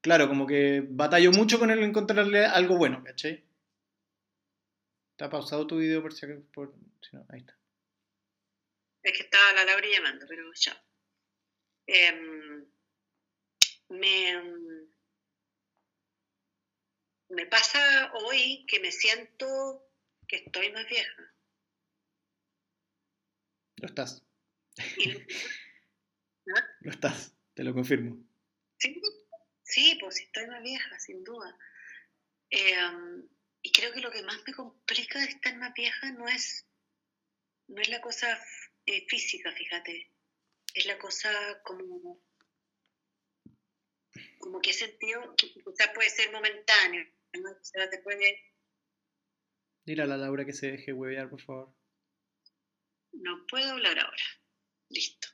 [0.02, 3.44] Claro, como que batallo mucho con él encontrarle algo bueno, ¿cachai?
[5.12, 7.59] Está pausado tu video por si por, si no, ahí está.
[9.04, 10.86] Es que estaba la Laura llamando, pero ya.
[11.88, 12.66] Em,
[13.90, 14.60] me
[17.30, 19.88] me pasa hoy que me siento
[20.28, 21.34] que estoy más vieja.
[23.78, 24.26] Lo estás.
[26.82, 28.26] Lo estás, te lo confirmo.
[28.80, 29.00] Sí,
[29.62, 31.56] sí, pues estoy más vieja, sin duda.
[32.50, 33.30] Em,
[33.62, 36.66] y creo que lo que más me complica de estar más vieja no es,
[37.68, 38.44] no es la cosa
[38.90, 40.11] eh, física, fíjate.
[40.74, 42.24] Es la cosa como,
[44.40, 48.40] como que he sentido que quizás puede ser momentáneo, no te puede...
[49.86, 51.76] Dile a la Laura que se deje huevear, por favor.
[53.11, 54.24] No puedo hablar ahora.
[54.90, 55.28] Listo.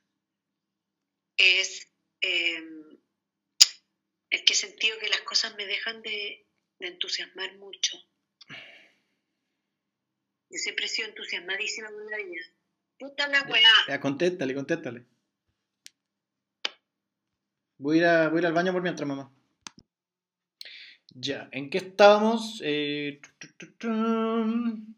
[1.38, 1.92] Es
[2.22, 2.98] em,
[4.30, 6.48] es que he sentido que las cosas me dejan de,
[6.80, 7.98] entusiasmar mucho.
[10.50, 12.46] Yo siempre he sido entusiasmadísima con la vida.
[13.00, 13.74] Puta la weá.
[13.88, 15.06] Ya, contéstale, contéstale.
[17.78, 19.32] Voy a, ir a, voy a ir al baño por mientras, mamá.
[21.14, 22.62] Ya, ¿en qué estábamos?
[22.64, 24.96] Eh, tu, tu, tu, tu.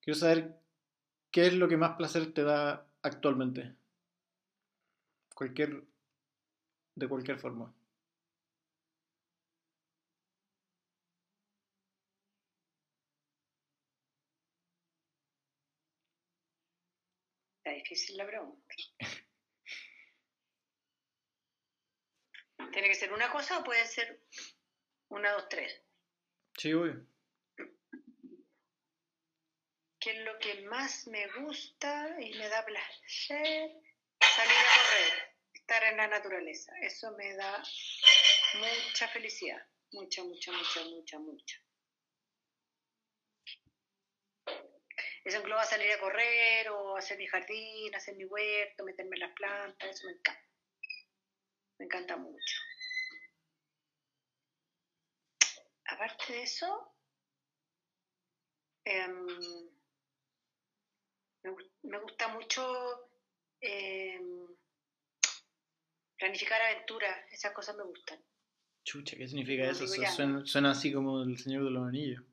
[0.00, 0.58] Quiero saber
[1.30, 3.74] qué es lo que más placer te da actualmente.
[5.34, 5.84] Cualquier.
[6.94, 7.72] De cualquier forma.
[17.72, 18.74] Está difícil la pregunta.
[22.70, 24.20] ¿Tiene que ser una cosa o puede ser
[25.08, 25.80] una, dos, tres?
[26.58, 27.06] Sí, obvio.
[29.98, 33.72] ¿Qué es lo que más me gusta y me da placer?
[34.20, 36.78] Salir a correr, estar en la naturaleza.
[36.82, 37.62] Eso me da
[38.54, 39.66] mucha felicidad.
[39.92, 41.56] Mucha, mucha, mucha, mucha, mucha.
[45.24, 49.32] Eso engloba salir a correr o hacer mi jardín, hacer mi huerto, meterme en las
[49.32, 50.42] plantas, eso me encanta.
[51.78, 52.56] Me encanta mucho.
[55.84, 56.96] Aparte de eso,
[58.84, 59.26] em,
[61.44, 63.08] me, me gusta mucho
[63.60, 64.48] em,
[66.18, 68.18] planificar aventuras, esas cosas me gustan.
[68.84, 69.84] Chucha, ¿qué significa eso?
[69.84, 70.10] digo Eso ya.
[70.10, 72.24] suena, suena así como el Señor de los Anillos.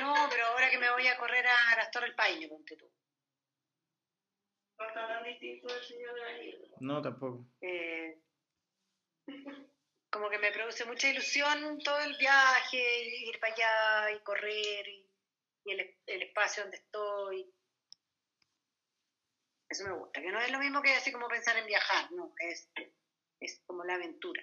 [0.00, 2.90] No, pero ahora que me voy a correr a las Torres del Paine, ponte tú.
[4.78, 6.68] No está tan distinto del Señor de Nieve.
[6.80, 7.46] No, tampoco.
[7.60, 8.18] Eh,
[10.10, 15.08] como que me produce mucha ilusión todo el viaje, ir para allá y correr y,
[15.66, 17.54] y el, el espacio donde estoy.
[19.68, 22.34] Eso me gusta, que no es lo mismo que así como pensar en viajar, no,
[22.38, 22.68] es,
[23.38, 24.42] es como la aventura.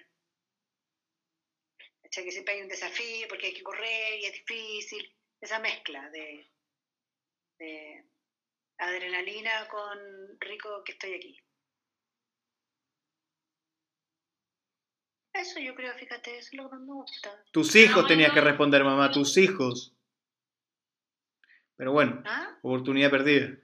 [2.02, 2.24] ¿Cachai?
[2.24, 5.17] Que siempre hay un desafío porque hay que correr y es difícil.
[5.40, 6.50] Esa mezcla de,
[7.58, 8.04] de
[8.78, 9.98] adrenalina con
[10.40, 11.38] rico que estoy aquí.
[15.32, 17.44] Eso yo creo, fíjate, eso es lo que más me gusta.
[17.52, 19.94] Tus hijos tenías que responder, mamá, tus hijos.
[21.76, 22.58] Pero bueno, ¿Ah?
[22.62, 23.56] oportunidad perdida.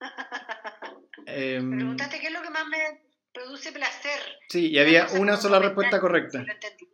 [1.26, 3.02] Me preguntaste qué es lo que más me
[3.32, 4.20] produce placer.
[4.48, 6.88] sí, y había Una sola respuesta correcta, sí lo entendí.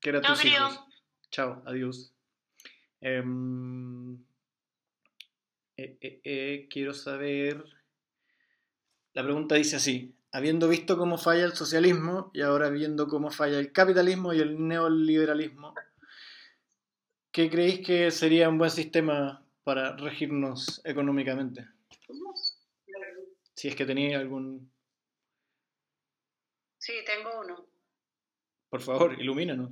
[0.00, 0.68] que era No, tus creo.
[0.68, 0.86] hijos.
[1.32, 2.12] Chao, adiós.
[3.00, 4.18] Em,
[5.78, 7.64] eh, eh, eh, quiero saber.
[9.14, 13.58] La pregunta dice así: habiendo visto cómo falla el socialismo y ahora viendo cómo falla
[13.58, 15.74] el capitalismo y el neoliberalismo,
[17.30, 21.66] ¿qué creéis que sería un buen sistema para regirnos económicamente?
[23.54, 24.70] Si es que tenéis algún.
[26.76, 27.66] Sí, tengo uno.
[28.68, 29.70] Por favor, ilumínanos.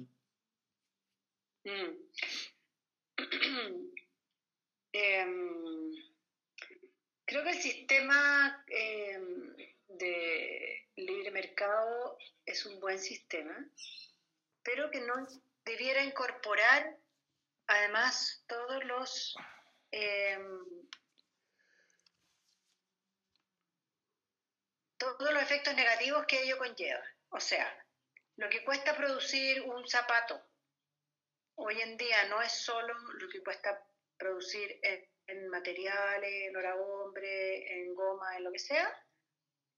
[1.64, 1.96] Mm.
[4.92, 5.92] Em,
[7.24, 9.54] creo que el sistema em,
[9.86, 13.54] de libre mercado es un buen sistema,
[14.64, 15.14] pero que no
[15.64, 16.98] debiera incorporar
[17.68, 19.36] además todos los
[19.92, 20.64] em,
[24.96, 27.04] todos los efectos negativos que ello conlleva.
[27.28, 27.86] O sea,
[28.36, 30.49] lo que cuesta producir un zapato
[31.60, 33.82] hoy en día no es solo lo que cuesta
[34.18, 38.88] producir en, en materiales, en hora hombre, en goma, en lo que sea,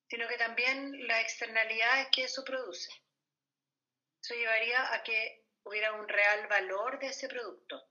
[0.09, 2.91] sino que también las externalidades que eso produce.
[4.23, 7.83] Eso llevaría a que hubiera un real valor de ese producto.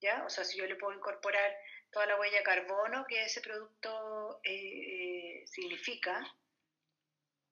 [0.00, 0.24] ¿Ya?
[0.24, 1.56] O sea, si yo le puedo incorporar
[1.90, 6.20] toda la huella de carbono que ese producto eh, eh, significa,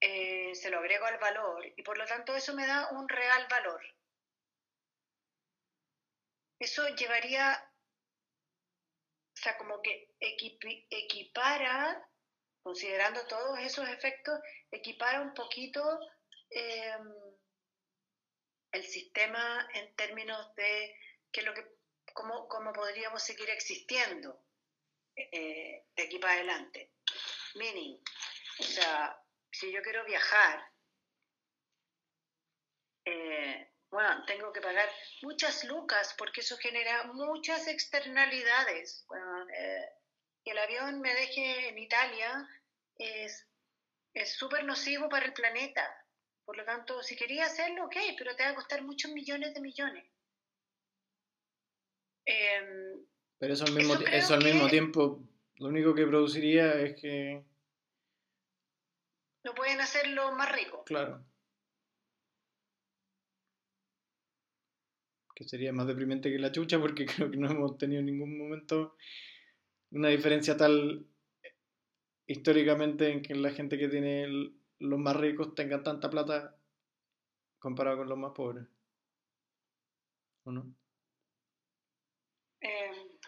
[0.01, 3.47] eh, se lo agrego al valor y por lo tanto eso me da un real
[3.47, 3.81] valor.
[6.59, 7.71] Eso llevaría,
[9.33, 10.15] o sea, como que
[10.89, 12.07] equipara,
[12.63, 14.39] considerando todos esos efectos,
[14.71, 15.99] equipara un poquito
[16.49, 16.97] eh,
[18.71, 20.95] el sistema en términos de
[21.31, 21.65] qué es lo que,
[22.13, 24.43] cómo, cómo podríamos seguir existiendo
[25.15, 26.91] eh, de aquí para adelante.
[27.55, 28.01] Meaning,
[28.59, 29.20] o sea,
[29.51, 30.63] si yo quiero viajar,
[33.05, 34.89] eh, bueno, tengo que pagar
[35.23, 39.03] muchas lucas porque eso genera muchas externalidades.
[39.07, 39.85] Bueno, eh,
[40.43, 42.47] que el avión me deje en Italia
[42.97, 43.47] es
[44.13, 45.87] es súper nocivo para el planeta.
[46.43, 49.61] Por lo tanto, si quería hacerlo, ok, pero te va a costar muchos millones de
[49.61, 50.05] millones.
[52.25, 53.05] Em,
[53.39, 55.23] Pero eso al mismo, Eso al mismo que- tiempo,
[55.55, 57.43] lo único que produciría es que,
[59.43, 60.83] no pueden hacerlo más rico.
[60.83, 61.25] claro,
[65.35, 68.37] que sería más deprimente que la chucha porque creo que no hemos tenido en ningún
[68.37, 68.95] momento
[69.91, 71.07] una diferencia tal
[72.25, 76.57] históricamente en que la gente que tiene el- los más ricos tengan tanta plata
[77.59, 78.67] comparado con los más pobres.
[80.43, 80.75] ¿O no?
[82.61, 83.19] Eh,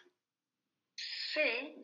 [0.96, 1.83] sí.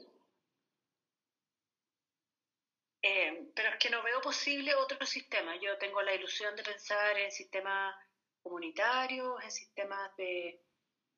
[3.01, 5.55] Eh, pero es que no veo posible otro sistema.
[5.57, 7.95] Yo tengo la ilusión de pensar en sistemas
[8.41, 10.61] comunitarios, en sistemas de,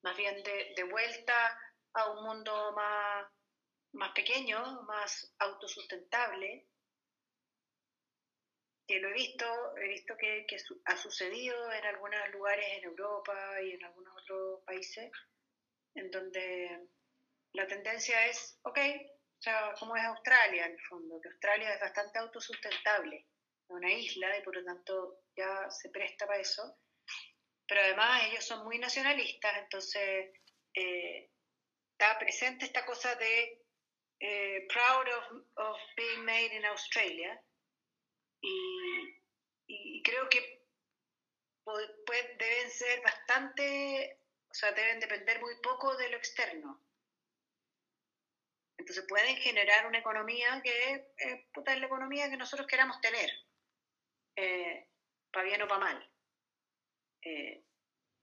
[0.04, 1.58] más bien de, de vuelta
[1.94, 3.28] a un mundo más,
[3.94, 6.68] más pequeño, más autosustentable,
[8.88, 9.46] que lo he visto,
[9.78, 14.64] he visto que, que ha sucedido en algunos lugares en Europa y en algunos otros
[14.66, 15.12] países,
[15.96, 16.90] en donde
[17.54, 18.80] la tendencia es, ok,
[19.42, 23.92] o sea, como es Australia en el fondo, que Australia es bastante autosustentable, es una
[23.92, 26.78] isla y por lo tanto ya se presta para eso,
[27.68, 30.32] pero además ellos son muy nacionalistas, entonces
[30.76, 31.32] eh,
[31.94, 33.66] está presente esta cosa de
[34.20, 37.42] eh, proud of, of, being made in Australia
[38.42, 39.24] y,
[39.66, 40.68] y creo que
[41.64, 41.90] pues,
[42.38, 44.20] deben ser bastante,
[44.52, 46.91] o sea, deben depender muy poco de lo externo.
[48.82, 53.30] Entonces pueden generar una economía que eh, puta, es la economía que nosotros queramos tener,
[54.36, 54.90] eh,
[55.32, 56.12] para bien o para mal.
[57.22, 57.64] Eh,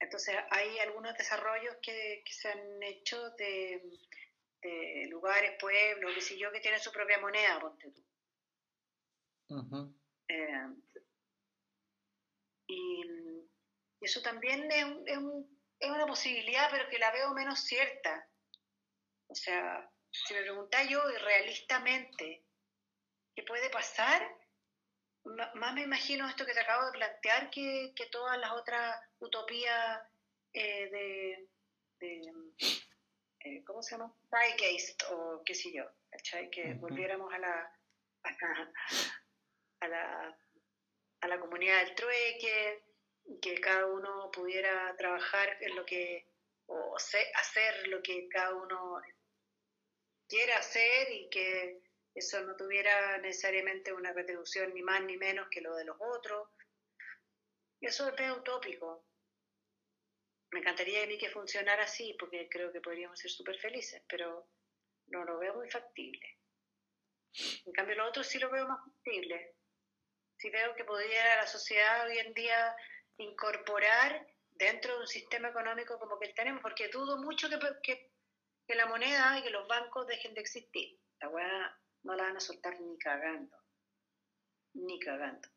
[0.00, 4.00] entonces hay algunos desarrollos que, que se han hecho de,
[4.60, 8.04] de, lugares, pueblos, qué sé yo, que tienen su propia moneda, ponte tú.
[12.66, 13.02] y,
[14.00, 17.60] y, eso también es, un, es, un, es una posibilidad, pero que la veo menos
[17.60, 18.28] cierta.
[19.28, 22.44] O sea, si me preguntáis yo realistamente
[23.34, 24.22] qué puede pasar,
[25.54, 30.00] más me imagino esto que te acabo de plantear que, que todas las otras utopías
[30.52, 31.48] eh, de,
[32.00, 32.32] de
[33.40, 34.12] eh, ¿cómo se llama?
[34.28, 36.50] Freigeist o qué sé yo, ¿cachai?
[36.50, 37.72] Que volviéramos a la,
[39.80, 40.38] a la,
[41.20, 42.84] a la comunidad del trueque,
[43.42, 46.26] que cada uno pudiera trabajar en lo que,
[46.66, 49.00] o hacer lo que cada uno
[50.28, 51.80] quiera hacer y que
[52.14, 56.48] eso no tuviera necesariamente una retribución ni más ni menos que lo de los otros.
[57.80, 59.06] Eso es utópico.
[60.50, 64.48] Me encantaría a mí que funcionara así, porque creo que podríamos ser súper felices, pero
[65.08, 66.38] no lo veo muy factible.
[67.66, 69.54] En cambio, lo otro sí lo veo más factible.
[70.36, 72.74] Sí veo que podría la sociedad hoy en día
[73.18, 78.10] incorporar dentro de un sistema económico como que tenemos, porque dudo mucho que, que
[78.68, 81.00] que la moneda y que los bancos dejen de existir.
[81.20, 83.56] La weá no la van a soltar ni cagando.
[84.74, 85.48] Ni cagando.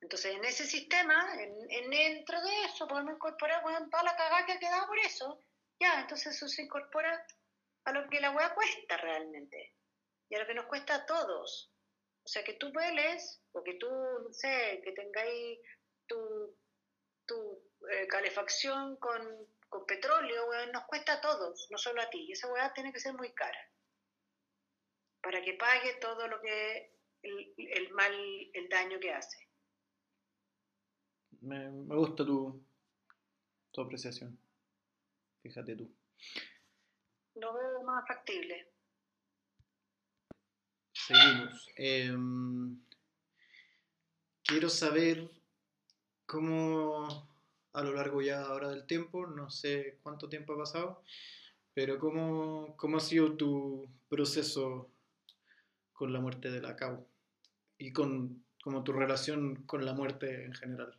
[0.00, 4.58] Entonces, en ese sistema, en, dentro de eso, podemos incorporar toda la cagada que ha
[4.60, 5.42] quedado por eso.
[5.80, 7.26] Ya, entonces eso se incorpora
[7.84, 9.74] a lo que la weá cuesta realmente.
[10.28, 11.72] Y a lo que nos cuesta a todos.
[12.24, 15.58] O sea, que tú vueles, o que tú, no sé, que tengáis
[16.06, 16.56] tu,
[17.26, 22.26] tu eh, calefacción con con petróleo, nos cuesta a todos, no solo a ti.
[22.28, 23.58] Y esa weá tiene que ser muy cara.
[25.20, 28.14] Para que pague todo lo que, el, mal,
[28.52, 29.48] el daño que hace.
[31.40, 32.64] Me, gusta tu,
[33.72, 34.38] tu apreciación.
[35.42, 35.92] Fíjate tú.
[37.34, 38.72] Lo veo más factible.
[40.92, 41.68] Seguimos.
[41.76, 42.80] Em,
[44.42, 45.30] quiero saber
[46.24, 47.35] cómo
[47.76, 51.02] a lo largo ya ahora del tiempo, no sé cuánto tiempo ha pasado,
[51.74, 54.90] pero ¿cómo, cómo ha sido tu proceso
[55.92, 57.06] con la muerte de la CAU
[57.78, 60.98] y con como tu relación con la muerte en general?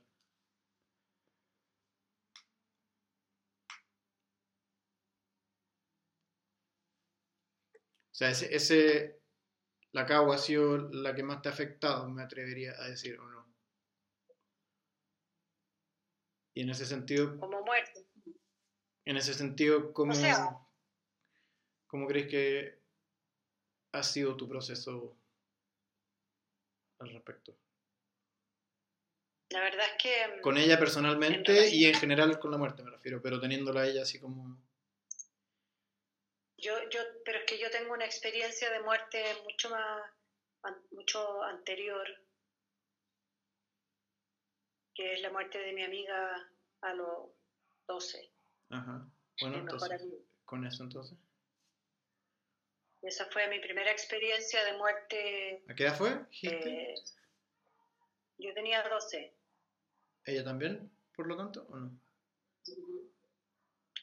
[8.12, 9.20] O sea, ese, ese,
[9.94, 13.28] la CAU ha sido la que más te ha afectado, me atrevería a decir, ¿o
[13.30, 13.37] no?
[16.58, 17.38] Y en ese sentido...
[17.38, 18.08] Como muerte.
[19.06, 20.16] En ese sentido, ¿cómo,
[21.86, 22.82] ¿cómo crees que
[23.94, 25.16] ha sido tu proceso
[27.00, 27.56] al respecto?
[29.50, 30.38] La verdad es que...
[30.40, 33.88] Mm, con ella personalmente y en general con la muerte me refiero, pero teniéndola a
[33.88, 34.60] ella así como...
[36.58, 40.12] Yo, yo, pero es que yo tengo una experiencia de muerte mucho más,
[40.90, 42.08] mucho anterior
[44.98, 46.50] que es la muerte de mi amiga
[46.82, 47.30] a los
[47.88, 48.32] 12.
[48.72, 49.08] Ajá.
[49.40, 50.02] Bueno, entonces,
[50.44, 51.20] con eso entonces.
[53.04, 55.64] Esa fue mi primera experiencia de muerte.
[55.70, 56.10] ¿A qué edad fue?
[56.42, 56.96] Eh,
[58.40, 59.36] yo tenía 12.
[60.26, 61.92] ¿Ella también, por lo tanto, o no?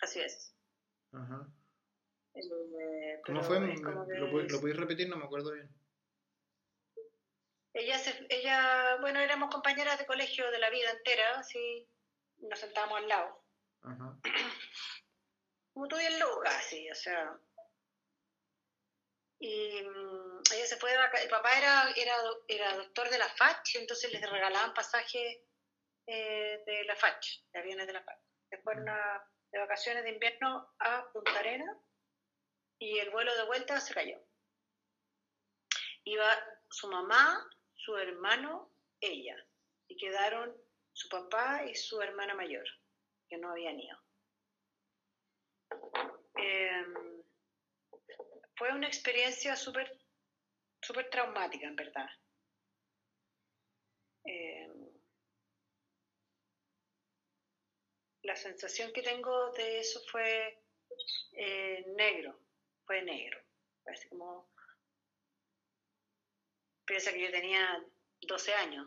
[0.00, 0.54] Así es.
[1.10, 1.48] Ajá.
[2.34, 3.58] Eh, ¿Cómo fue?
[3.58, 5.08] ¿Lo, ¿Lo podéis repetir?
[5.08, 5.68] No me acuerdo bien.
[7.74, 11.88] Ella, se, ella, bueno, éramos compañeras de colegio de la vida entera, así
[12.38, 13.44] nos sentábamos al lado.
[15.74, 17.36] Como tú y el Luca, así, o sea.
[19.40, 21.24] Y mm, ella se fue de vacaciones.
[21.24, 22.14] El papá era, era,
[22.46, 25.40] era doctor de la FACH, entonces les regalaban pasajes
[26.06, 28.20] eh, de la FACH, de aviones de la FACH.
[28.50, 28.84] Se fueron
[29.50, 31.76] de vacaciones de invierno a Punta Arena
[32.78, 34.20] y el vuelo de vuelta se cayó.
[36.04, 36.26] Iba
[36.68, 37.50] su mamá,
[37.84, 38.70] su hermano,
[39.00, 39.36] ella.
[39.88, 40.56] Y quedaron
[40.92, 42.66] su papá y su hermana mayor,
[43.28, 43.98] que no habían ido.
[46.36, 47.22] Em,
[48.56, 49.98] fue una experiencia súper
[50.80, 52.08] super traumática, en verdad.
[54.24, 54.90] Em,
[58.22, 60.62] la sensación que tengo de eso fue
[61.32, 62.38] eh, negro,
[62.86, 63.40] fue negro.
[63.82, 64.53] Parece como
[66.86, 67.82] Piensa que yo tenía
[68.20, 68.86] 12 años,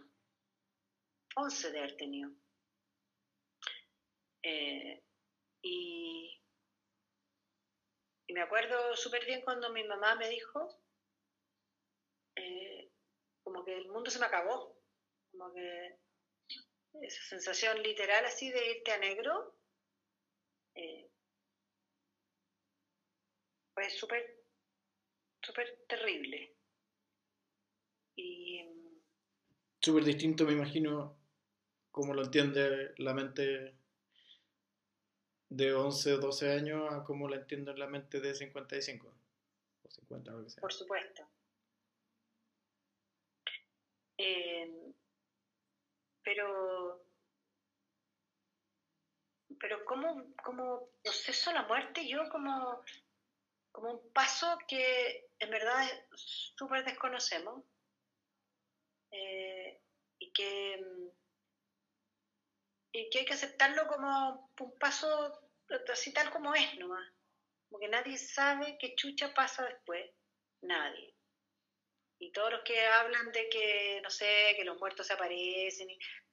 [1.36, 2.32] 11 de haber tenido.
[4.44, 5.04] Eh,
[5.64, 6.42] y,
[8.30, 10.80] me acuerdo súper bien cuando mi mamá me dijo,
[12.36, 12.92] eh,
[13.44, 14.80] como que el mundo se me acabó,
[15.32, 16.00] como que
[17.02, 19.58] esa sensación literal así de irte a negro,
[20.76, 21.10] eh,
[23.74, 24.44] fue súper,
[25.42, 26.57] súper terrible.
[28.18, 28.66] Y...
[29.80, 31.16] Súper distinto, me imagino,
[31.92, 33.74] como lo entiende la mente
[35.50, 39.08] de 11 o 12 años a como la entiendo en la mente de 55
[39.84, 40.62] o 50 o lo que sea.
[40.62, 41.24] Por supuesto.
[44.18, 44.94] Eh,
[46.24, 47.08] pero
[49.60, 52.82] pero como, como proceso la muerte yo como,
[53.72, 57.64] como un paso que en verdad súper desconocemos
[59.12, 59.82] eh,
[60.20, 60.86] y, que,
[62.92, 65.48] y que hay que aceptarlo como un paso
[65.92, 67.08] así tal como es nomás.
[67.70, 70.10] Como que nadie sabe qué chucha pasa después.
[70.62, 71.16] Nadie.
[72.20, 75.88] Y todos los que hablan de que, no sé, que los muertos se aparecen,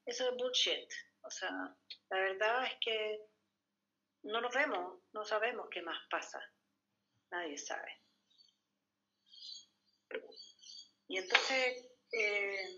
[0.07, 0.91] eso es bullshit.
[1.23, 1.51] O sea,
[2.11, 3.21] la verdad es que
[4.23, 6.41] no nos vemos, no sabemos qué más pasa.
[7.31, 8.01] Nadie sabe.
[11.09, 12.77] Y entonces, eh,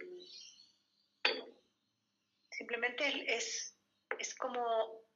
[2.51, 3.77] simplemente es,
[4.19, 5.07] es como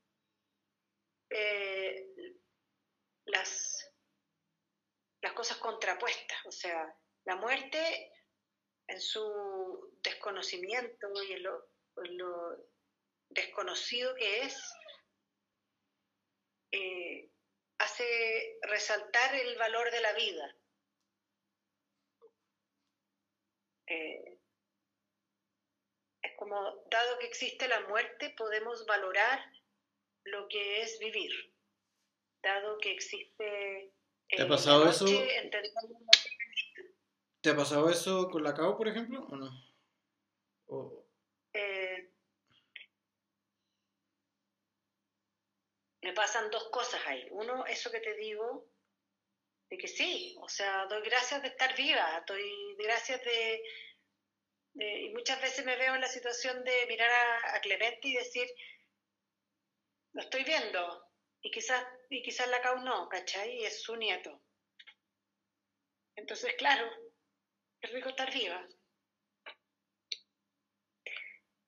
[1.30, 2.06] eh,
[3.26, 3.92] las,
[5.22, 6.94] las cosas contrapuestas, o sea,
[7.24, 8.12] la muerte
[8.88, 12.66] en su desconocimiento y en lo,
[13.28, 14.74] desconocido que es,
[16.72, 17.30] eh,
[17.78, 20.59] hace resaltar el valor de la vida.
[23.90, 24.38] Eh,
[26.22, 29.40] es como, dado que existe la muerte, podemos valorar
[30.24, 31.32] lo que es vivir.
[32.42, 33.92] Dado que existe...
[34.28, 35.06] ¿Te ha pasado eso?
[37.40, 39.50] ¿Te ha pasado eso con la CAO, por ejemplo, o no?
[41.52, 42.12] Eh,
[46.02, 47.26] me pasan dos cosas ahí.
[47.32, 48.68] Uno, eso que te digo,
[49.70, 53.62] de que sí, o sea, doy gracias de estar viva, doy gracias de,
[54.74, 57.10] y muchas veces me veo en la situación de mirar
[57.54, 58.48] a, Clemente y decir,
[60.12, 61.08] lo estoy viendo,
[61.40, 63.58] y quizás, y quizás la CAU no, ¿cachai?
[63.58, 64.42] Y es su nieto.
[66.16, 66.90] Entonces, claro,
[67.80, 68.66] es rico estar viva.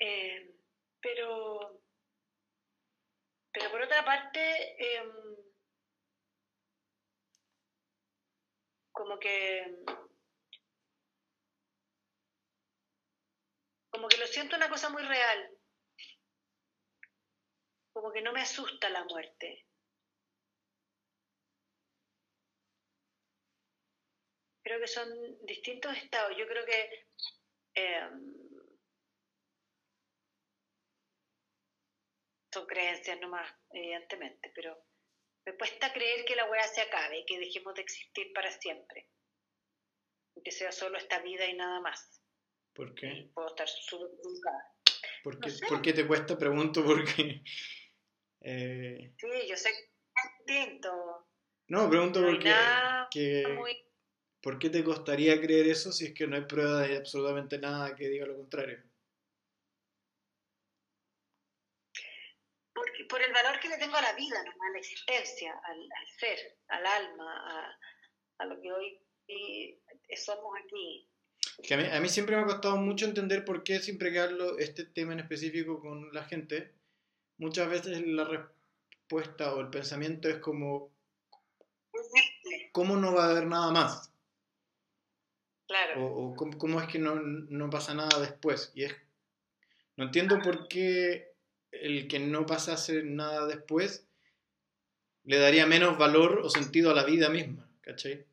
[0.01, 0.55] Eh,
[1.01, 1.81] pero,
[3.53, 5.52] pero por otra parte, em,
[9.03, 9.35] como que
[13.91, 15.51] como que lo siento una cosa muy real.
[17.93, 19.67] Como que no me asusta la muerte.
[24.63, 25.09] Creo que son
[25.47, 26.37] distintos estados.
[26.39, 27.09] Yo creo que
[27.75, 28.53] em,
[32.53, 34.92] son creencias nomás evidentemente pero
[35.45, 39.09] me cuesta creer que la weá se acabe, que dejemos de existir para siempre.
[40.45, 42.21] Que sea solo esta vida y nada más.
[42.75, 43.31] ¿Por qué?
[43.35, 44.09] puedo estar súper
[45.23, 46.39] ¿Por, qué, ¿Por qué te cuesta?
[46.39, 47.43] Pregunto porque...
[48.45, 49.15] Eh...
[49.19, 50.91] Sí, yo sé que es distinto.
[51.69, 52.53] No, pregunto porque...
[54.43, 57.95] ¿Por qué te costaría creer eso si es que no hay prueba de absolutamente nada
[57.95, 58.83] que diga lo contrario?
[63.13, 65.87] Por el valor que le tengo a la vida, a la existencia, al,
[66.19, 67.77] ser, al alma,
[68.39, 68.99] a, lo que hoy
[70.17, 71.07] somos aquí.
[71.63, 74.19] Que a, mí, a mí siempre me ha costado mucho entender por qué siempre que
[74.19, 76.73] hablo este tema en específico con la gente,
[77.37, 80.91] muchas veces la respuesta o el pensamiento es como,
[82.73, 84.11] ¿cómo no va a haber nada más?
[85.67, 86.07] Claro.
[86.07, 88.73] O, o cómo, cómo es que no, no pasa nada después.
[88.75, 88.97] Y es,
[89.97, 91.32] no entiendo por qué
[91.73, 94.07] el que no pasase nada después
[95.25, 98.27] le daría menos valor o sentido a la vida misma, ¿cachai?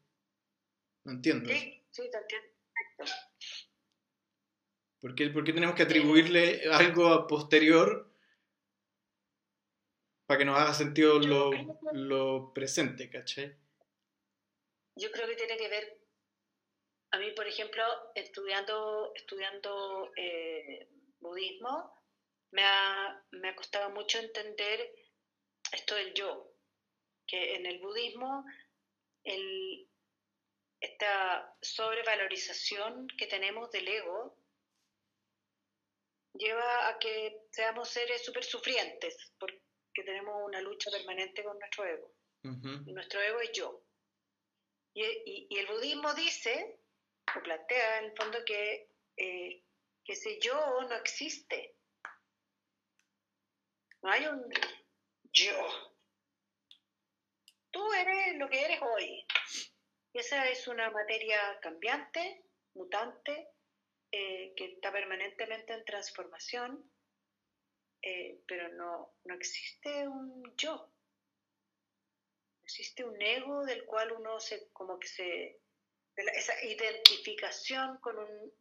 [1.05, 1.49] No entiendo.
[1.49, 1.59] eso.
[1.59, 2.49] Sí, sí, te entiendo.
[2.97, 3.29] Perfecto.
[4.99, 8.11] ¿Por qué, por qué tenemos que atribuirle algo a posterior
[10.25, 11.51] para que nos haga sentido lo,
[11.93, 13.55] lo presente, ¿cachai?
[14.95, 16.01] Yo creo que tiene que ver,
[17.11, 17.83] a mí, por ejemplo,
[18.13, 20.89] estudiando, estudiando eh,
[21.21, 21.98] budismo,
[22.51, 24.93] me ha, me ha costado mucho entender
[25.71, 26.51] esto del yo,
[27.27, 28.43] que en el budismo
[29.23, 29.87] el,
[30.81, 34.37] esta sobrevalorización que tenemos del ego
[36.33, 39.59] lleva a que seamos seres súper sufrientes, porque
[40.05, 42.13] tenemos una lucha permanente con nuestro ego.
[42.43, 42.83] Ujú.
[42.89, 43.83] Y nuestro ego es yo.
[44.93, 46.79] Y, y- y el budismo dice,
[47.37, 49.63] o plantea en el fondo, que, eh,
[50.05, 51.75] que ese yo no existe.
[54.01, 54.49] No hay un
[55.33, 55.55] yo.
[57.71, 59.25] Tú eres lo que eres hoy.
[60.13, 63.49] Esa es una materia cambiante, mutante,
[64.11, 66.91] eh, que está permanentemente en transformación,
[68.01, 70.91] eh, pero no, no existe un yo.
[72.63, 75.61] Existe un ego del cual uno se, como que se,
[76.15, 78.53] esa identificación con un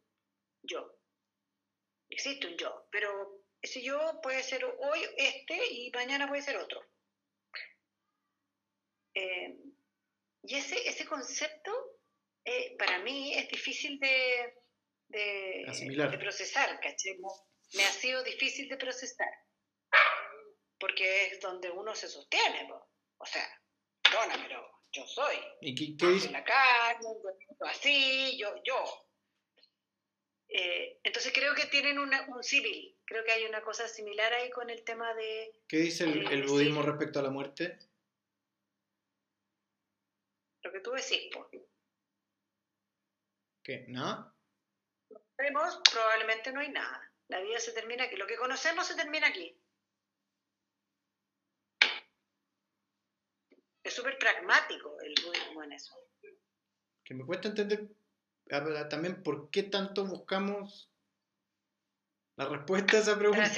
[0.61, 0.99] yo.
[2.09, 6.81] Existe un yo, pero ese yo puede ser hoy este y mañana puede ser otro.
[9.13, 9.55] Eh,
[10.43, 11.71] y ese, ese concepto
[12.45, 14.53] eh, para mí es difícil de,
[15.09, 16.11] de, Asimilar.
[16.11, 17.17] de procesar, ¿cachai?
[17.73, 19.29] Me- ha sido difícil de procesar,
[20.79, 22.67] porque es donde uno se sostiene,
[23.17, 23.47] o sea,
[24.01, 26.31] perdona, pero yo soy, ¿Y qué, qué dice?
[26.31, 27.07] la carne,
[27.61, 29.08] así, yo, yo.
[30.51, 34.49] Eh, entonces creo que tienen una- un civil, creo que hay una cosa similar ahí
[34.49, 37.77] con el tema de, ¿Qué dice el, el Eh, budismo respecto a la muerte?
[40.63, 41.49] lo que tú decís, po.
[43.63, 43.85] ¿Qué?
[43.87, 44.35] ¿Nada?
[45.37, 47.11] Vemos, probablemente no hay nada.
[47.29, 48.15] La vida se termina aquí.
[48.17, 49.55] Lo que conocemos se termina aquí.
[53.83, 55.95] Es súper pragmático el budismo en eso.
[57.05, 57.87] Que me cuesta entender
[58.51, 60.89] a ver, también por qué tanto buscamos
[62.35, 63.51] la respuesta a esa pregunta.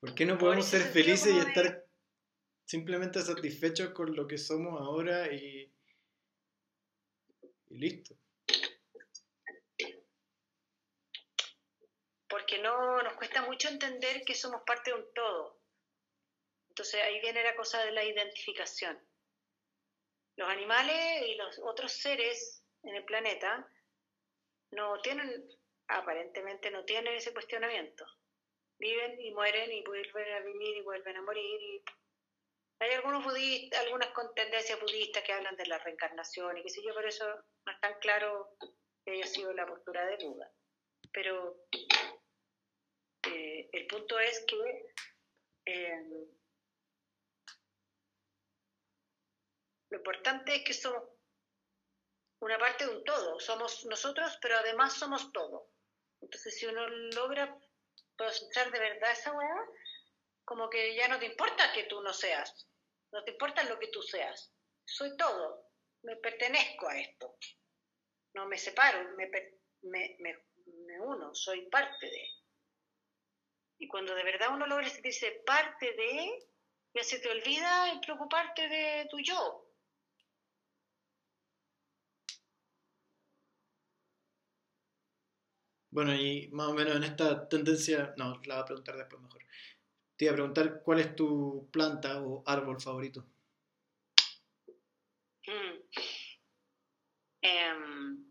[0.00, 1.86] ¿Por qué no podemos ser felices y estar
[2.64, 5.72] simplemente satisfechos con lo que somos ahora y,
[7.68, 8.14] y listo?
[12.28, 15.58] Porque no nos cuesta mucho entender que somos parte de un todo.
[16.68, 19.07] Entonces ahí viene la cosa de la identificación.
[20.38, 23.68] Los animales y los otros seres en el planeta
[24.70, 25.48] no tienen,
[25.88, 28.06] aparentemente no tienen ese cuestionamiento.
[28.78, 31.60] Viven y mueren y vuelven a vivir y vuelven a morir.
[31.60, 31.82] Y...
[32.78, 36.94] Hay algunos budistas, algunas tendencias budistas que hablan de la reencarnación y qué sé yo,
[36.94, 37.26] pero eso
[37.66, 38.56] no es tan claro
[39.04, 40.52] que haya sido la postura de Buda.
[41.12, 41.66] Pero
[43.24, 44.92] eh, el punto es que
[45.66, 46.28] eh,
[49.90, 51.02] lo importante es que somos
[52.40, 55.70] una parte de un todo, somos nosotros, pero además somos todo.
[56.20, 57.58] Entonces, si uno logra
[58.16, 59.66] procesar de verdad esa weá,
[60.44, 62.68] como que ya no te importa que tú no seas,
[63.12, 64.52] no te importa lo que tú seas.
[64.84, 65.70] Soy todo,
[66.02, 67.36] me pertenezco a esto,
[68.34, 69.28] no me separo, me,
[69.82, 72.28] me uno, soy parte de.
[73.78, 76.48] Y cuando de verdad uno logra sentirse parte de,
[76.94, 79.67] ya se te olvida el preocuparte de tu yo.
[85.90, 89.42] Bueno, y más o menos en esta tendencia, no, la voy a preguntar después mejor.
[90.16, 93.24] Te iba a preguntar cuál es tu planta o árbol favorito.
[95.46, 95.78] Mm.
[97.40, 98.24] Em,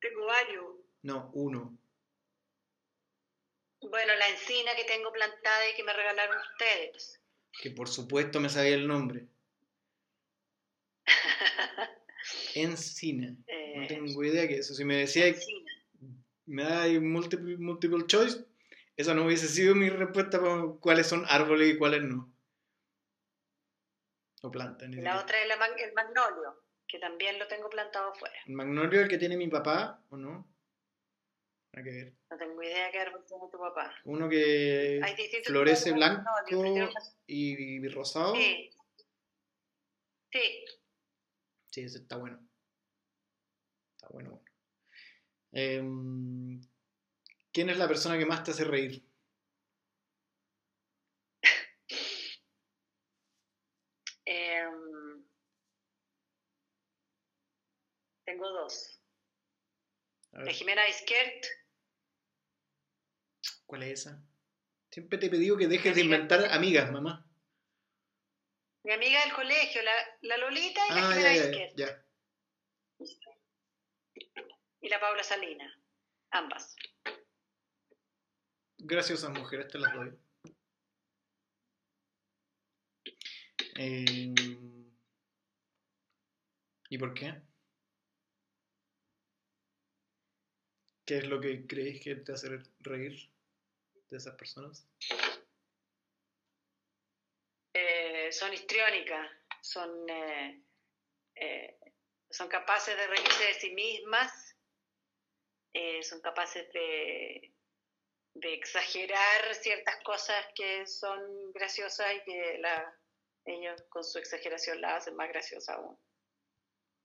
[0.00, 0.64] tengo varios.
[1.02, 1.78] No, uno.
[3.80, 7.20] Bueno, la encina que tengo plantada y que me regalaron ustedes.
[7.62, 9.28] Que por supuesto me sabía el nombre.
[12.54, 13.30] Encina.
[13.30, 14.74] No Eh, tengo idea que eso.
[14.74, 15.72] Si me decía encina.
[16.46, 18.44] me da multiple, multiple choice,
[18.96, 22.32] esa no hubiese sido mi respuesta para cuáles son árboles y cuáles no.
[24.42, 24.86] O planta.
[24.86, 25.50] Y la otra es
[25.84, 28.36] el magnolio, que también lo tengo plantado afuera.
[28.46, 30.46] ¿El magnolio es el que tiene mi papá o no?
[31.74, 32.14] Hay que ver.
[32.30, 33.94] No tengo idea qué árbol tiene tu papá.
[34.04, 35.00] Uno que
[35.44, 36.30] florece blanco
[37.26, 38.34] y, rosado.
[38.34, 38.70] Sí.
[40.32, 40.64] Sí.
[41.78, 42.40] Sí, ese está bueno.
[43.94, 44.44] Está bueno, bueno.
[45.52, 46.60] Em,
[47.52, 49.06] ¿Quién es la persona que más te hace reír?
[54.26, 55.24] Em,
[58.24, 59.00] tengo dos.
[60.32, 61.46] De Jimena Iskert.
[63.66, 64.20] ¿Cuál es esa?
[64.90, 67.27] Siempre te he pedido que dejes de inventar amigas, mamá.
[68.88, 69.82] Mi amiga del colegio,
[70.22, 71.76] la, Lolita y la ah, Jimena Iskert.
[71.76, 72.06] ya.
[74.80, 75.78] Y la Paula Salina.
[76.30, 76.74] Ambas.
[78.78, 80.18] Graciosas mujeres, te las doy.
[83.76, 84.34] Eh,
[86.88, 87.42] ¿Y por qué?
[91.04, 93.30] ¿Qué es lo que creéis que te hace reír
[94.08, 94.88] de esas personas?
[98.28, 99.30] Eh, son histriónicas,
[99.62, 101.78] son, eh,
[102.30, 104.54] son capaces de reírse de sí mismas,
[106.02, 107.54] son capaces de,
[108.34, 112.98] de exagerar ciertas cosas que son graciosas y que la,
[113.44, 115.98] ellos con su exageración la hacen más graciosa aún.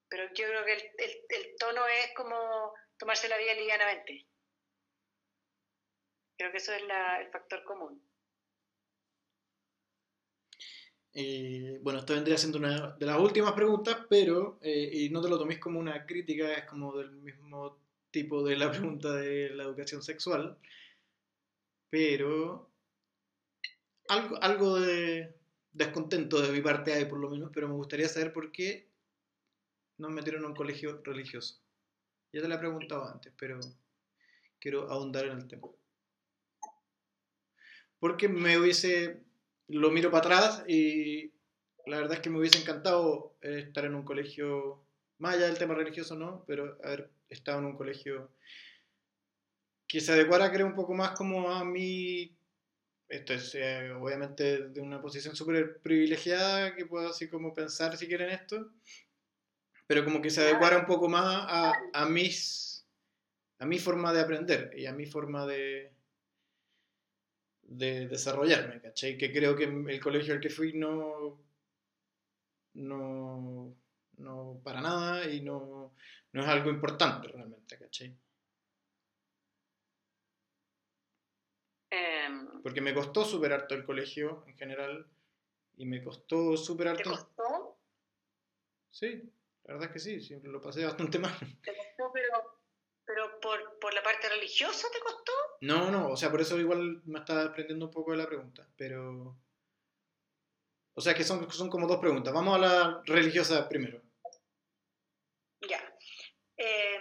[0.09, 4.27] Pero yo creo que el, tono es como tomarse la vida livianamente.
[6.37, 8.12] Creo que eso es el factor común.
[11.15, 15.29] Eh, bueno, esto vendría siendo una de las últimas preguntas, pero, eh, y no te
[15.29, 17.77] lo toméis como una crítica, es como del mismo
[18.11, 20.57] tipo de la pregunta de la educación sexual
[21.93, 22.71] pero
[24.09, 25.35] algo, algo de
[25.73, 28.89] descontento de mi parte hay por lo menos, pero me gustaría saber por qué
[29.99, 31.61] nos metieron en un colegio religioso.
[32.31, 33.59] Ya te lo he preguntado antes, pero
[34.59, 35.67] quiero ahondar en el tema.
[37.99, 39.21] Porque me hubiese,
[39.67, 41.31] lo miro para atrás y
[41.85, 44.83] la verdad es que me hubiese encantado estar en un colegio,
[45.17, 46.43] más allá del tema religioso, ¿no?
[46.47, 48.31] Pero haber estado en un colegio
[49.87, 52.35] que se adecuara, creo, un poco más como a mí.
[53.09, 58.07] Esto es eh, obviamente de una posición súper privilegiada que puedo así como pensar si
[58.07, 58.71] quieren esto,
[59.85, 62.87] pero como que se adecuara un poco más a, a, mis,
[63.59, 65.91] a mi forma de aprender y a mi forma de,
[67.77, 69.17] de desarrollarme, ¿cachai?
[69.17, 71.39] Que creo que el colegio al que fui no,
[72.73, 73.75] no,
[74.17, 75.93] no para nada y no,
[76.31, 78.15] no es algo importante realmente, ¿cachai?
[82.63, 85.05] Porque me costó superar todo el colegio en general
[85.75, 87.77] y me costó superar ¿Te costó?
[88.89, 89.21] Sí,
[89.65, 91.37] la verdad es que sí, siempre lo pasé bastante mal.
[91.61, 92.62] ¿Te costó, pero,
[93.05, 95.31] pero por, por, la parte religiosa te costó?
[95.61, 98.67] No, no, o sea, por eso igual me estaba aprendiendo un poco de la pregunta,
[98.77, 99.37] pero...
[100.95, 102.33] O sea, que son, son como dos preguntas.
[102.33, 103.99] Vamos a la religiosa primero.
[105.67, 105.81] Ya.
[106.57, 106.99] Eh,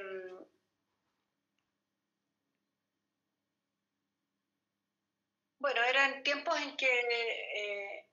[5.62, 8.08] Bueno, eran tiempos en que eh,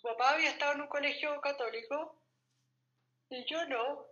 [0.00, 2.18] papá había estado en un colegio católico
[3.28, 4.06] y yo no.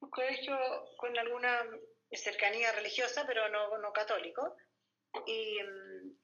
[0.00, 0.56] Un colegio
[0.96, 1.64] con alguna
[2.12, 4.56] cercanía religiosa, pero no, no católico.
[5.26, 6.18] Y, mm,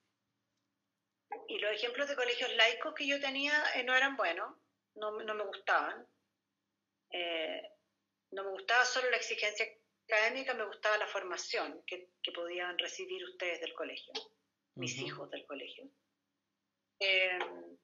[1.48, 4.56] y los ejemplos de colegios laicos que yo tenía eh, no eran buenos,
[4.94, 6.06] no, no me gustaban.
[7.10, 7.62] Eh,
[8.32, 9.66] no me gustaba solo la exigencia
[10.04, 14.12] académica, me gustaba la formación que, que podían recibir ustedes del colegio
[14.76, 15.90] mis hijos del colegio.
[16.98, 17.78] Em,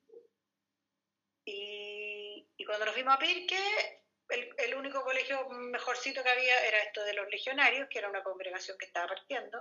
[1.45, 4.02] y, cuando nos fuimos a Pirque,
[4.33, 8.77] el, único colegio mejorcito que había era esto de los legionarios, que era una congregación
[8.79, 9.59] que estaba partiendo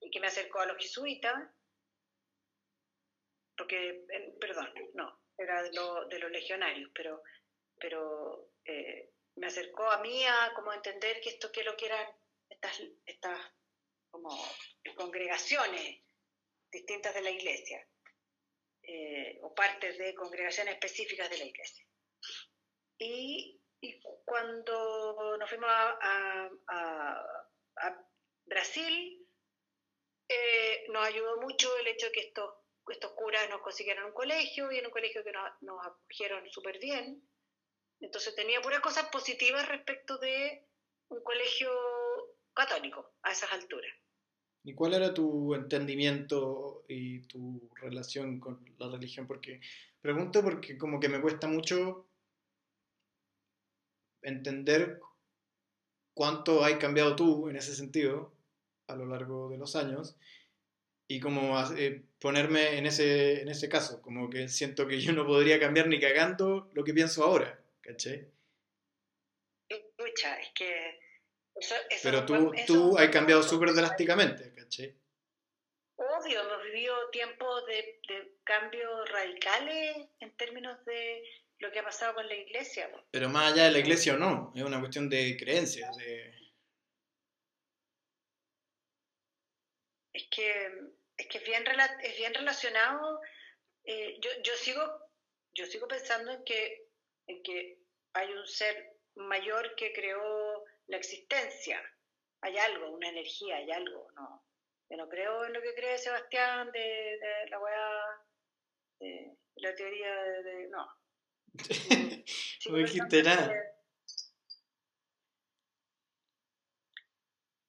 [0.00, 1.34] y que me acercó a los jesuitas,
[3.56, 4.04] porque,
[4.40, 7.22] perdón, no, era de, de los legionarios, pero,
[7.78, 12.06] pero eh, me acercó a mí a como entender que esto que lo que eran
[12.48, 13.38] estas, estas
[14.10, 14.30] como
[14.96, 16.02] congregaciones
[16.70, 17.86] distintas de la iglesia
[18.82, 21.83] eh, o partes de congregaciones específicas de la iglesia.
[22.98, 23.60] Y,
[24.24, 26.50] cuando nos fuimos a,
[28.46, 29.26] Brasil,
[30.28, 32.50] eh, nos ayudó mucho el hecho de que estos,
[32.88, 36.78] estos curas nos consiguieran un colegio y en un colegio que nos, nos acogieron súper
[36.78, 37.22] bien.
[38.00, 40.66] Entonces tenía puras cosas positivas respecto de
[41.08, 41.70] un colegio
[42.52, 43.92] católico a esas alturas.
[44.66, 49.26] ¿Y cuál era tu entendimiento y tu relación con la religión?
[49.26, 49.60] Porque
[50.00, 52.08] pregunto porque como que me cuesta mucho
[54.24, 55.00] entender
[56.14, 58.32] cuánto hay cambiado tú en ese sentido
[58.86, 60.16] a lo largo de los años
[61.06, 65.26] y como eh, ponerme en ese, en ese caso, como que siento que yo no
[65.26, 68.26] podría cambiar ni cagando lo que pienso ahora, ¿cachai?
[69.68, 71.00] Escucha, es que...
[72.02, 74.94] Pero tú, tú has cambiado súper drásticamente, ¿cachai?
[75.96, 81.22] Obvio, hemos vivido tiempos de, de cambios radicales en términos de
[81.64, 82.90] lo que ha pasado con la iglesia.
[83.10, 85.96] Pero más allá de la iglesia o no, es una cuestión de creencias.
[90.12, 91.64] Es que es que es bien,
[92.02, 93.20] es bien relacionado.
[93.84, 94.82] Eh, yo, yo, sigo,
[95.54, 96.88] yo sigo pensando en que,
[97.26, 97.78] en que
[98.14, 101.80] hay un ser mayor que creó la existencia.
[102.40, 104.10] Hay algo, una energía, hay algo.
[104.12, 104.44] No,
[104.90, 107.18] yo no creo en lo que cree Sebastián de,
[107.48, 108.22] la weá,
[109.00, 110.68] de la teoría de.
[110.68, 111.03] no.
[112.68, 113.52] No dijiste nada.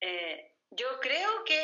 [0.02, 1.64] Eh, yo creo que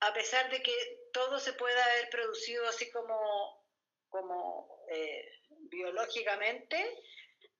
[0.00, 0.72] a pesar de que
[1.12, 3.66] todo se pueda haber producido así como,
[4.08, 7.02] como eh, biológicamente,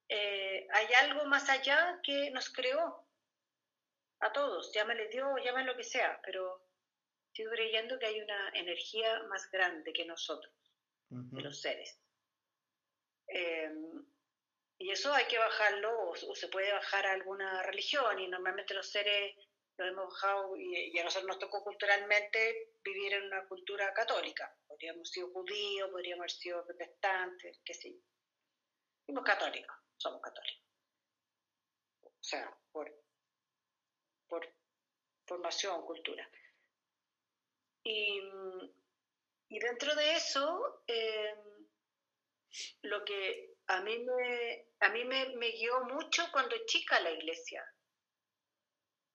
[0.08, 3.06] eh, hay algo más allá que nos creó
[4.20, 6.66] a todos, llámale Dios, llámale lo que sea, pero
[7.32, 10.52] sigo creyendo que hay una energía más grande que nosotros,
[11.08, 11.99] de los seres.
[13.32, 14.04] Em,
[14.78, 18.90] y eso hay que bajarlo, o, se puede bajar a alguna religión, y normalmente los
[18.90, 19.36] seres
[19.76, 24.54] lo hemos bajado y, a nosotros nos tocó culturalmente vivir en una cultura católica.
[24.66, 28.02] Podríamos ser judíos, podríamos haber sido protestantes, que sí.
[29.06, 30.66] Somos católicos, somos católicos.
[32.02, 32.92] O sea, por,
[34.28, 34.54] por
[35.26, 36.28] formación, cultura.
[37.84, 38.20] Y,
[39.48, 41.34] y dentro de eso, eh,
[42.82, 47.64] lo que a mí me, a mí me, me guió mucho cuando chica la iglesia.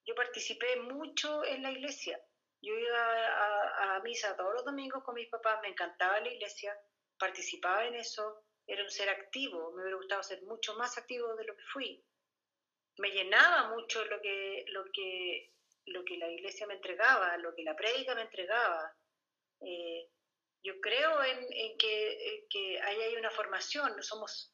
[0.05, 2.19] Yo participé mucho en la iglesia.
[2.61, 6.75] Yo iba a, misa todos los domingos con mis papás, me encantaba la iglesia,
[7.17, 11.45] participaba en eso, era un ser activo, me hubiera gustado ser mucho más activo de
[11.45, 12.03] lo que fui.
[12.97, 15.51] Me llenaba mucho lo que, lo que,
[15.87, 18.95] lo que la iglesia me entregaba, lo que la prédica me entregaba.
[19.61, 20.09] Eh,
[20.65, 24.51] yo creo en, que, que ahí hay una formación, somos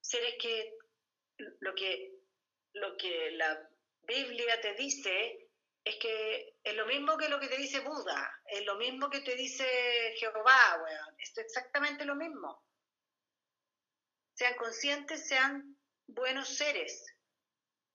[0.00, 0.76] seres que
[1.60, 2.16] lo que,
[2.74, 3.70] lo que la
[4.02, 5.48] Biblia te dice
[5.84, 9.20] es que es lo mismo que lo que te dice Buda, es lo mismo que
[9.20, 9.64] te dice
[10.18, 12.64] Jehová, weón, es exactamente lo mismo.
[14.34, 15.78] Sean conscientes, sean
[16.08, 17.06] buenos seres,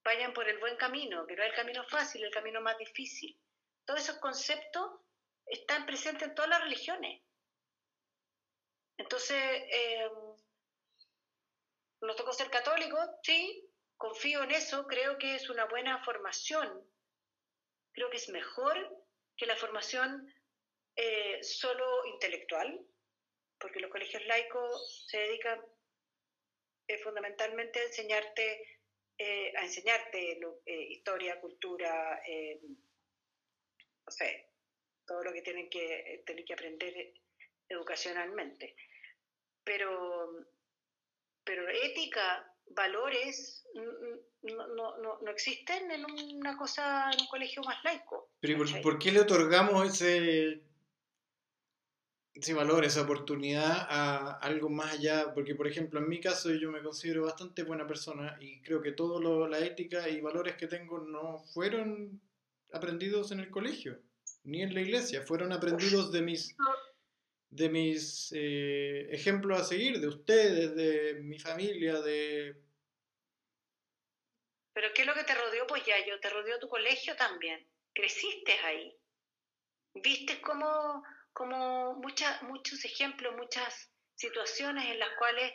[0.06, 3.38] vayan por el buen camino, que no es el camino fácil, el camino más difícil.
[3.84, 5.02] Todos esos conceptos
[5.46, 7.27] están presentes en todas las religiones.
[8.98, 10.10] Entonces, eh,
[12.02, 16.84] nos tocó ser católicos, sí, confío en eso, creo que es una buena formación.
[17.94, 19.06] Creo que es mejor
[19.36, 20.34] que la formación
[20.96, 22.86] eh, solo intelectual,
[23.60, 25.64] porque los colegios laicos se dedican
[26.88, 28.80] eh, fundamentalmente a enseñarte,
[29.20, 32.22] a enseñarte historia, cultura,
[34.06, 34.48] no sé,
[35.08, 37.14] todo lo que tienen que, tienen que aprender
[37.70, 38.76] educacionalmente.
[39.64, 40.46] Pero,
[41.44, 43.66] pero ética, valores,
[44.44, 48.30] no, no, no, no existen en una cosa, en un colegio más laico.
[48.40, 50.64] Pero por, por, qué le otorgamos ese,
[52.34, 55.34] ese valor, esa oportunidad a algo más allá?
[55.34, 58.92] Porque, por ejemplo, en mi caso yo me considero bastante buena persona y creo que
[58.92, 62.22] toda la ética y valores que tengo no fueron
[62.72, 64.00] aprendidos en el colegio,
[64.44, 66.56] ni en la iglesia, fueron aprendidos de mis
[67.50, 72.56] de mis eh, ejemplos a seguir, de ustedes, de mi familia, de...
[74.74, 75.66] Pero ¿qué es lo que te rodeó?
[75.66, 77.68] Pues ya, yo te rodeó tu colegio también.
[77.94, 78.96] Creciste ahí.
[79.96, 81.04] Viste como,
[81.34, 85.54] como muchos ejemplos, muchas situaciones en las cuales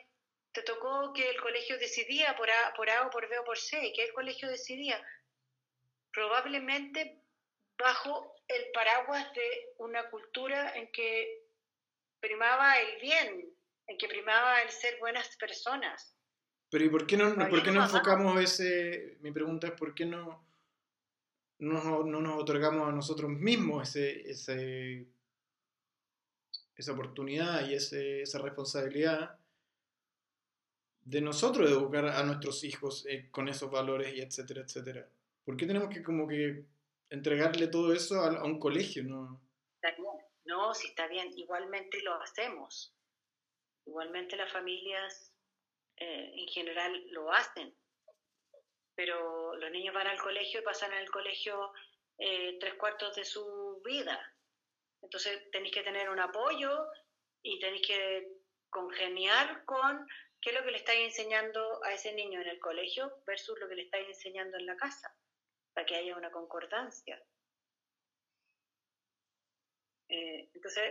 [0.53, 3.59] te tocó que el colegio decidía por A, por A o por B o por
[3.59, 5.01] C, que el colegio decidía.
[6.13, 7.23] Probablemente
[7.79, 11.42] bajo el paraguas de una cultura en que
[12.23, 13.53] primaba el bien,
[13.89, 16.17] en que primaba el ser buenas personas.
[16.71, 20.07] Pero ¿y por qué no, ¿por qué no enfocamos ese, mi pregunta es por qué
[20.07, 20.43] no,
[21.59, 25.07] no, no nos otorgamos a nosotros mismos ese, ese,
[26.77, 29.39] esa oportunidad y ese, esa responsabilidad
[31.05, 35.07] de nosotros educar a nuestros hijos eh, con esos valores y etcétera, etcétera?
[35.45, 36.65] ¿Por qué tenemos que como que
[37.11, 39.03] entregarle todo eso a, a un colegio?
[39.03, 39.41] ¿no?
[40.73, 42.97] No, si está bien, igualmente lo hacemos.
[43.85, 45.31] Igualmente las familias
[45.99, 47.77] eh, en general lo hacen,
[48.95, 51.75] pero los niños van al colegio y pasan el colegio
[52.17, 54.19] eh, tres cuartos de su vida.
[55.03, 56.87] Entonces tenéis que tener un apoyo
[57.43, 58.39] y tenéis que
[58.71, 60.09] congeniar con
[60.41, 63.69] qué es lo que le estáis enseñando a ese niño en el colegio versus lo
[63.69, 65.15] que le estáis enseñando en la casa,
[65.75, 67.23] para que haya una concordancia.
[70.13, 70.83] Eh, entonces,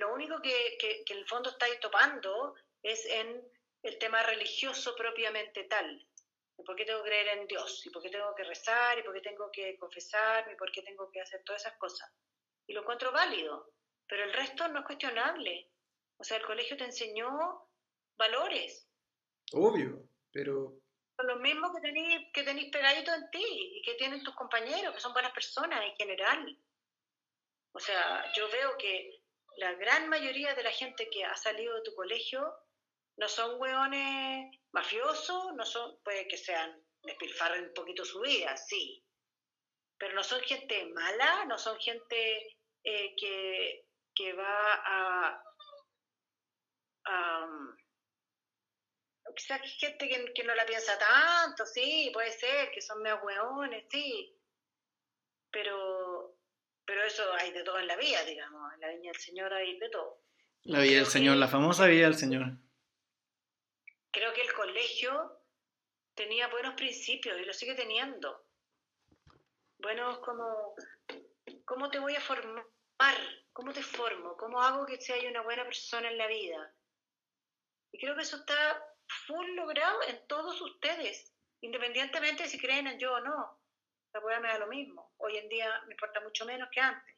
[0.00, 3.48] lo único que, que, en el fondo estáis topando es en
[3.84, 6.04] el tema religioso propiamente tal.
[6.56, 7.86] ¿Por qué tengo que creer en Dios?
[7.86, 8.98] ¿Y por qué tengo que rezar?
[8.98, 10.54] ¿Y por qué tengo que confesarme?
[10.54, 12.10] ¿Y por qué tengo que hacer todas esas cosas?
[12.66, 13.74] Y lo encuentro válido,
[14.08, 15.70] pero el resto no es cuestionable.
[16.16, 17.68] O sea, el colegio te enseñó
[18.16, 18.88] valores.
[19.52, 20.02] Obvio,
[20.32, 20.80] pero...
[21.16, 24.92] Son los mismos que tenéis que tenéis pegadito en ti y que tienen tus compañeros,
[24.94, 26.58] que son buenas personas en general.
[27.74, 29.20] O sea, yo veo que
[29.56, 32.54] la gran mayoría de la gente que ha salido de tu colegio
[33.16, 39.04] no son hueones mafiosos, no son, puede que sean, despilfarren un poquito su vida, sí,
[39.98, 45.42] pero no son gente mala, no son gente eh, que, que, va a,
[47.06, 47.46] a
[49.36, 54.36] quizás gente que, no la piensa tanto, sí, puede ser, que son medio hueones, sí,
[55.50, 56.36] pero,
[56.86, 59.78] pero eso hay de todo en la vida, digamos, en la viña del Señor hay
[59.78, 60.22] de todo.
[60.62, 62.58] La vida del Señor, la famosa vida del Señor
[64.14, 65.40] creo que el colegio
[66.14, 68.46] tenía buenos principios y lo sigue teniendo.
[69.78, 70.76] Buenos como,
[71.64, 72.64] ¿cómo te voy a formar?
[73.52, 74.36] ¿Cómo te formo?
[74.36, 76.74] ¿Cómo hago que sea una buena persona en la vida?
[77.90, 78.86] Y creo que eso está
[79.26, 83.58] full logrado en todos ustedes, independientemente de si creen en yo o no.
[84.14, 85.12] La hueá me da lo mismo.
[85.18, 87.16] Hoy en día me importa mucho menos que antes.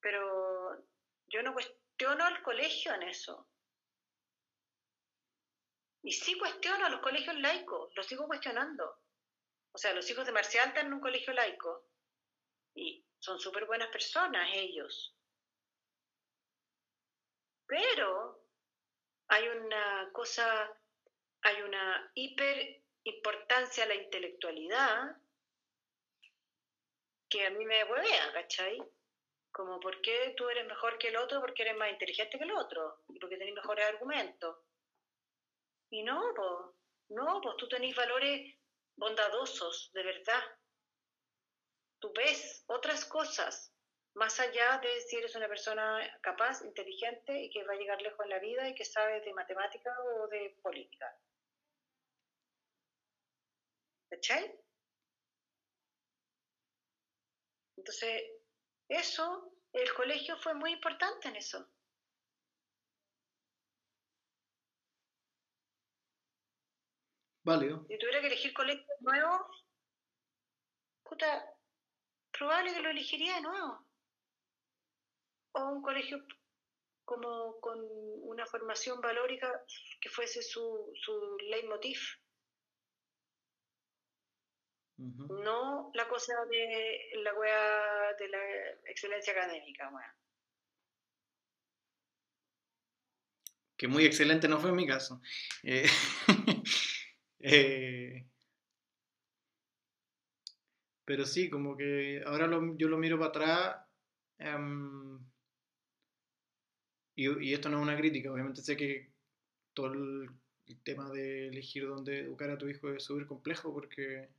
[0.00, 0.86] Pero
[1.26, 3.48] yo no cuestiono al colegio en eso.
[6.04, 9.02] Y sí cuestiono a los colegios laicos, los sigo cuestionando.
[9.72, 11.86] O sea, los hijos de Marcial están en un colegio laico
[12.74, 15.16] y son súper buenas personas ellos.
[17.66, 18.44] Pero
[19.28, 20.78] hay una cosa,
[21.42, 25.16] hay una hiper importancia a la intelectualidad
[27.28, 28.78] que a mí me huevea, ¿cachai?
[29.50, 31.40] Como, ¿por qué tú eres mejor que el otro?
[31.40, 34.58] Porque eres más inteligente que el otro y porque tenés mejores argumentos.
[35.90, 36.76] Y no, pues,
[37.08, 38.54] no, pues tú tenés valores
[38.96, 40.42] bondadosos, de verdad.
[41.98, 43.72] Tú ves otras cosas,
[44.14, 48.24] más allá de si eres una persona capaz, inteligente y que va a llegar lejos
[48.24, 51.16] en la vida y que sabe de matemática o de política.
[54.12, 54.44] ¿Cachai?
[57.78, 58.22] Entonces,
[58.90, 61.66] eso, el colegio fue muy importante en eso.
[67.42, 67.86] Válido.
[67.88, 69.48] Si tuviera que elegir colegio nuevo,
[71.04, 71.56] puta,
[72.32, 73.88] probable que lo elegiría de nuevo.
[75.54, 76.18] O un colegio
[77.06, 79.64] como con una formación valórica
[80.02, 82.21] que fuese su, su leitmotiv.
[84.98, 88.38] No la cosa de la wea de la
[88.86, 90.16] excelencia académica, wea.
[93.76, 95.20] Que muy excelente no fue en mi caso.
[95.64, 95.86] Eh,
[97.42, 98.24] Eh,
[101.04, 103.76] pero sí, como que ahora yo lo miro para atrás.
[104.38, 105.18] Em,
[107.16, 109.12] y, esto no es una crítica, obviamente sé que
[109.74, 110.30] todo el,
[110.84, 114.30] tema de elegir dónde educar a tu hijo es súper complejo porque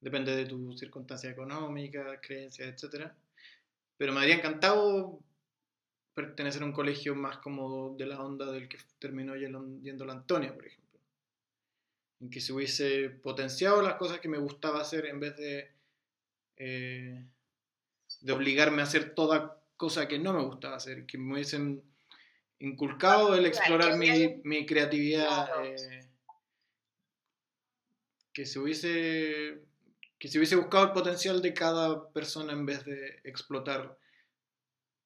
[0.00, 3.10] depende de tu circunstancia económica, creencias, etc.
[3.96, 5.20] Pero me habría encantado
[6.14, 10.54] pertenecer a un colegio más como de la onda del que terminó yendo la Antonia,
[10.54, 10.88] por ejemplo
[12.20, 15.70] en que se hubiese potenciado las cosas que me gustaba hacer en vez de,
[16.56, 17.24] eh,
[18.20, 21.82] de obligarme a hacer toda cosa que no me gustaba hacer, que me hubiesen
[22.58, 26.08] inculcado el explorar mi, mi creatividad, eh,
[28.32, 29.62] que se hubiese
[30.18, 33.98] que se hubiese buscado el potencial de cada persona en vez de explotar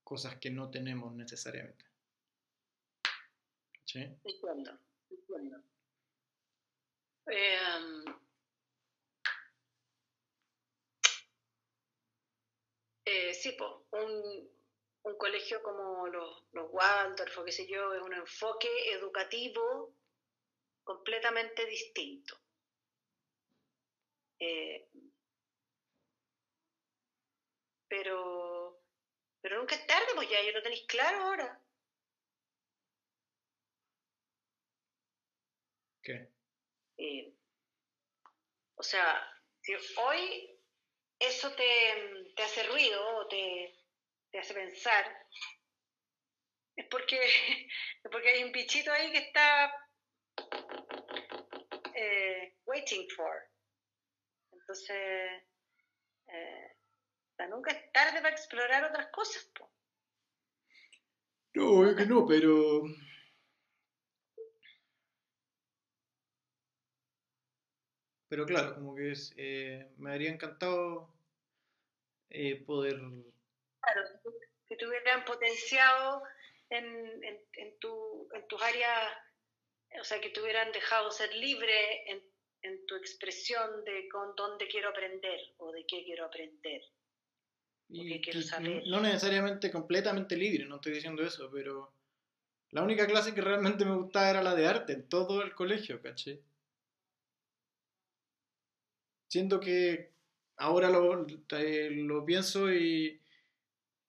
[0.03, 1.85] cosas que no tenemos necesariamente.
[3.85, 4.01] ¿Sí?
[7.27, 8.05] Em,
[13.05, 14.51] eh, sí, pues, un,
[15.03, 19.95] un, colegio como los, los Waldorf o qué sé yo, es un enfoque educativo
[20.85, 22.42] completamente distinto.
[24.45, 24.89] Eh,
[27.89, 28.83] pero,
[29.41, 31.63] pero nunca es tarde, pues ya, yo lo tenéis claro ahora.
[36.03, 36.29] ¿Qué?
[36.97, 37.33] Eh,
[38.75, 39.25] o sea,
[39.61, 40.59] si hoy
[41.21, 43.73] eso te, te hace ruido o te,
[44.33, 45.25] te, hace pensar,
[46.75, 47.21] es porque,
[48.03, 49.89] es porque hay un bichito ahí que está
[51.95, 53.52] eh, waiting for.
[54.73, 55.43] Entonces,
[56.29, 56.77] eh,
[57.51, 59.45] nunca es tarde para explorar otras cosas.
[59.55, 59.71] Po.
[61.53, 62.85] No, es que no, pero...
[68.31, 71.15] Pero claro, como que es, eh, me habría encantado
[72.31, 72.95] eh, poder...
[72.95, 74.09] Claro,
[74.67, 76.23] que te hubieran potenciado
[76.71, 79.19] en, en, en, tu, en tus áreas,
[80.01, 82.32] o sea, que te hubieran dejado ser libre en,
[82.63, 86.83] en tu expresión de con dónde quiero aprender o de qué quiero aprender.
[87.89, 88.21] Y
[88.87, 91.93] no necesariamente completamente libre, no estoy diciendo eso, pero
[92.71, 96.01] la única clase que realmente me gustaba era la de arte en todo el colegio,
[96.01, 96.41] ¿caché?
[99.29, 100.11] Siento que
[100.57, 101.27] ahora lo,
[101.59, 103.21] eh, lo pienso y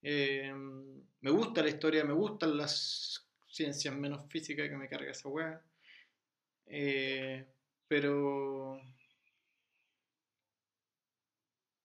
[0.02, 5.30] eh, me gusta la historia, me gustan las ciencias menos físicas que me carga esa
[5.30, 5.62] weá.
[6.66, 7.46] Eh,
[7.94, 8.82] pero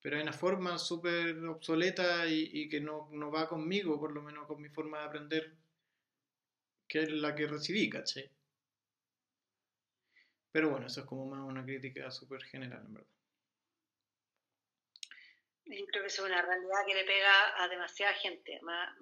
[0.00, 4.58] pero hay una forma súper obsoleta y, que no, va conmigo, por lo menos con
[4.62, 5.54] mi forma de aprender,
[6.88, 8.30] que es la que recibí, ¿caché?
[10.50, 13.10] Pero bueno, eso es como más una crítica súper general, en verdad.
[15.66, 18.96] Yo creo que es una realidad que le pega a demasiada gente, más,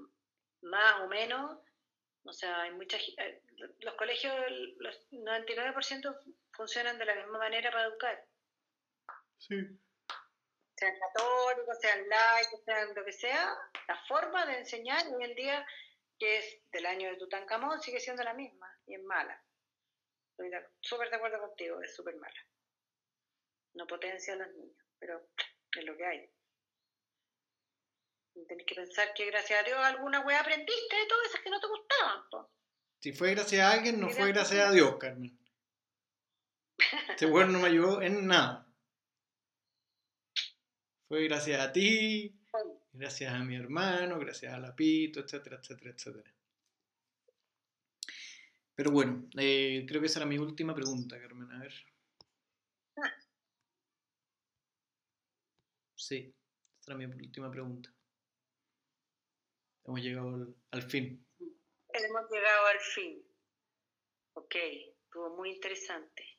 [0.63, 1.61] más o menos.
[2.25, 3.43] O sea, hay mucha, eh,
[3.79, 4.35] los colegios,
[4.79, 6.19] los 99%
[6.57, 8.27] funcionan de la misma manera para educar.
[9.39, 9.79] Sí
[10.77, 13.57] sean católicos, sean laicos, sean lo que sea,
[13.89, 15.67] la forma de enseñar hoy en día,
[16.19, 19.43] que es del año de Tutankamón, sigue siendo la misma y es mala.
[20.31, 20.51] Estoy
[20.81, 22.47] súper de acuerdo contigo, es súper mala.
[23.75, 25.29] No potencia a los niños, pero
[25.73, 26.31] es lo que hay.
[28.47, 31.59] Tenés que pensar que gracias a Dios alguna wea aprendiste de todas esas que no
[31.59, 32.49] te gustaban.
[33.01, 35.39] Si fue gracias a alguien, no fue gracias a Dios, Carmen.
[37.11, 38.67] Este weón no me ayudó en nada.
[41.09, 42.37] Fue gracias a ti,
[42.93, 46.35] gracias a mi hermano, gracias a Lapito, etcétera, etcétera, etcétera.
[48.75, 51.51] Pero bueno, eh, creo que esa era mi última pregunta, Carmen.
[51.51, 51.73] A ver.
[55.95, 56.35] Sí,
[56.81, 57.91] esa era mi última pregunta.
[59.85, 61.25] Hemos llegado al, fin.
[61.39, 63.25] Hemos llegado al fin.
[64.35, 66.36] Ok, estuvo muy interesante.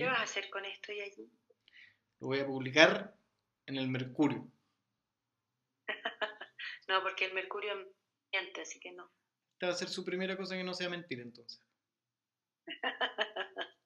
[0.00, 1.30] ¿Qué vas a hacer con esto y allí?
[2.20, 3.14] Lo voy a publicar
[3.66, 4.50] en el Mercurio.
[6.88, 7.74] no, porque el Mercurio
[8.32, 9.12] miente, así que no.
[9.52, 11.62] Esta va a ser su primera cosa que no sea mentira, entonces.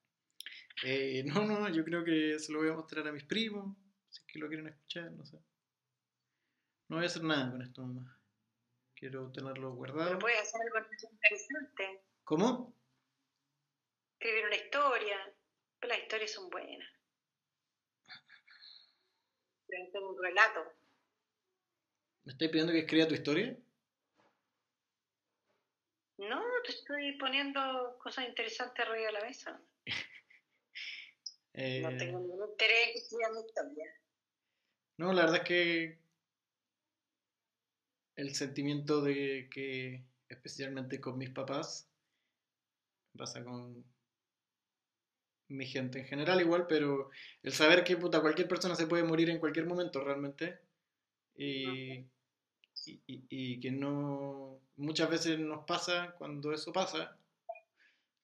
[0.86, 3.74] Eh, no, no, yo creo que se lo voy a mostrar a mis primos,
[4.10, 5.38] si es que lo quieren escuchar, no sé.
[6.88, 8.20] No voy a hacer nada con esto mamá.
[8.94, 10.08] Quiero tenerlo guardado.
[10.08, 12.02] Pero puedes hacer algo interesante.
[12.24, 12.76] ¿Cómo?
[14.18, 15.33] Escribir una historia.
[15.86, 16.94] Las historias son buenas
[20.00, 20.60] un relato.
[22.24, 23.56] ¿Me estás pidiendo que escriba tu historia?
[26.18, 29.60] No, te estoy poniendo cosas interesantes arriba de la mesa.
[31.56, 34.00] Eh, no tengo ningún interés en que escriba mi historia.
[34.96, 35.98] No, la verdad es que
[38.16, 41.88] el sentimiento de que, especialmente con mis papás,
[43.16, 43.84] pasa con
[45.48, 47.10] mi gente en general igual, pero
[47.42, 50.58] el saber que puta, cualquier persona se puede morir en cualquier momento realmente
[51.36, 52.04] y,
[53.06, 57.16] y, que no muchas veces nos pasa cuando eso pasa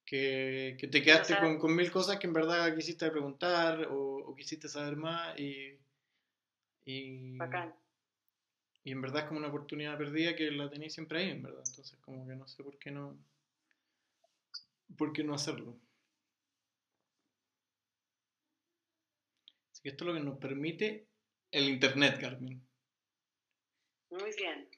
[0.05, 4.68] que, que te quedaste con, con, mil cosas que en verdad quisiste preguntar o, quisiste
[4.68, 5.78] saber más y,
[6.84, 7.36] y,
[8.84, 11.62] y en verdad es como una oportunidad perdida que la tenéis siempre ahí en verdad.
[11.66, 13.18] Entonces como que no sé por qué no
[14.97, 15.76] por qué no hacerlo
[19.82, 21.09] que esto es lo que nos permite
[21.51, 22.66] el Internet, Carmen.
[24.11, 24.69] Muy bien.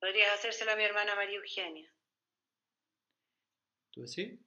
[0.00, 1.92] Podrías hacérselo a mi hermana María Eugenia.
[3.90, 4.38] ¿Tú decís?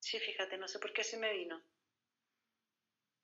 [0.00, 1.62] Sí, fíjate, no sé por qué se me vino.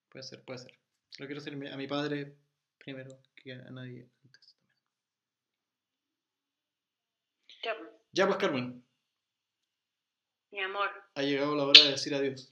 [0.09, 0.79] Puede ser, puede ser.
[1.19, 2.37] Lo quiero hacer a mi padre
[2.79, 4.57] primero que a nadie antes.
[7.62, 7.91] Ya, pues.
[8.12, 8.85] Ya pues, Carmen.
[10.51, 10.91] Mi amor.
[11.15, 12.52] Ha llegado la hora de decir adiós.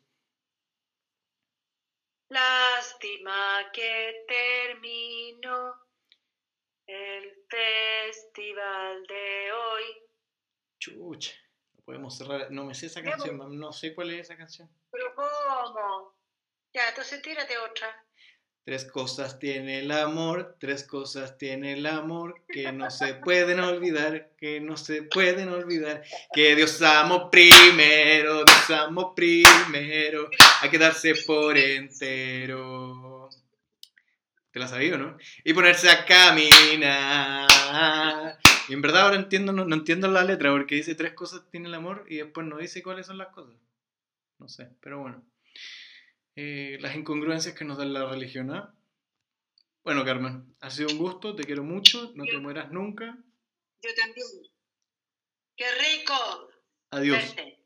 [2.30, 5.74] Lástima que terminó
[6.86, 9.84] el festival de hoy.
[10.78, 11.34] Chucha,
[11.74, 12.50] no Podemos cerrar.
[12.52, 14.70] No me sé esa canción, no sé cuál es esa canción.
[14.92, 16.14] ¿Pero cómo?
[16.72, 18.06] Ya, entonces tírate otra.
[18.62, 24.30] Tres cosas tiene el amor, tres cosas tiene el amor que no se pueden olvidar,
[24.36, 26.02] que no se pueden olvidar.
[26.32, 30.28] Que Dios amo primero, Dios amo primero,
[30.60, 33.30] hay que darse por entero.
[34.50, 35.16] ¿Te la sabía, no?
[35.42, 37.48] Y ponerse a caminar.
[38.68, 41.68] Y en verdad ahora entiendo, no, no entiendo la letra porque dice tres cosas tiene
[41.68, 43.54] el amor y después no dice cuáles son las cosas.
[44.38, 45.29] No sé, pero bueno.
[46.36, 48.50] Eh, las incongruencias que nos da la religión.
[48.50, 48.74] ¿ah?
[49.82, 53.18] Bueno, Carmen, ha sido un gusto, te quiero mucho, no te mueras nunca.
[53.82, 54.26] Yo también.
[55.56, 56.14] ¡Qué rico!
[56.90, 57.18] Adiós.
[57.18, 57.59] verte.